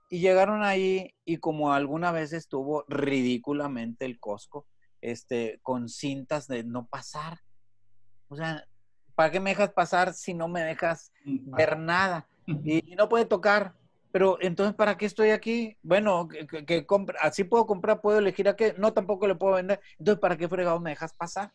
Y 0.09 0.19
llegaron 0.19 0.63
ahí 0.63 1.13
y 1.23 1.37
como 1.37 1.71
alguna 1.73 2.11
vez 2.11 2.33
estuvo 2.33 2.83
ridículamente 2.87 4.05
el 4.05 4.19
Costco, 4.19 4.67
este, 4.99 5.59
con 5.61 5.89
cintas 5.89 6.47
de 6.47 6.63
no 6.63 6.87
pasar. 6.87 7.39
O 8.29 8.35
sea, 8.35 8.65
¿para 9.15 9.31
qué 9.31 9.39
me 9.39 9.51
dejas 9.51 9.71
pasar 9.73 10.13
si 10.13 10.33
no 10.33 10.47
me 10.47 10.63
dejas 10.63 11.11
mm, 11.23 11.55
ver 11.55 11.77
nada? 11.77 12.27
Y, 12.47 12.95
no 12.97 13.07
puede 13.07 13.25
tocar. 13.25 13.75
Pero 14.11 14.37
entonces, 14.41 14.75
¿para 14.75 14.97
qué 14.97 15.05
estoy 15.05 15.29
aquí? 15.29 15.77
Bueno, 15.83 16.27
que, 16.27 16.85
así 17.21 17.45
puedo 17.45 17.65
comprar, 17.65 18.01
puedo 18.01 18.19
elegir 18.19 18.49
a 18.49 18.55
qué. 18.57 18.73
No, 18.77 18.91
tampoco 18.91 19.25
le 19.27 19.35
puedo 19.35 19.55
vender. 19.55 19.79
Entonces, 19.99 20.19
¿para 20.19 20.35
qué 20.35 20.49
fregado 20.49 20.79
me 20.81 20.89
dejas 20.89 21.13
pasar? 21.13 21.53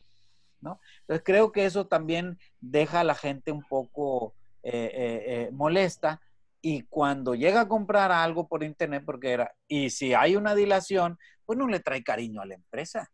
¿No? 0.66 0.80
Entonces, 1.00 1.22
creo 1.24 1.52
que 1.52 1.64
eso 1.64 1.86
también 1.86 2.38
deja 2.60 3.00
a 3.00 3.04
la 3.04 3.14
gente 3.14 3.52
un 3.52 3.62
poco 3.62 4.34
eh, 4.62 4.90
eh, 4.92 5.24
eh, 5.26 5.50
molesta. 5.52 6.20
Y 6.60 6.82
cuando 6.82 7.34
llega 7.34 7.62
a 7.62 7.68
comprar 7.68 8.10
algo 8.10 8.48
por 8.48 8.64
internet, 8.64 9.04
porque 9.06 9.30
era, 9.30 9.54
y 9.68 9.90
si 9.90 10.14
hay 10.14 10.36
una 10.36 10.54
dilación, 10.54 11.18
pues 11.44 11.58
no 11.58 11.68
le 11.68 11.80
trae 11.80 12.02
cariño 12.02 12.40
a 12.40 12.46
la 12.46 12.54
empresa 12.54 13.10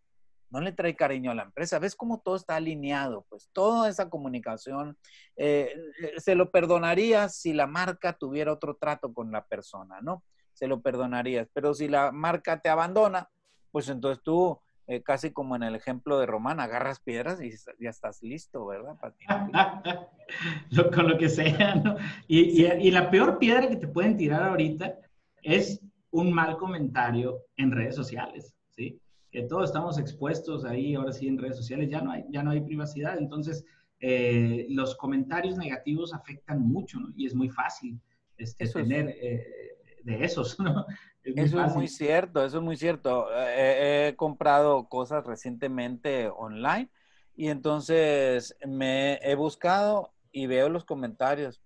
no 0.52 0.60
le 0.60 0.72
trae 0.72 0.94
cariño 0.94 1.30
a 1.30 1.34
la 1.34 1.44
empresa. 1.44 1.78
¿Ves 1.78 1.96
cómo 1.96 2.20
todo 2.20 2.36
está 2.36 2.56
alineado? 2.56 3.24
Pues 3.30 3.48
toda 3.52 3.88
esa 3.88 4.10
comunicación 4.10 4.98
eh, 5.34 5.74
eh, 6.02 6.12
se 6.18 6.34
lo 6.34 6.50
perdonarías 6.50 7.34
si 7.34 7.54
la 7.54 7.66
marca 7.66 8.12
tuviera 8.12 8.52
otro 8.52 8.76
trato 8.76 9.14
con 9.14 9.32
la 9.32 9.46
persona, 9.46 10.00
¿no? 10.02 10.22
Se 10.52 10.66
lo 10.66 10.82
perdonarías. 10.82 11.48
Pero 11.54 11.72
si 11.72 11.88
la 11.88 12.12
marca 12.12 12.60
te 12.60 12.68
abandona, 12.68 13.30
pues 13.70 13.88
entonces 13.88 14.22
tú, 14.22 14.60
eh, 14.86 15.02
casi 15.02 15.30
como 15.30 15.56
en 15.56 15.62
el 15.62 15.74
ejemplo 15.74 16.18
de 16.18 16.26
Román, 16.26 16.60
agarras 16.60 17.00
piedras 17.00 17.40
y 17.42 17.50
ya 17.78 17.90
estás 17.90 18.22
listo, 18.22 18.66
¿verdad? 18.66 18.96
con 20.94 21.08
lo 21.08 21.18
que 21.18 21.28
sea, 21.28 21.74
¿no? 21.76 21.96
Y, 22.26 22.64
y 22.64 22.90
la 22.90 23.10
peor 23.10 23.38
piedra 23.38 23.68
que 23.68 23.76
te 23.76 23.88
pueden 23.88 24.16
tirar 24.16 24.42
ahorita 24.42 24.98
es 25.42 25.80
un 26.10 26.32
mal 26.32 26.56
comentario 26.56 27.38
en 27.56 27.70
redes 27.72 27.96
sociales, 27.96 28.54
¿sí? 28.70 29.00
que 29.32 29.42
todos 29.44 29.64
estamos 29.64 29.98
expuestos 29.98 30.64
ahí, 30.64 30.94
ahora 30.94 31.10
sí 31.10 31.26
en 31.26 31.38
redes 31.38 31.56
sociales, 31.56 31.88
ya 31.88 32.02
no 32.02 32.12
hay, 32.12 32.24
ya 32.28 32.42
no 32.42 32.50
hay 32.50 32.60
privacidad, 32.60 33.16
entonces 33.16 33.64
eh, 33.98 34.66
los 34.68 34.94
comentarios 34.94 35.56
negativos 35.56 36.12
afectan 36.12 36.60
mucho, 36.60 37.00
¿no? 37.00 37.08
Y 37.16 37.26
es 37.26 37.34
muy 37.34 37.48
fácil 37.48 37.98
este, 38.36 38.68
tener 38.68 39.08
eh, 39.08 39.78
de 40.04 40.24
esos, 40.24 40.58
¿no? 40.60 40.84
Eso 41.24 41.64
es 41.64 41.74
muy 41.74 41.88
cierto, 41.88 42.44
eso 42.44 42.58
es 42.58 42.62
muy 42.62 42.76
cierto. 42.76 43.28
Eh, 43.34 44.08
he 44.08 44.16
comprado 44.16 44.88
cosas 44.88 45.24
recientemente 45.24 46.28
online 46.28 46.90
y 47.34 47.48
entonces 47.48 48.56
me 48.66 49.14
he 49.22 49.34
buscado 49.34 50.12
y 50.32 50.46
veo 50.46 50.68
los 50.68 50.84
comentarios 50.84 51.62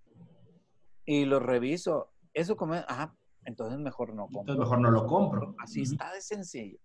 y 1.05 1.25
los 1.25 1.41
reviso. 1.41 2.11
Eso 2.33 2.55
come, 2.55 2.83
ajá, 2.87 3.15
entonces 3.45 3.79
mejor 3.79 4.13
no 4.13 4.23
compro. 4.23 4.41
Entonces 4.41 4.59
mejor 4.59 4.79
no 4.79 4.91
lo 4.91 5.07
compro. 5.07 5.55
Así 5.59 5.81
está 5.81 6.13
de 6.13 6.21
sencillo. 6.21 6.79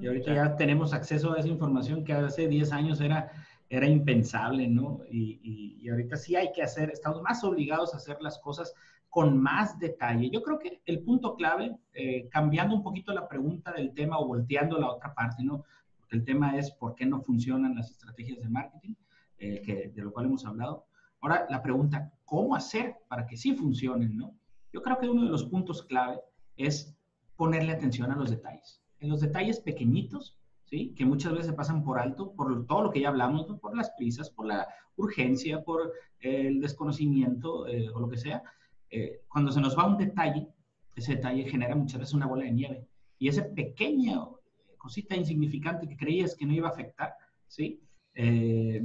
Y 0.00 0.06
ahorita 0.06 0.32
ya 0.32 0.56
tenemos 0.56 0.92
acceso 0.92 1.32
a 1.32 1.40
esa 1.40 1.48
información 1.48 2.04
que 2.04 2.12
hace 2.12 2.46
10 2.46 2.72
años 2.72 3.00
era, 3.00 3.32
era 3.68 3.86
impensable, 3.86 4.68
¿no? 4.68 5.00
Y, 5.10 5.80
y, 5.82 5.88
ahorita 5.88 6.16
sí 6.16 6.36
hay 6.36 6.52
que 6.52 6.62
hacer, 6.62 6.90
estamos 6.90 7.22
más 7.22 7.42
obligados 7.42 7.92
a 7.92 7.96
hacer 7.96 8.18
las 8.20 8.38
cosas 8.38 8.72
con 9.10 9.38
más 9.40 9.78
detalle. 9.78 10.30
Yo 10.30 10.42
creo 10.42 10.58
que 10.58 10.80
el 10.86 11.00
punto 11.00 11.34
clave, 11.34 11.76
eh, 11.92 12.28
cambiando 12.30 12.74
un 12.74 12.82
poquito 12.82 13.12
la 13.12 13.28
pregunta 13.28 13.72
del 13.72 13.92
tema 13.92 14.18
o 14.18 14.26
volteando 14.26 14.78
la 14.78 14.90
otra 14.90 15.12
parte, 15.12 15.42
¿no? 15.42 15.64
Porque 15.98 16.16
el 16.16 16.24
tema 16.24 16.56
es 16.56 16.70
por 16.70 16.94
qué 16.94 17.04
no 17.04 17.20
funcionan 17.20 17.74
las 17.74 17.90
estrategias 17.90 18.40
de 18.40 18.48
marketing, 18.48 18.94
eh, 19.38 19.60
que, 19.62 19.88
de 19.88 20.02
lo 20.02 20.12
cual 20.12 20.26
hemos 20.26 20.46
hablado. 20.46 20.86
Ahora 21.20 21.46
la 21.50 21.62
pregunta, 21.62 22.10
¿cómo 22.24 22.54
hacer 22.54 22.96
para 23.08 23.26
que 23.26 23.36
sí 23.36 23.54
funcionen, 23.54 24.16
¿no? 24.16 24.34
Yo 24.72 24.80
creo 24.80 24.98
que 24.98 25.08
uno 25.08 25.24
de 25.24 25.30
los 25.30 25.44
puntos 25.44 25.82
clave 25.82 26.20
es 26.56 26.96
ponerle 27.36 27.72
atención 27.72 28.10
a 28.10 28.16
los 28.16 28.30
detalles 28.30 28.80
en 29.00 29.08
los 29.08 29.20
detalles 29.20 29.60
pequeñitos, 29.60 30.38
¿sí? 30.64 30.94
Que 30.96 31.04
muchas 31.04 31.32
veces 31.32 31.46
se 31.48 31.52
pasan 31.54 31.82
por 31.82 31.98
alto, 31.98 32.32
por 32.32 32.66
todo 32.66 32.82
lo 32.82 32.90
que 32.90 33.00
ya 33.00 33.08
hablamos, 33.08 33.46
por 33.60 33.76
las 33.76 33.90
prisas, 33.90 34.30
por 34.30 34.46
la 34.46 34.68
urgencia, 34.96 35.64
por 35.64 35.92
el 36.20 36.60
desconocimiento 36.60 37.66
eh, 37.66 37.88
o 37.90 37.98
lo 37.98 38.08
que 38.08 38.18
sea. 38.18 38.42
Eh, 38.90 39.22
cuando 39.28 39.52
se 39.52 39.60
nos 39.60 39.78
va 39.78 39.86
un 39.86 39.96
detalle, 39.96 40.48
ese 40.94 41.16
detalle 41.16 41.48
genera 41.48 41.74
muchas 41.74 42.00
veces 42.00 42.14
una 42.14 42.26
bola 42.26 42.44
de 42.44 42.52
nieve. 42.52 42.86
Y 43.18 43.28
ese 43.28 43.42
pequeño 43.42 44.36
cosita 44.76 45.14
insignificante 45.14 45.88
que 45.88 45.96
creías 45.96 46.34
que 46.34 46.46
no 46.46 46.54
iba 46.54 46.68
a 46.68 46.72
afectar, 46.72 47.14
¿sí? 47.46 47.82
Eh, 48.14 48.82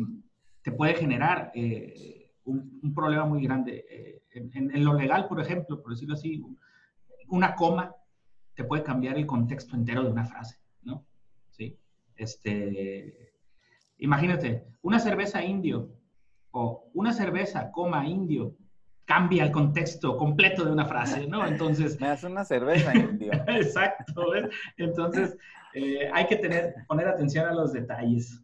te 0.61 0.71
puede 0.71 0.95
generar 0.95 1.51
un, 2.43 2.93
problema 2.93 3.25
muy 3.25 3.43
grande. 3.43 4.21
En, 4.31 4.71
en, 4.75 4.83
lo 4.83 4.93
legal, 4.93 5.27
por 5.27 5.39
ejemplo, 5.39 5.81
por 5.81 5.91
decirlo 5.91 6.15
así, 6.15 6.43
una 7.27 7.55
coma 7.55 7.95
te 8.55 8.63
puede 8.63 8.83
cambiar 8.83 9.17
el 9.17 9.25
contexto 9.25 9.75
entero 9.75 10.03
de 10.03 10.11
una 10.11 10.25
frase, 10.25 10.57
¿no? 10.83 11.05
Sí. 11.51 11.77
Este, 12.15 13.33
imagínate, 13.97 14.65
una 14.81 14.99
cerveza 14.99 15.43
indio 15.43 15.91
o 16.51 16.89
una 16.93 17.11
cerveza, 17.13 17.71
coma, 17.71 18.07
indio, 18.07 18.55
cambia 19.05 19.43
el 19.43 19.51
contexto 19.51 20.17
completo 20.17 20.65
de 20.65 20.71
una 20.71 20.85
frase, 20.85 21.27
¿no? 21.27 21.45
Entonces... 21.45 21.97
Me 22.01 22.07
hace 22.07 22.27
una 22.27 22.43
cerveza 22.43 22.93
indio. 22.95 23.31
Exacto, 23.47 24.31
¿ves? 24.31 24.49
Entonces, 24.77 25.37
eh, 25.73 26.09
hay 26.13 26.27
que 26.27 26.37
tener, 26.37 26.75
poner 26.87 27.07
atención 27.07 27.47
a 27.47 27.53
los 27.53 27.73
detalles. 27.73 28.41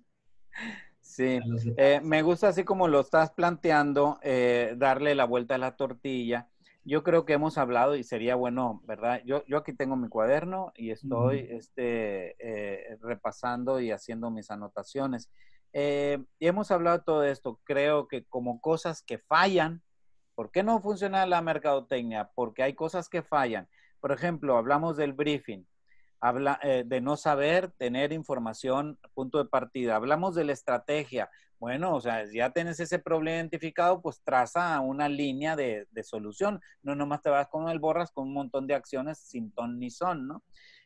Sí, 1.02 1.40
eh, 1.78 2.00
me 2.02 2.22
gusta 2.22 2.48
así 2.50 2.64
como 2.64 2.88
lo 2.88 3.02
estás 3.02 3.32
planteando, 3.32 4.20
eh, 4.22 4.76
darle 4.78 5.14
la 5.14 5.26
vuelta 5.26 5.56
a 5.56 5.58
la 5.58 5.76
tortilla 5.76 6.48
yo 6.84 7.04
creo 7.04 7.26
que 7.26 7.34
hemos 7.34 7.58
hablado 7.58 7.96
y 7.96 8.04
sería 8.04 8.36
bueno, 8.36 8.82
¿verdad? 8.86 9.22
Yo, 9.24 9.46
yo 9.46 9.58
aquí 9.58 9.74
tengo 9.74 9.96
mi 9.96 10.10
cuaderno 10.10 10.72
y 10.76 10.90
estoy 10.90 11.48
este, 11.52 12.36
eh, 12.40 12.98
repasando 13.02 13.80
y 13.80 13.92
haciendo 13.92 14.32
mis 14.32 14.50
anotaciones. 14.50 15.30
Eh, 15.74 16.24
y 16.40 16.48
hemos 16.48 16.72
hablado 16.72 16.98
de 16.98 17.04
todo 17.04 17.24
esto. 17.24 17.60
Creo 17.64 18.08
que 18.08 18.26
como 18.26 18.60
cosas 18.60 19.04
que 19.04 19.20
fallan, 19.20 19.84
¿por 20.42 20.50
qué 20.50 20.64
no 20.64 20.82
funciona 20.82 21.28
la 21.28 21.40
mercadotecnia? 21.44 22.32
Porque 22.34 22.64
hay 22.64 22.74
cosas 22.74 23.08
que 23.10 23.22
fallan. 23.22 23.68
Por 24.00 24.12
ejemplo, 24.12 24.58
hablamos 24.58 24.98
del 24.98 25.14
briefing, 25.14 25.68
eh, 26.64 26.84
de 26.84 27.00
no 27.00 27.16
saber 27.16 27.70
tener 27.78 28.12
información, 28.12 28.98
punto 29.14 29.38
de 29.38 29.48
partida. 29.48 29.96
Hablamos 29.96 30.34
de 30.34 30.46
la 30.46 30.54
estrategia. 30.54 31.30
Bueno, 31.60 31.94
o 31.94 32.02
sea, 32.02 32.26
ya 32.26 32.50
tienes 32.50 32.80
ese 32.80 32.98
problema 32.98 33.38
identificado, 33.38 34.02
pues 34.02 34.24
traza 34.24 34.80
una 34.80 35.08
línea 35.08 35.56
de, 35.56 35.86
solución. 36.02 36.60
No 36.82 36.96
nomás 36.96 37.22
te 37.22 37.30
vas 37.30 37.48
con 37.48 37.70
el 37.70 37.78
borras 37.78 38.10
con 38.12 38.30
un 38.30 38.34
montón 38.34 38.66
de 38.66 38.74
acciones 38.74 39.20
sin 39.20 39.52
ton 39.52 39.78
ni 39.78 39.92
son, 39.92 40.28
¿no? 40.28 40.44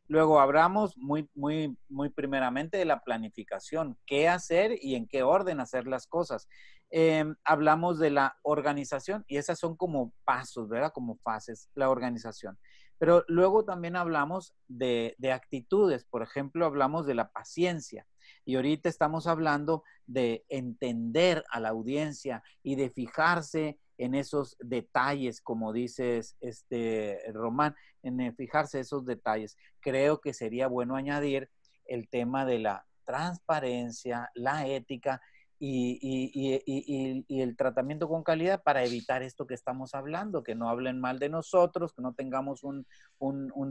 Luego 0.08 0.40
hablamos 0.40 0.98
muy, 0.98 1.30
muy, 1.34 1.78
muy 1.90 2.10
primeramente 2.10 2.78
de 2.78 2.86
la 2.86 3.04
planificación, 3.04 3.98
qué 4.06 4.28
hacer 4.28 4.78
y 4.80 4.96
en 4.96 5.08
qué 5.08 5.24
orden 5.24 5.60
hacer 5.60 5.88
las 5.88 6.06
cosas. 6.06 6.48
Em, 6.92 7.36
hablamos 7.44 7.98
de 7.98 8.12
la 8.12 8.38
organización 8.44 9.26
y 9.28 9.38
esas 9.38 9.58
son 9.58 9.76
como 9.76 10.14
pasos, 10.24 10.70
¿verdad? 10.70 10.92
Como 10.94 11.18
fases, 11.18 11.70
la 11.74 11.90
organización. 11.90 12.60
Pero 13.00 13.26
luego 13.28 13.66
también 13.66 13.96
hablamos 13.96 14.54
de, 14.68 15.16
de 15.18 15.32
actitudes, 15.32 16.06
por 16.06 16.22
ejemplo, 16.22 16.66
hablamos 16.66 17.06
de 17.08 17.16
la 17.16 17.32
paciencia. 17.32 18.08
Y 18.46 18.56
ahorita 18.56 18.88
estamos 18.90 19.28
hablando 19.28 19.84
de 20.06 20.46
entender 20.50 21.44
a 21.50 21.60
la 21.60 21.70
audiencia 21.70 22.44
y 22.62 22.76
de 22.76 22.90
fijarse 22.90 23.80
en 23.98 24.16
esos 24.16 24.58
detalles, 24.60 25.42
como 25.42 25.74
dices, 25.74 26.36
este 26.42 27.20
Román, 27.34 27.76
en 28.04 28.36
fijarse 28.36 28.80
esos 28.80 29.06
detalles. 29.06 29.58
Creo 29.80 30.22
que 30.22 30.34
sería 30.34 30.68
bueno 30.68 30.96
añadir 30.96 31.50
el 31.86 32.10
tema 32.10 32.46
de 32.46 32.60
la 32.60 32.86
transparencia, 33.06 34.30
la 34.34 34.68
ética 34.68 35.22
y, 35.58 37.30
el 37.30 37.56
tratamiento 37.56 38.08
con 38.10 38.24
calidad 38.24 38.62
para 38.64 38.84
evitar 38.84 39.24
esto 39.24 39.48
que 39.48 39.54
estamos 39.54 39.96
hablando, 39.96 40.44
que 40.44 40.56
no 40.56 40.70
hablen 40.70 41.00
mal 41.00 41.20
de 41.20 41.30
nosotros, 41.30 41.94
que 41.94 42.02
no 42.02 42.14
tengamos 42.14 42.64
un, 42.64 42.86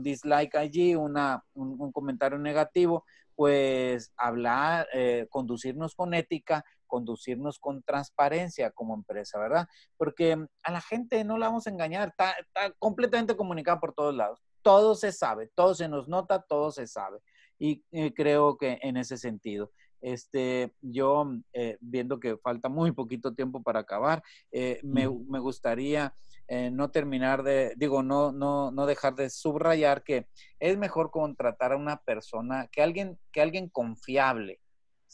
dislike 0.01 0.55
allí, 0.55 0.95
una, 0.95 1.43
un, 1.53 1.91
comentario 1.91 2.39
negativo, 2.39 3.05
pues 3.35 4.13
hablar, 4.17 4.87
eh, 4.93 5.27
conducirnos 5.29 5.95
con 5.95 6.13
ética, 6.13 6.65
conducirnos 6.85 7.59
con 7.59 7.83
transparencia 7.83 8.71
como 8.71 8.95
empresa, 8.95 9.39
¿verdad? 9.39 9.67
Porque 9.97 10.37
a 10.63 10.71
la 10.71 10.81
gente 10.81 11.23
no 11.23 11.37
la 11.37 11.47
vamos 11.47 11.67
a 11.67 11.69
engañar, 11.69 12.09
está, 12.09 12.35
completamente 12.79 13.35
comunicada 13.35 13.79
por 13.79 13.93
todos 13.93 14.15
lados. 14.15 14.41
Todo 14.61 14.95
se 14.95 15.11
sabe, 15.11 15.51
todo 15.55 15.75
se 15.75 15.87
nos 15.87 16.07
nota, 16.07 16.41
todo 16.41 16.71
se 16.71 16.87
sabe. 16.87 17.19
Y 17.59 17.83
eh, 17.91 18.13
creo 18.13 18.57
que 18.57 18.79
en 18.81 18.97
ese 18.97 19.17
sentido. 19.17 19.71
Este, 20.01 20.71
yo, 20.81 21.25
eh, 21.53 21.77
viendo 21.81 22.19
que 22.19 22.37
falta 22.37 22.69
muy 22.69 22.91
poquito 22.91 23.33
tiempo 23.33 23.63
para 23.63 23.79
acabar, 23.79 24.21
eh, 24.51 24.79
me, 24.83 25.09
me, 25.09 25.39
gustaría 25.39 26.13
eh, 26.47 26.69
no 26.69 26.91
terminar 26.91 27.41
de, 27.41 27.73
digo, 27.75 28.03
no, 28.03 28.31
no, 28.31 28.69
no 28.69 28.85
dejar 28.85 29.15
de 29.15 29.31
subrayar 29.31 30.03
que 30.03 30.27
es 30.59 30.77
mejor 30.77 31.09
contratar 31.09 31.71
a 31.71 31.77
una 31.77 31.97
persona, 32.03 32.67
que 32.71 32.83
alguien, 32.83 33.17
que 33.31 33.41
alguien 33.41 33.67
confiable 33.67 34.59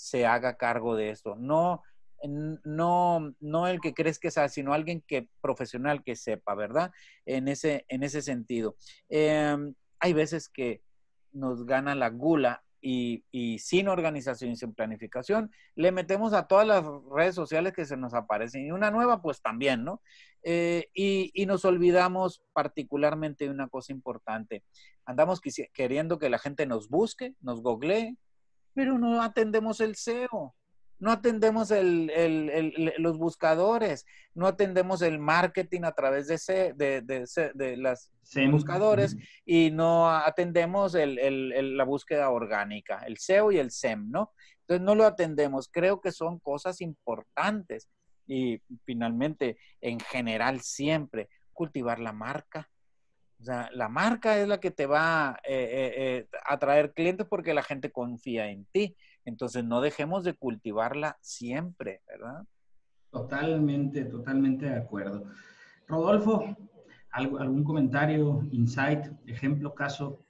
se 0.02 0.26
haga 0.26 0.58
cargo 0.58 0.96
de 0.96 1.12
esto. 1.12 1.36
No, 1.36 1.84
no, 2.28 3.34
no 3.40 3.68
el 3.68 3.80
que 3.80 3.94
crees 3.94 4.18
que 4.18 4.32
sea, 4.32 4.50
sino 4.50 4.74
alguien 4.74 5.04
que 5.06 5.28
profesional 5.42 6.04
que 6.04 6.16
sepa, 6.16 6.56
¿verdad? 6.56 6.92
En 7.26 7.48
ese, 7.48 7.86
en 7.88 8.02
ese 8.02 8.24
sentido. 8.24 8.76
Em, 9.10 9.76
hay 10.00 10.14
veces 10.14 10.50
que 10.50 10.82
nos 11.32 11.66
gana 11.66 11.94
la 11.94 12.10
gula 12.10 12.64
y, 12.82 13.24
sin 13.60 13.88
organización 13.88 14.52
y 14.52 14.56
sin 14.56 14.74
planificación, 14.74 15.52
le 15.76 15.92
metemos 15.92 16.34
a 16.34 16.48
todas 16.48 16.66
las 16.66 16.84
redes 17.14 17.36
sociales 17.36 17.74
que 17.74 17.86
se 17.86 17.96
nos 17.96 18.16
aparecen 18.16 18.66
y 18.66 18.72
una 18.72 18.90
nueva 18.90 19.22
pues 19.22 19.40
también, 19.40 19.84
¿no? 19.84 20.02
Eh, 20.42 20.90
y, 20.96 21.30
y, 21.36 21.46
nos 21.46 21.64
olvidamos 21.64 22.42
particularmente 22.54 23.46
de 23.46 23.52
una 23.52 23.68
cosa 23.68 23.94
importante. 23.94 24.64
Andamos 25.06 25.42
queriendo 25.74 26.18
que 26.18 26.32
la 26.32 26.40
gente 26.40 26.66
nos 26.66 26.90
busque, 26.90 27.36
nos 27.40 27.62
googlee, 27.62 28.18
pero 28.74 28.98
no 28.98 29.22
atendemos 29.22 29.80
el 29.80 29.96
SEO 29.96 30.56
no 31.02 31.12
atendemos 31.12 31.74
los 33.00 33.18
buscadores, 33.18 34.06
no 34.36 34.46
atendemos 34.46 35.02
el 35.02 35.18
marketing 35.18 35.82
a 35.84 35.94
través 35.94 36.28
de, 36.28 36.74
de, 36.76 37.02
de, 37.56 37.78
las 37.78 38.12
buscadores 38.52 39.18
y 39.44 39.72
no 39.72 40.12
atendemos 40.12 40.94
la 40.94 41.84
búsqueda 41.86 42.30
orgánica, 42.30 43.02
el 43.08 43.18
SEO 43.18 43.52
y 43.52 43.58
el 43.58 43.72
SEM, 43.72 44.12
¿no? 44.12 44.32
Entonces 44.62 44.86
no 44.86 44.94
lo 44.94 45.06
atendemos. 45.06 45.70
Creo 45.72 46.00
que 46.02 46.12
son 46.12 46.38
cosas 46.38 46.82
importantes 46.82 47.90
y 48.28 48.62
finalmente, 48.86 49.58
en 49.82 50.00
general, 50.00 50.62
siempre 50.62 51.30
cultivar 51.52 51.98
la 52.00 52.14
marca. 52.14 52.70
O 53.42 53.44
sea, 53.44 53.72
la 53.74 53.90
marca 53.90 54.38
es 54.38 54.48
la 54.48 54.60
que 54.60 54.70
te 54.70 54.86
va 54.86 55.30
a 55.30 55.32
eh, 55.44 55.64
eh, 55.64 55.94
eh, 55.96 56.28
atraer 56.46 56.94
clientes 56.94 57.26
porque 57.28 57.56
la 57.56 57.64
gente 57.64 57.92
confía 57.92 58.52
en 58.52 58.66
ti. 58.66 58.96
Entonces, 59.26 59.64
no 59.64 59.82
dejemos 59.82 60.24
de 60.24 60.36
cultivarla 60.36 61.18
siempre, 61.22 62.04
¿verdad? 62.08 62.44
Totalmente, 63.10 64.06
totalmente 64.06 64.68
de 64.68 64.78
acuerdo. 64.78 65.26
Rodolfo, 65.88 66.56
¿algún 67.10 67.64
comentario, 67.64 68.48
insight, 68.52 69.08
ejemplo, 69.26 69.74
caso? 69.74 70.24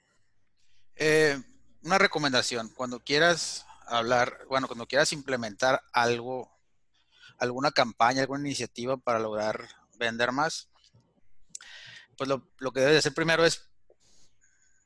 Eh, 0.96 1.38
una 1.84 1.98
recomendación, 1.98 2.70
cuando 2.74 2.98
quieras 3.00 3.66
hablar, 3.86 4.38
bueno, 4.48 4.68
cuando 4.68 4.86
quieras 4.86 5.12
implementar 5.12 5.82
algo, 5.92 6.50
alguna 7.38 7.72
campaña, 7.72 8.22
alguna 8.22 8.40
iniciativa 8.40 8.96
para 8.96 9.18
lograr 9.18 9.68
vender 9.98 10.32
más, 10.32 10.71
pues 12.24 12.40
lo, 12.60 12.72
que 12.72 12.78
debes 12.78 12.98
hacer 12.98 13.14
primero 13.14 13.44
es 13.44 13.68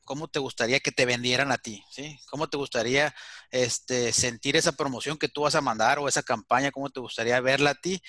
cómo 0.07 0.27
te 0.27 0.39
gustaría 0.39 0.81
que 0.81 0.91
te 0.91 1.05
vendieran 1.05 1.53
a 1.53 1.59
ti, 1.59 1.85
¿sí? 1.91 2.19
¿Cómo 2.31 2.49
te 2.49 2.57
gustaría 2.57 3.15
este, 3.51 4.15
sentir 4.15 4.57
esa 4.57 4.73
promoción 4.73 5.19
que 5.19 5.29
tú 5.29 5.43
vas 5.43 5.55
a 5.55 5.61
mandar 5.61 5.99
o 5.99 6.09
esa 6.09 6.23
campaña, 6.23 6.71
cómo 6.71 6.89
te 6.89 7.01
gustaría 7.01 7.39
verla 7.43 7.73
a 7.73 7.75
ti? 7.75 8.01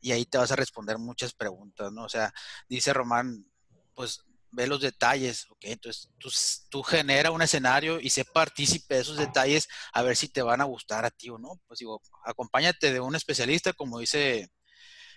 Y 0.00 0.10
ahí 0.10 0.24
te 0.24 0.38
vas 0.38 0.50
a 0.50 0.56
responder 0.56 0.98
muchas 0.98 1.32
preguntas, 1.34 1.92
¿no? 1.92 2.02
O 2.02 2.08
sea, 2.08 2.34
dice 2.68 2.92
Román, 2.92 3.46
pues 3.94 4.24
ve 4.50 4.66
los 4.66 4.80
detalles, 4.80 5.48
¿ok? 5.50 5.66
Entonces 5.66 6.10
tú, 6.18 6.28
tú 6.68 6.82
genera 6.82 7.30
un 7.30 7.42
escenario 7.42 8.00
y 8.00 8.10
sé 8.10 8.24
partícipe 8.24 8.96
de 8.96 9.02
esos 9.02 9.18
detalles 9.18 9.68
a 9.92 10.02
ver 10.02 10.16
si 10.16 10.26
te 10.30 10.42
van 10.42 10.62
a 10.62 10.64
gustar 10.64 11.04
a 11.04 11.12
ti 11.12 11.30
o 11.30 11.38
no. 11.38 11.60
Pues 11.68 11.78
digo, 11.78 12.02
acompáñate 12.24 12.92
de 12.92 12.98
un 12.98 13.14
especialista, 13.14 13.72
como 13.72 14.00
dice 14.00 14.50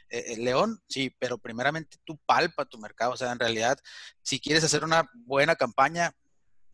eh, 0.10 0.34
eh, 0.34 0.38
León, 0.38 0.82
sí, 0.88 1.10
pero 1.20 1.38
primeramente 1.38 1.98
tú 2.04 2.18
palpa 2.26 2.66
tu 2.66 2.78
mercado. 2.78 3.12
O 3.14 3.18
sea, 3.18 3.32
en 3.32 3.40
realidad, 3.40 3.78
si 4.22 4.40
quieres 4.40 4.64
hacer 4.64 4.84
una 4.84 5.10
buena 5.14 5.56
campaña, 5.56 6.14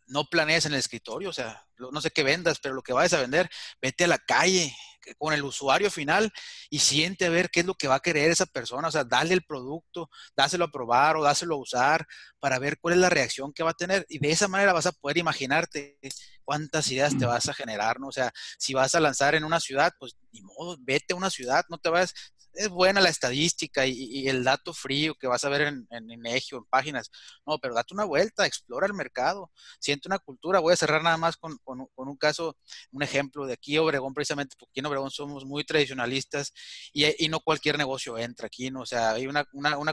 no 0.07 0.25
planees 0.25 0.65
en 0.65 0.73
el 0.73 0.79
escritorio, 0.79 1.29
o 1.29 1.33
sea, 1.33 1.65
no 1.77 2.01
sé 2.01 2.11
qué 2.11 2.23
vendas, 2.23 2.59
pero 2.59 2.75
lo 2.75 2.81
que 2.81 2.93
vayas 2.93 3.13
a 3.13 3.21
vender, 3.21 3.49
vete 3.81 4.03
a 4.03 4.07
la 4.07 4.17
calle 4.17 4.73
con 5.17 5.33
el 5.33 5.43
usuario 5.43 5.91
final 5.91 6.31
y 6.69 6.79
siente 6.79 7.25
a 7.25 7.29
ver 7.29 7.49
qué 7.49 7.61
es 7.61 7.65
lo 7.65 7.75
que 7.75 7.87
va 7.87 7.95
a 7.95 7.99
querer 7.99 8.31
esa 8.31 8.45
persona, 8.45 8.87
o 8.87 8.91
sea, 8.91 9.03
dale 9.03 9.33
el 9.33 9.43
producto, 9.43 10.09
dáselo 10.35 10.65
a 10.65 10.71
probar 10.71 11.17
o 11.17 11.23
dáselo 11.23 11.55
a 11.55 11.59
usar 11.59 12.07
para 12.39 12.59
ver 12.59 12.77
cuál 12.79 12.95
es 12.95 12.99
la 12.99 13.09
reacción 13.09 13.53
que 13.53 13.63
va 13.63 13.71
a 13.71 13.75
tener 13.75 14.05
y 14.09 14.19
de 14.19 14.31
esa 14.31 14.47
manera 14.47 14.73
vas 14.73 14.85
a 14.85 14.91
poder 14.91 15.17
imaginarte 15.17 15.97
cuántas 16.43 16.89
ideas 16.91 17.17
te 17.17 17.25
vas 17.25 17.47
a 17.49 17.53
generar, 17.53 17.99
¿no? 17.99 18.07
O 18.07 18.11
sea, 18.11 18.31
si 18.57 18.73
vas 18.73 18.95
a 18.95 18.99
lanzar 18.99 19.35
en 19.35 19.43
una 19.43 19.59
ciudad, 19.59 19.93
pues 19.99 20.15
ni 20.31 20.41
modo, 20.41 20.77
vete 20.79 21.13
a 21.13 21.17
una 21.17 21.29
ciudad, 21.29 21.65
no 21.69 21.77
te 21.77 21.89
vayas, 21.89 22.13
es 22.53 22.69
buena 22.69 23.01
la 23.01 23.09
estadística 23.09 23.85
y, 23.85 24.27
el 24.27 24.43
dato 24.43 24.73
frío 24.73 25.15
que 25.15 25.27
vas 25.27 25.43
a 25.43 25.49
ver 25.49 25.61
en, 25.61 25.87
en 25.89 26.09
o 26.09 26.57
en 26.57 26.65
páginas. 26.69 27.09
No, 27.45 27.57
pero 27.59 27.73
date 27.73 27.93
una 27.93 28.05
vuelta, 28.05 28.45
explora 28.45 28.87
el 28.87 28.93
mercado, 28.93 29.51
siente 29.79 30.07
una 30.07 30.19
cultura. 30.19 30.59
Voy 30.59 30.73
a 30.73 30.77
cerrar 30.77 31.03
nada 31.03 31.17
más 31.17 31.37
con, 31.37 31.57
un 31.65 32.17
caso, 32.17 32.57
un 32.91 33.03
ejemplo 33.03 33.45
de 33.45 33.53
aquí, 33.53 33.77
Obregón, 33.77 34.13
precisamente, 34.13 34.55
porque 34.57 34.71
aquí 34.71 34.79
en 34.79 34.85
Obregón 34.85 35.11
somos 35.11 35.45
muy 35.45 35.63
tradicionalistas 35.63 36.53
y, 36.93 37.27
no 37.29 37.39
cualquier 37.39 37.77
negocio 37.77 38.17
entra 38.17 38.47
aquí, 38.47 38.69
¿no? 38.69 38.81
O 38.81 38.85
sea, 38.85 39.11
hay 39.11 39.27
una, 39.27 39.45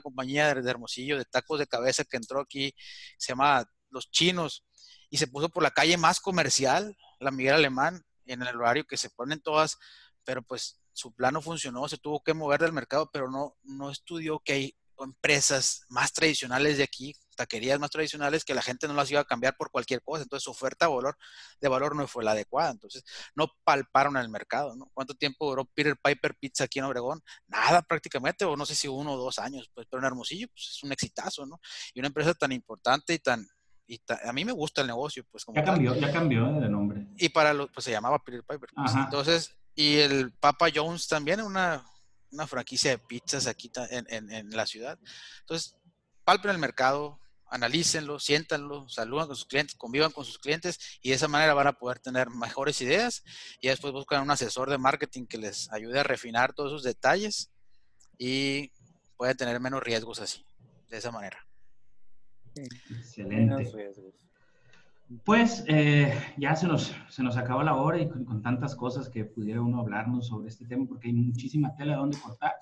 compañía 0.02 0.54
de, 0.54 0.70
Hermosillo 0.70 1.18
de 1.18 1.24
tacos 1.24 1.58
de 1.58 1.66
cabeza 1.66 2.04
que 2.04 2.16
entró 2.16 2.40
aquí, 2.40 2.74
se 3.18 3.32
llama 3.32 3.64
Los 3.88 4.10
Chinos, 4.10 4.64
y 5.08 5.16
se 5.16 5.26
puso 5.26 5.48
por 5.48 5.62
la 5.62 5.70
calle 5.70 5.96
más 5.96 6.20
comercial, 6.20 6.96
la 7.18 7.30
Miguel 7.30 7.54
Alemán, 7.54 8.04
en 8.26 8.42
el 8.42 8.56
horario 8.56 8.84
que 8.84 8.96
se 8.96 9.10
ponen 9.10 9.40
todas, 9.40 9.76
pero 10.24 10.42
pues 10.42 10.80
su 11.00 11.12
plano 11.12 11.40
funcionó, 11.40 11.88
se 11.88 11.98
tuvo 11.98 12.22
que 12.22 12.34
mover 12.34 12.60
del 12.60 12.72
mercado, 12.72 13.10
pero 13.10 13.30
no, 13.30 13.56
no 13.62 13.90
estudió 13.90 14.38
que 14.40 14.52
hay 14.52 14.76
empresas 15.02 15.86
más 15.88 16.12
tradicionales 16.12 16.76
de 16.76 16.84
aquí, 16.84 17.14
taquerías 17.34 17.80
más 17.80 17.90
tradicionales, 17.90 18.44
que 18.44 18.54
la 18.54 18.60
gente 18.60 18.86
no 18.86 18.92
las 18.92 19.10
iba 19.10 19.20
a 19.20 19.24
cambiar 19.24 19.56
por 19.56 19.70
cualquier 19.70 20.02
cosa. 20.02 20.22
Entonces 20.22 20.44
su 20.44 20.50
oferta 20.50 20.86
de 20.86 20.94
valor, 20.94 21.16
de 21.58 21.68
valor 21.68 21.96
no 21.96 22.06
fue 22.06 22.22
la 22.22 22.32
adecuada. 22.32 22.70
Entonces 22.70 23.02
no 23.34 23.48
palparon 23.64 24.18
el 24.18 24.28
mercado. 24.28 24.76
¿no? 24.76 24.90
¿Cuánto 24.92 25.14
tiempo 25.14 25.48
duró 25.48 25.64
Peter 25.64 25.96
Piper 26.02 26.36
Pizza 26.38 26.64
aquí 26.64 26.80
en 26.80 26.84
Obregón? 26.84 27.22
Nada 27.48 27.80
prácticamente, 27.80 28.44
o 28.44 28.56
no 28.56 28.66
sé 28.66 28.74
si 28.74 28.88
uno 28.88 29.14
o 29.14 29.16
dos 29.16 29.38
años. 29.38 29.70
Pues, 29.72 29.86
pero 29.90 30.02
en 30.02 30.06
Hermosillo 30.06 30.48
pues, 30.48 30.68
es 30.76 30.82
un 30.82 30.92
exitazo, 30.92 31.46
¿no? 31.46 31.60
Y 31.94 32.00
una 32.00 32.08
empresa 32.08 32.34
tan 32.34 32.52
importante 32.52 33.14
y 33.14 33.18
tan, 33.18 33.48
y 33.86 34.00
a 34.24 34.32
mí 34.32 34.44
me 34.44 34.52
gusta 34.52 34.82
el 34.82 34.86
negocio, 34.86 35.24
pues 35.32 35.44
como 35.44 35.56
ya 35.56 35.64
cambió, 35.64 35.96
ya 35.96 36.12
cambió 36.12 36.44
de 36.60 36.68
nombre. 36.68 37.08
Y 37.16 37.30
para 37.30 37.52
los, 37.52 37.70
pues 37.72 37.84
se 37.84 37.90
llamaba 37.90 38.22
Peter 38.22 38.44
Piper. 38.46 38.68
Pues, 38.72 38.94
entonces, 38.94 39.56
y 39.80 39.96
el 39.96 40.30
Papa 40.32 40.68
Jones 40.72 41.08
también, 41.08 41.40
una, 41.40 41.82
una 42.32 42.46
franquicia 42.46 42.90
de 42.90 42.98
pizzas 42.98 43.46
aquí 43.46 43.72
en, 43.88 44.30
en, 44.30 44.50
la 44.50 44.66
ciudad. 44.66 44.98
Entonces, 45.40 45.74
palpen 46.22 46.50
el 46.50 46.58
mercado, 46.58 47.18
analícenlo, 47.46 48.20
siéntanlo, 48.20 48.90
saludan 48.90 49.28
con 49.28 49.36
sus 49.36 49.46
clientes, 49.46 49.74
convivan 49.76 50.12
con 50.12 50.26
sus 50.26 50.38
clientes 50.38 50.78
y 51.00 51.08
de 51.08 51.14
esa 51.14 51.28
manera 51.28 51.54
van 51.54 51.68
a 51.68 51.78
poder 51.78 51.98
tener 51.98 52.28
mejores 52.28 52.78
ideas 52.82 53.24
y 53.62 53.68
después 53.68 53.94
buscan 53.94 54.20
un 54.20 54.30
asesor 54.30 54.68
de 54.68 54.76
marketing 54.76 55.24
que 55.24 55.38
les 55.38 55.72
ayude 55.72 55.98
a 55.98 56.02
refinar 56.02 56.52
todos 56.52 56.72
esos 56.72 56.82
detalles 56.82 57.50
y 58.18 58.70
pueden 59.16 59.38
tener 59.38 59.60
menos 59.60 59.82
riesgos 59.82 60.20
así, 60.20 60.44
de 60.90 60.98
esa 60.98 61.10
manera. 61.10 61.38
Excelente. 62.54 63.72
Pues 65.24 65.64
eh, 65.66 66.14
ya 66.36 66.54
se 66.54 66.68
nos, 66.68 66.94
se 67.08 67.24
nos 67.24 67.36
acabó 67.36 67.64
la 67.64 67.74
hora 67.74 68.00
y 68.00 68.08
con, 68.08 68.42
tantas 68.42 68.76
cosas 68.76 69.08
que 69.08 69.24
pudiera 69.24 69.60
uno 69.60 69.80
hablarnos 69.80 70.28
sobre 70.28 70.48
este 70.48 70.66
tema, 70.66 70.86
porque 70.86 71.08
hay 71.08 71.14
muchísima 71.14 71.74
tela 71.74 71.94
de 71.94 71.98
donde 71.98 72.18
cortar. 72.18 72.52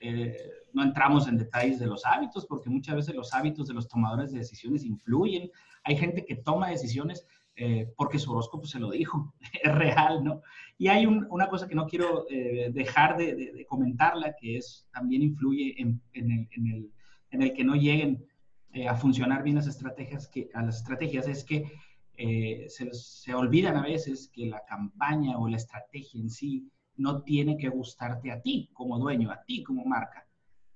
Eh, 0.00 0.36
no 0.74 0.82
entramos 0.82 1.26
en 1.28 1.38
detalles 1.38 1.78
de 1.78 1.86
los 1.86 2.04
hábitos, 2.04 2.44
porque 2.44 2.68
muchas 2.68 2.96
veces 2.96 3.14
los 3.14 3.32
hábitos 3.32 3.68
de 3.68 3.74
los 3.74 3.88
tomadores 3.88 4.32
de 4.32 4.40
decisiones 4.40 4.84
influyen. 4.84 5.50
Hay 5.82 5.96
gente 5.96 6.26
que 6.26 6.36
toma 6.36 6.68
decisiones 6.68 7.26
eh, 7.56 7.90
porque 7.96 8.18
su 8.18 8.32
horóscopo 8.32 8.66
se 8.66 8.80
lo 8.80 8.90
dijo, 8.90 9.32
es 9.62 9.74
real, 9.74 10.22
¿no? 10.22 10.42
Y 10.76 10.88
hay 10.88 11.06
una 11.06 11.48
cosa 11.48 11.66
que 11.66 11.74
no 11.74 11.86
quiero 11.86 12.26
dejar 12.28 13.16
de, 13.16 13.64
comentarla, 13.66 14.34
que 14.38 14.58
es 14.58 14.86
también 14.92 15.22
influye 15.22 15.80
en, 15.80 16.02
en, 16.12 16.30
el, 16.30 16.48
en, 16.50 16.66
el, 16.66 16.90
en, 17.30 17.42
el, 17.42 17.54
que 17.54 17.64
no 17.64 17.76
lleguen 17.76 18.26
a 18.88 18.96
funcionar 18.96 19.44
bien 19.44 19.54
las 19.54 19.68
estrategias, 19.68 20.26
que, 20.26 20.50
a 20.52 20.62
las 20.62 20.78
estrategias, 20.78 21.28
es 21.28 21.44
que 21.44 21.64
eh, 22.16 22.66
se, 22.68 23.34
olvidan 23.34 23.76
a 23.76 23.82
veces 23.82 24.30
que 24.32 24.46
la 24.46 24.64
campaña 24.64 25.38
o 25.38 25.48
la 25.48 25.56
estrategia 25.56 26.20
en 26.20 26.30
sí 26.30 26.70
no 26.96 27.22
tiene 27.22 27.56
que 27.56 27.68
gustarte 27.68 28.30
a 28.30 28.40
ti 28.40 28.70
como 28.72 28.98
dueño, 28.98 29.30
a 29.30 29.42
ti 29.42 29.62
como 29.62 29.84
marca. 29.84 30.26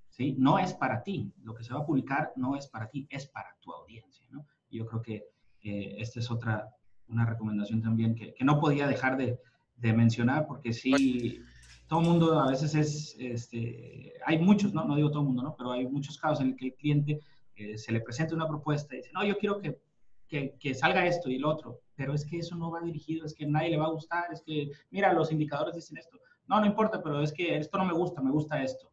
¿sí? 0.08 0.34
No 0.38 0.58
es 0.58 0.74
para 0.74 1.02
ti. 1.02 1.32
Lo 1.42 1.54
que 1.54 1.64
se 1.64 1.72
va 1.72 1.80
a 1.80 1.86
publicar 1.86 2.32
no 2.36 2.56
es 2.56 2.66
para 2.66 2.88
ti, 2.88 3.06
es 3.10 3.26
para 3.26 3.56
tu 3.60 3.72
audiencia. 3.72 4.26
¿no? 4.30 4.44
Yo 4.70 4.86
creo 4.86 5.02
que 5.02 5.24
esta 5.60 6.20
es 6.20 6.30
otra, 6.30 6.68
una 7.08 7.26
recomendación 7.26 7.82
también 7.82 8.14
que, 8.14 8.34
no 8.40 8.60
podía 8.60 8.86
dejar 8.86 9.16
de, 9.16 9.38
mencionar 9.80 10.46
porque 10.46 10.72
sí, 10.72 11.40
todo 11.86 12.00
el 12.00 12.06
mundo 12.06 12.40
a 12.40 12.50
veces 12.50 12.74
es, 12.74 13.16
este, 13.18 14.12
hay 14.26 14.38
muchos, 14.38 14.74
¿no? 14.74 14.84
no 14.84 14.96
digo 14.96 15.10
todo 15.10 15.20
el 15.20 15.26
mundo, 15.26 15.42
¿no? 15.42 15.54
pero 15.56 15.72
hay 15.72 15.86
muchos 15.86 16.18
casos 16.18 16.40
en 16.40 16.48
el 16.48 16.56
que 16.56 16.66
el 16.66 16.74
cliente 16.74 17.20
eh, 17.54 17.78
se 17.78 17.92
le 17.92 18.00
presenta 18.00 18.34
una 18.34 18.48
propuesta 18.48 18.94
y 18.94 18.98
dice, 18.98 19.10
no, 19.12 19.24
yo 19.24 19.38
quiero 19.38 19.60
que 19.60 19.80
que, 20.28 20.74
salga 20.74 21.06
esto 21.06 21.30
y 21.30 21.38
lo 21.38 21.50
otro, 21.50 21.80
pero 21.96 22.14
es 22.14 22.24
que 22.24 22.38
eso 22.38 22.54
no 22.56 22.70
va 22.70 22.80
dirigido, 22.80 23.24
es 23.24 23.34
que 23.34 23.44
a 23.44 23.48
nadie 23.48 23.70
le 23.70 23.78
va 23.78 23.86
a 23.86 23.90
gustar, 23.90 24.32
es 24.32 24.42
que, 24.42 24.70
mira, 24.90 25.12
los 25.12 25.32
indicadores 25.32 25.74
dicen 25.74 25.96
esto. 25.96 26.18
No, 26.46 26.60
no 26.60 26.66
importa, 26.66 27.02
pero 27.02 27.22
es 27.22 27.32
que 27.32 27.56
esto 27.56 27.78
no 27.78 27.84
me 27.84 27.92
gusta, 27.92 28.22
me 28.22 28.30
gusta 28.30 28.62
esto. 28.62 28.90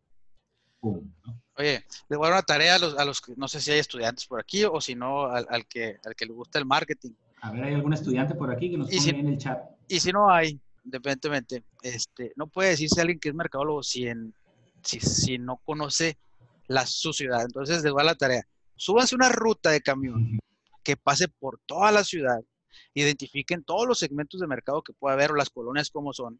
Oye, 1.57 1.83
le 2.09 2.17
voy 2.17 2.27
a 2.27 2.29
dar 2.29 2.39
una 2.39 2.45
tarea 2.45 2.75
a 2.75 2.79
los, 2.79 2.97
a 2.97 3.05
los, 3.05 3.21
no 3.37 3.47
sé 3.47 3.59
si 3.59 3.71
hay 3.71 3.79
estudiantes 3.79 4.27
por 4.27 4.39
aquí 4.39 4.65
o 4.65 4.79
si 4.79 4.93
no, 4.93 5.25
al, 5.25 5.65
que, 5.67 5.97
al 6.05 6.15
que 6.15 6.25
le 6.25 6.33
gusta 6.33 6.59
el 6.59 6.65
marketing. 6.65 7.11
A 7.41 7.51
ver, 7.51 7.63
¿hay 7.63 7.73
algún 7.73 7.93
estudiante 7.93 8.35
por 8.35 8.51
aquí 8.51 8.71
que 8.71 8.77
nos 8.77 8.89
ponga 8.89 9.19
en 9.19 9.27
el 9.27 9.37
chat? 9.37 9.59
Y 9.87 9.99
si 9.99 10.11
no 10.11 10.29
hay, 10.29 10.59
independientemente, 10.83 11.63
este, 11.81 12.33
no 12.35 12.47
puede 12.47 12.69
decirse 12.69 13.01
alguien 13.01 13.19
que 13.19 13.29
es 13.29 13.35
mercadólogo 13.35 13.83
si, 13.83 14.07
en, 14.07 14.33
si, 14.83 14.99
si 14.99 15.37
no 15.37 15.57
conoce 15.57 16.17
la 16.67 16.85
su 16.85 17.13
ciudad. 17.13 17.43
Entonces 17.43 17.83
les 17.83 17.93
va 17.93 18.03
la 18.03 18.15
tarea. 18.15 18.45
Súbanse 18.75 19.15
una 19.15 19.29
ruta 19.29 19.71
de 19.71 19.81
camión 19.81 20.39
que 20.85 20.95
pase 20.95 21.27
por 21.27 21.59
toda 21.65 21.91
la 21.91 22.03
ciudad, 22.05 22.39
identifiquen 22.93 23.63
todos 23.63 23.87
los 23.87 23.99
segmentos 23.99 24.39
de 24.39 24.47
mercado 24.47 24.81
que 24.81 24.93
pueda 24.93 25.15
haber 25.15 25.31
o 25.31 25.35
las 25.35 25.49
colonias 25.49 25.89
como 25.89 26.13
son, 26.13 26.39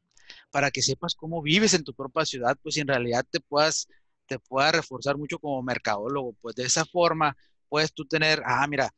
para 0.51 0.71
que 0.71 0.81
sepas 0.81 1.15
cómo 1.15 1.41
vives 1.41 1.73
en 1.73 1.83
tu 1.83 1.93
propia 1.93 2.25
ciudad, 2.25 2.57
pues 2.61 2.77
en 2.77 2.87
realidad 2.87 3.25
te 3.29 3.41
puedas, 3.41 3.87
te 4.27 4.39
pueda 4.39 4.71
reforzar 4.71 5.17
mucho 5.17 5.39
como 5.39 5.61
mercadólogo. 5.63 6.33
Pues 6.41 6.55
de 6.55 6.63
esa 6.63 6.85
forma 6.85 7.35
puedes 7.67 7.91
tú 7.91 8.05
tener, 8.05 8.41
ah, 8.45 8.65
mira, 8.67 8.93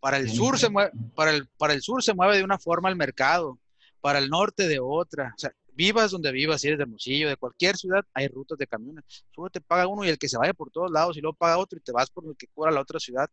para 0.00 0.18
el 0.18 0.30
sur 0.30 0.58
se 0.58 0.68
mueve, 0.68 0.90
para 1.14 1.30
el, 1.30 1.48
para 1.56 1.72
el 1.72 1.82
sur 1.82 2.02
se 2.02 2.14
mueve 2.14 2.36
de 2.36 2.44
una 2.44 2.58
forma 2.58 2.88
el 2.88 2.96
mercado, 2.96 3.58
para 4.00 4.18
el 4.18 4.28
norte 4.28 4.68
de 4.68 4.78
otra. 4.80 5.32
O 5.36 5.38
sea, 5.38 5.52
vivas 5.72 6.10
donde 6.10 6.32
vivas, 6.32 6.60
si 6.60 6.68
eres 6.68 6.78
de 6.78 6.82
Hermosillo, 6.82 7.28
de 7.28 7.36
cualquier 7.36 7.76
ciudad, 7.76 8.04
hay 8.12 8.28
rutas 8.28 8.58
de 8.58 8.66
camiones. 8.66 9.04
Solo 9.34 9.48
te 9.50 9.60
paga 9.60 9.86
uno 9.86 10.04
y 10.04 10.08
el 10.08 10.18
que 10.18 10.28
se 10.28 10.38
vaya 10.38 10.52
por 10.52 10.70
todos 10.70 10.90
lados 10.90 11.16
y 11.16 11.20
luego 11.20 11.36
paga 11.36 11.58
otro 11.58 11.78
y 11.78 11.82
te 11.82 11.92
vas 11.92 12.10
por 12.10 12.26
el 12.26 12.36
que 12.36 12.48
cubra 12.48 12.70
la 12.70 12.80
otra 12.80 13.00
ciudad 13.00 13.28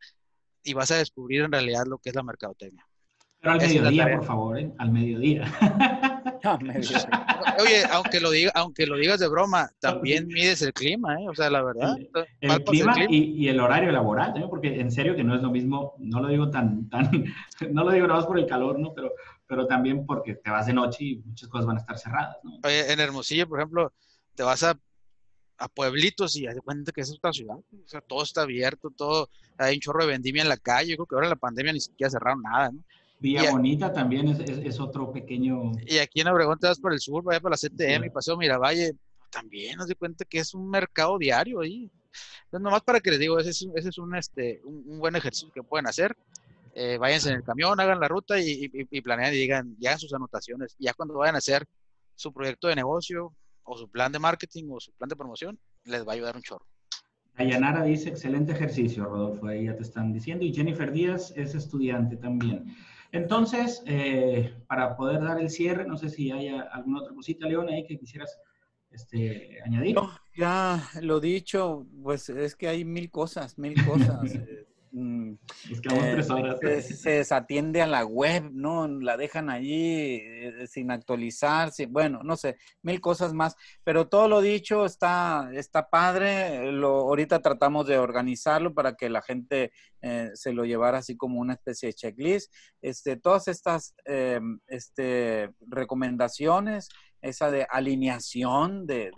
y 0.65 0.73
vas 0.73 0.91
a 0.91 0.97
descubrir 0.97 1.43
en 1.43 1.51
realidad 1.51 1.85
lo 1.87 1.97
que 1.99 2.09
es 2.09 2.15
la 2.15 2.23
mercadotecnia. 2.23 2.85
Pero 3.39 3.53
al 3.53 3.59
mediodía, 3.59 4.17
por 4.17 4.25
favor, 4.25 4.59
¿eh? 4.59 4.73
al 4.77 4.91
mediodía. 4.91 5.45
Oye, 7.59 7.83
aunque 7.91 8.19
lo, 8.19 8.31
diga, 8.31 8.51
aunque 8.55 8.85
lo 8.85 8.97
digas 8.97 9.19
de 9.19 9.27
broma, 9.27 9.69
también 9.79 10.27
mides 10.27 10.61
el 10.61 10.73
clima, 10.73 11.19
¿eh? 11.19 11.29
O 11.29 11.35
sea, 11.35 11.49
la 11.49 11.61
verdad. 11.61 11.95
El, 12.41 12.63
clima, 12.63 12.95
Y, 13.09 13.47
el 13.47 13.59
horario 13.59 13.91
laboral, 13.91 14.35
¿eh? 14.37 14.45
porque 14.49 14.79
en 14.79 14.91
serio 14.91 15.15
que 15.15 15.23
no 15.23 15.35
es 15.35 15.41
lo 15.41 15.49
mismo, 15.49 15.95
no 15.99 16.21
lo 16.21 16.27
digo 16.27 16.49
tan, 16.49 16.89
tan, 16.89 17.09
no 17.71 17.83
lo 17.83 17.91
digo 17.91 18.07
nada 18.07 18.19
más 18.19 18.27
por 18.27 18.39
el 18.39 18.45
calor, 18.45 18.79
¿no? 18.79 18.93
Pero, 18.93 19.13
pero 19.47 19.67
también 19.67 20.05
porque 20.05 20.35
te 20.35 20.49
vas 20.49 20.65
de 20.65 20.73
noche 20.73 21.03
y 21.03 21.15
muchas 21.17 21.49
cosas 21.49 21.65
van 21.65 21.77
a 21.77 21.79
estar 21.79 21.97
cerradas, 21.97 22.37
¿no? 22.43 22.59
Oye, 22.63 22.91
en 22.91 22.99
Hermosillo, 22.99 23.47
por 23.47 23.59
ejemplo, 23.59 23.93
te 24.35 24.43
vas 24.43 24.63
a, 24.63 24.77
a 25.57 25.67
pueblitos 25.67 26.35
y 26.35 26.45
te 26.45 26.61
cuenta 26.61 26.91
que 26.91 27.01
es 27.01 27.11
otra 27.11 27.31
ciudad. 27.31 27.55
O 27.55 27.87
sea, 27.87 28.01
todo 28.01 28.23
está 28.23 28.41
abierto, 28.41 28.89
todo, 28.89 29.29
hay 29.57 29.75
un 29.75 29.81
chorro 29.81 30.01
de 30.01 30.11
vendimia 30.11 30.43
en 30.43 30.49
la 30.49 30.57
calle. 30.57 30.91
Yo 30.91 30.97
creo 30.97 31.07
que 31.07 31.15
ahora 31.15 31.29
la 31.29 31.35
pandemia 31.35 31.73
ni 31.73 31.79
siquiera 31.79 32.09
cerraron 32.09 32.41
nada, 32.41 32.71
¿no? 32.71 32.83
Villa 33.19 33.49
Bonita 33.51 33.93
también 33.93 34.27
es, 34.27 34.39
es, 34.39 34.79
otro 34.79 35.11
pequeño. 35.11 35.71
Y 35.87 35.99
aquí 35.99 36.19
en 36.19 36.27
Obregón 36.27 36.59
te 36.59 36.67
vas 36.67 36.79
por 36.79 36.91
el 36.91 36.99
sur, 36.99 37.23
vaya 37.23 37.39
por 37.39 37.49
la 37.49 37.57
CTM 37.57 38.05
y 38.05 38.09
Paseo 38.09 38.35
Miravalle, 38.35 38.93
también 39.31 39.77
nos 39.77 39.87
di 39.87 39.95
cuenta 39.95 40.25
que 40.25 40.39
es 40.39 40.53
un 40.53 40.69
mercado 40.69 41.17
diario 41.17 41.61
ahí. 41.61 41.89
Entonces, 42.45 42.63
nomás 42.63 42.81
para 42.83 42.99
que 42.99 43.11
les 43.11 43.19
digo, 43.19 43.39
ese 43.39 43.49
es, 43.51 43.67
ese 43.75 43.89
es 43.89 43.97
un, 43.97 44.15
este, 44.15 44.61
un, 44.63 44.99
buen 44.99 45.15
ejercicio 45.15 45.51
que 45.53 45.63
pueden 45.63 45.87
hacer. 45.87 46.15
Eh, 46.73 46.97
váyanse 46.97 47.29
en 47.29 47.35
el 47.35 47.43
camión, 47.43 47.79
hagan 47.79 47.99
la 48.01 48.07
ruta 48.07 48.39
y, 48.39 48.69
y, 48.71 49.01
planean 49.01 49.33
y 49.33 49.37
digan, 49.37 49.75
ya 49.79 49.91
hagan 49.91 49.99
sus 49.99 50.13
anotaciones. 50.13 50.75
Ya 50.77 50.93
cuando 50.93 51.15
vayan 51.15 51.35
a 51.35 51.37
hacer 51.37 51.65
su 52.15 52.33
proyecto 52.33 52.67
de 52.67 52.75
negocio 52.75 53.33
o 53.65 53.77
su 53.77 53.89
plan 53.89 54.11
de 54.11 54.19
marketing 54.19 54.65
o 54.71 54.79
su 54.79 54.91
plan 54.93 55.09
de 55.09 55.15
promoción, 55.15 55.59
les 55.83 56.07
va 56.07 56.11
a 56.11 56.15
ayudar 56.15 56.35
un 56.35 56.41
chorro. 56.41 56.65
Ayanara 57.35 57.83
dice, 57.83 58.09
excelente 58.09 58.53
ejercicio, 58.53 59.03
Rodolfo, 59.05 59.47
ahí 59.47 59.65
ya 59.65 59.75
te 59.75 59.83
están 59.83 60.13
diciendo. 60.13 60.45
Y 60.45 60.53
Jennifer 60.53 60.91
Díaz 60.91 61.33
es 61.35 61.53
estudiante 61.53 62.15
también. 62.15 62.75
Entonces, 63.11 63.83
eh, 63.85 64.53
para 64.67 64.95
poder 64.95 65.21
dar 65.21 65.39
el 65.39 65.49
cierre, 65.49 65.85
no 65.85 65.97
sé 65.97 66.09
si 66.09 66.31
hay 66.31 66.49
alguna 66.49 67.01
otra 67.01 67.13
cosita, 67.13 67.47
León, 67.47 67.67
ahí 67.69 67.85
que 67.85 67.97
quisieras 67.97 68.39
este, 68.91 69.61
añadir. 69.63 69.95
No, 69.95 70.09
ya 70.35 70.81
lo 71.01 71.19
dicho, 71.19 71.85
pues 72.01 72.29
es 72.29 72.55
que 72.55 72.67
hay 72.67 72.85
mil 72.85 73.09
cosas, 73.09 73.57
mil 73.57 73.75
cosas. 73.85 74.19
Mm, 74.97 75.33
eh, 75.91 76.81
se, 76.81 77.09
desatiende 77.09 77.81
a 77.81 77.87
la 77.87 78.05
web, 78.05 78.49
¿no? 78.53 78.87
La 78.87 79.17
dejan 79.17 79.49
allí 79.49 80.21
eh, 80.23 80.67
sin 80.67 80.89
actualizar, 80.89 81.69
bueno, 81.89 82.21
no 82.23 82.37
sé, 82.37 82.55
mil 82.81 83.01
cosas 83.01 83.33
más. 83.33 83.57
Pero 83.83 84.07
todo 84.07 84.29
lo 84.29 84.39
dicho 84.39 84.85
está, 84.85 85.49
está 85.53 85.89
padre. 85.89 86.71
Lo, 86.71 86.99
ahorita 86.99 87.41
tratamos 87.41 87.87
de 87.87 87.97
organizarlo 87.97 88.73
para 88.73 88.95
que 88.95 89.09
la 89.09 89.21
gente 89.21 89.73
eh, 90.01 90.31
se 90.33 90.53
lo 90.53 90.63
llevara 90.63 90.99
así 90.99 91.17
como 91.17 91.41
una 91.41 91.55
especie 91.55 91.87
de 91.87 91.93
checklist. 91.93 92.53
Este, 92.81 93.17
todas 93.17 93.49
estas 93.49 93.95
este, 94.67 95.49
recomendaciones, 95.67 96.87
esa 97.21 97.51
de 97.51 97.67
alineación 97.69 98.87
de, 98.87 99.11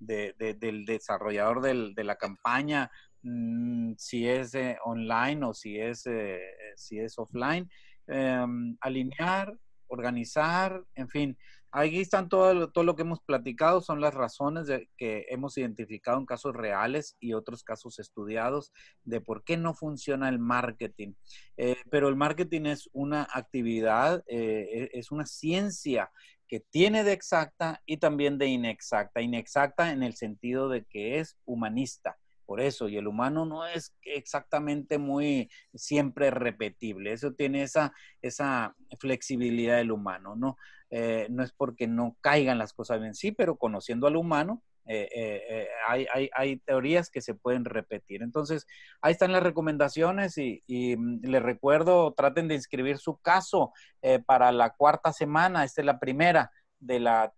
del 0.00 0.84
desarrollador 0.86 1.62
de 1.62 2.04
la 2.04 2.16
campaña, 2.16 2.90
Mm, 3.24 3.94
si 3.96 4.28
es 4.28 4.54
eh, 4.54 4.76
online 4.84 5.46
o 5.46 5.54
si 5.54 5.78
es, 5.80 6.06
eh, 6.06 6.38
si 6.76 6.98
es 6.98 7.18
offline, 7.18 7.70
em, 8.06 8.76
alinear, 8.80 9.56
organizar, 9.88 10.84
en 10.94 11.08
fin. 11.08 11.38
Ahí 11.72 12.00
están 12.00 12.28
todo 12.28 12.70
todo 12.70 12.84
lo 12.84 12.94
que 12.94 13.02
hemos 13.02 13.20
platicado, 13.22 13.80
son 13.80 14.00
las 14.00 14.14
razones 14.14 14.66
de, 14.66 14.90
que 14.96 15.26
hemos 15.30 15.56
identificado 15.58 16.18
en 16.18 16.26
casos 16.26 16.54
reales 16.54 17.16
y 17.18 17.32
otros 17.32 17.64
casos 17.64 17.98
estudiados 17.98 18.72
de 19.04 19.20
por 19.20 19.42
qué 19.44 19.56
no 19.56 19.74
funciona 19.74 20.28
el 20.28 20.38
marketing. 20.38 21.14
Eh, 21.56 21.76
pero 21.90 22.08
el 22.08 22.16
marketing 22.16 22.66
es 22.66 22.88
una 22.92 23.26
actividad, 23.32 24.22
e, 24.28 24.90
es 24.92 25.10
una 25.10 25.26
ciencia 25.26 26.10
que 26.46 26.60
tiene 26.60 27.04
de 27.04 27.12
exacta 27.12 27.82
y 27.86 27.96
también 27.98 28.38
de 28.38 28.46
inexacta. 28.48 29.22
Inexacta 29.22 29.92
en 29.92 30.02
el 30.02 30.14
sentido 30.14 30.68
de 30.68 30.84
que 30.84 31.18
es 31.20 31.38
humanista 31.46 32.18
por 32.44 32.60
eso, 32.60 32.88
y 32.88 32.96
el 32.96 33.06
humano 33.06 33.46
no 33.46 33.66
es 33.66 33.94
exactamente 34.02 34.98
muy 34.98 35.50
siempre 35.74 36.30
repetible. 36.30 37.12
Eso 37.12 37.32
tiene 37.32 37.62
esa, 37.62 37.92
esa 38.22 38.74
flexibilidad 38.98 39.76
del 39.76 39.92
humano, 39.92 40.36
¿no? 40.36 40.56
Eh, 40.96 41.26
no 41.28 41.42
es 41.42 41.52
porque 41.52 41.88
no 41.88 42.16
caigan 42.20 42.56
las 42.56 42.72
cosas 42.72 43.02
en 43.02 43.14
sí, 43.14 43.32
pero 43.32 43.56
conociendo 43.56 44.06
al 44.06 44.14
humano, 44.14 44.62
eh, 44.86 45.08
eh, 45.12 45.68
hay, 45.88 46.06
hay, 46.12 46.30
hay, 46.34 46.56
teorías 46.58 47.10
que 47.10 47.20
se 47.20 47.34
pueden 47.34 47.64
repetir. 47.64 48.22
Entonces, 48.22 48.66
ahí 49.00 49.10
están 49.10 49.32
las 49.32 49.42
recomendaciones 49.42 50.38
y, 50.38 50.62
y 50.68 50.96
mm, 50.96 51.22
les 51.22 51.42
recuerdo, 51.42 52.12
traten 52.12 52.46
de 52.46 52.54
inscribir 52.54 52.98
su 52.98 53.16
caso 53.16 53.72
para 54.26 54.52
la 54.52 54.70
cuarta 54.70 55.12
semana. 55.12 55.64
Esta 55.64 55.80
es 55.80 55.86
la 55.86 55.98
primera 55.98 56.52
de 56.78 57.00
la 57.00 57.32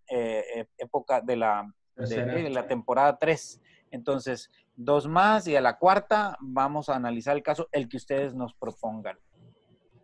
época 0.77 1.23
de 1.23 1.37
la, 1.37 1.73
de 1.97 2.51
la 2.51 2.67
temporada 2.67 3.17
3. 3.19 3.63
Entonces, 3.91 4.51
dos 4.77 5.07
más 5.07 5.47
y 5.49 5.57
a 5.57 5.61
la 5.61 5.79
cuarta 5.79 6.37
vamos 6.41 6.89
a 6.89 6.97
analizar 6.97 7.37
el 7.37 7.43
caso, 7.43 7.69
el 7.73 7.89
que 7.89 7.97
ustedes 7.97 8.35
nos 8.35 8.55
propongan. 8.55 9.17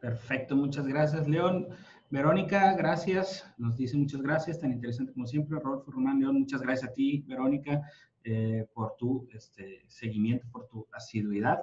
Perfecto, 0.01 0.57
muchas 0.57 0.87
gracias, 0.87 1.29
León. 1.29 1.69
Verónica, 2.11 2.75
gracias. 2.75 3.51
Nos 3.57 3.77
dice 3.77 3.97
muchas 3.97 4.21
gracias, 4.21 4.61
tan 4.61 4.73
interesante 4.73 5.13
como 5.13 5.27
siempre. 5.27 5.59
Rodolfo 5.59 5.93
Román, 5.93 6.21
León, 6.21 6.41
muchas 6.41 6.61
gracias 6.61 6.91
a 6.91 6.93
ti, 6.93 7.25
Verónica, 7.27 7.81
eh, 8.25 8.67
por 8.75 8.97
tu 8.97 9.27
este, 9.33 9.83
seguimiento, 9.89 10.47
por 10.53 10.67
tu 10.67 10.87
asiduidad. 10.93 11.61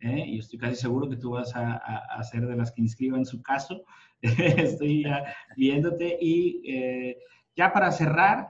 Eh, 0.00 0.24
y 0.26 0.38
estoy 0.38 0.58
casi 0.58 0.74
seguro 0.74 1.08
que 1.08 1.16
tú 1.16 1.30
vas 1.30 1.54
a, 1.54 1.76
a, 1.76 2.22
ser 2.24 2.46
de 2.48 2.56
las 2.56 2.72
que 2.72 2.82
inscriban 2.82 3.24
su 3.24 3.40
caso. 3.42 3.84
estoy 4.22 5.04
viéndote. 5.56 6.18
Y 6.20 6.62
eh, 6.66 7.18
ya 7.54 7.72
para 7.72 7.92
cerrar, 7.92 8.48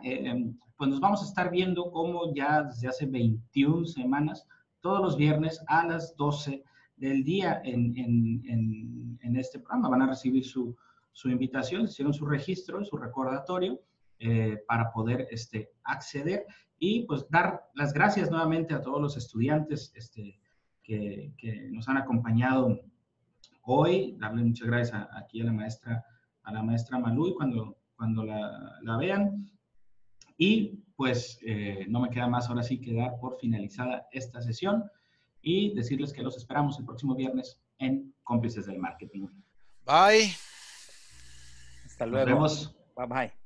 pues 0.83 0.91
nos 0.91 0.99
vamos 0.99 1.23
a 1.23 1.27
estar 1.27 1.49
viendo 1.49 1.93
cómo 1.93 2.35
ya 2.35 2.65
desde 2.65 2.89
hace 2.89 3.07
21 3.07 3.87
semanas, 3.87 4.49
todos 4.81 5.01
los 5.01 5.17
viernes 5.17 5.63
a 5.69 5.87
las 5.87 6.17
12 6.17 6.65
del 6.97 7.23
día 7.23 7.63
en, 7.63 7.97
en, 7.97 9.17
en, 9.23 9.37
este 9.37 9.61
programa. 9.61 9.91
Van 9.91 10.03
a 10.03 10.09
recibir 10.09 10.45
su, 10.45 10.77
su 11.13 11.31
invitación, 11.31 11.85
hicieron 11.85 12.13
su 12.13 12.27
registro, 12.27 12.85
su 12.85 12.97
recordatorio 12.97 13.81
eh, 14.19 14.61
para 14.67 14.91
poder 14.91 15.29
este, 15.31 15.71
acceder 15.85 16.47
y 16.81 17.07
pues 17.07 17.31
dar 17.31 17.63
las 17.75 17.93
gracias 17.93 18.29
nuevamente 18.29 18.75
a 18.75 18.83
todos 18.83 19.01
los 19.01 19.17
estudiantes 19.17 19.93
este, 19.95 20.41
que, 20.83 21.33
que 21.39 21.69
nos 21.71 21.89
han 21.89 21.99
acompañado 21.99 22.81
hoy. 23.63 24.17
Darle 24.19 24.43
muchas 24.43 24.67
gracias 24.67 25.07
aquí 25.13 25.43
a 25.43 25.45
la 25.45 25.53
maestra, 25.53 26.05
a 26.43 26.53
la 26.53 26.65
maestra 26.65 26.99
Malú 26.99 27.37
cuando, 27.37 27.77
cuando 27.95 28.25
la, 28.25 28.81
la 28.83 28.97
vean. 28.97 29.52
Y 30.37 30.83
pues 30.97 31.39
eh, 31.43 31.87
no 31.89 32.01
me 32.01 32.11
queda 32.11 32.27
más 32.29 32.49
ahora 32.49 32.63
sí 32.63 32.81
que 32.81 32.95
dar 32.95 33.19
por 33.21 33.39
finalizada 33.39 34.07
esta 34.13 34.41
sesión 34.41 34.85
y 35.41 35.75
decirles 35.75 36.13
que 36.13 36.23
los 36.23 36.37
esperamos 36.37 36.79
el 36.79 36.85
próximo 36.85 37.15
viernes 37.15 37.61
en 37.79 38.15
Cómplices 38.23 38.67
del 38.67 38.79
Marketing. 38.79 39.27
Bye. 39.85 40.33
Hasta 41.85 42.07
luego. 42.07 42.27
Nos 42.31 42.35
vemos. 42.35 42.77
Bye 42.97 43.07
bye. 43.07 43.42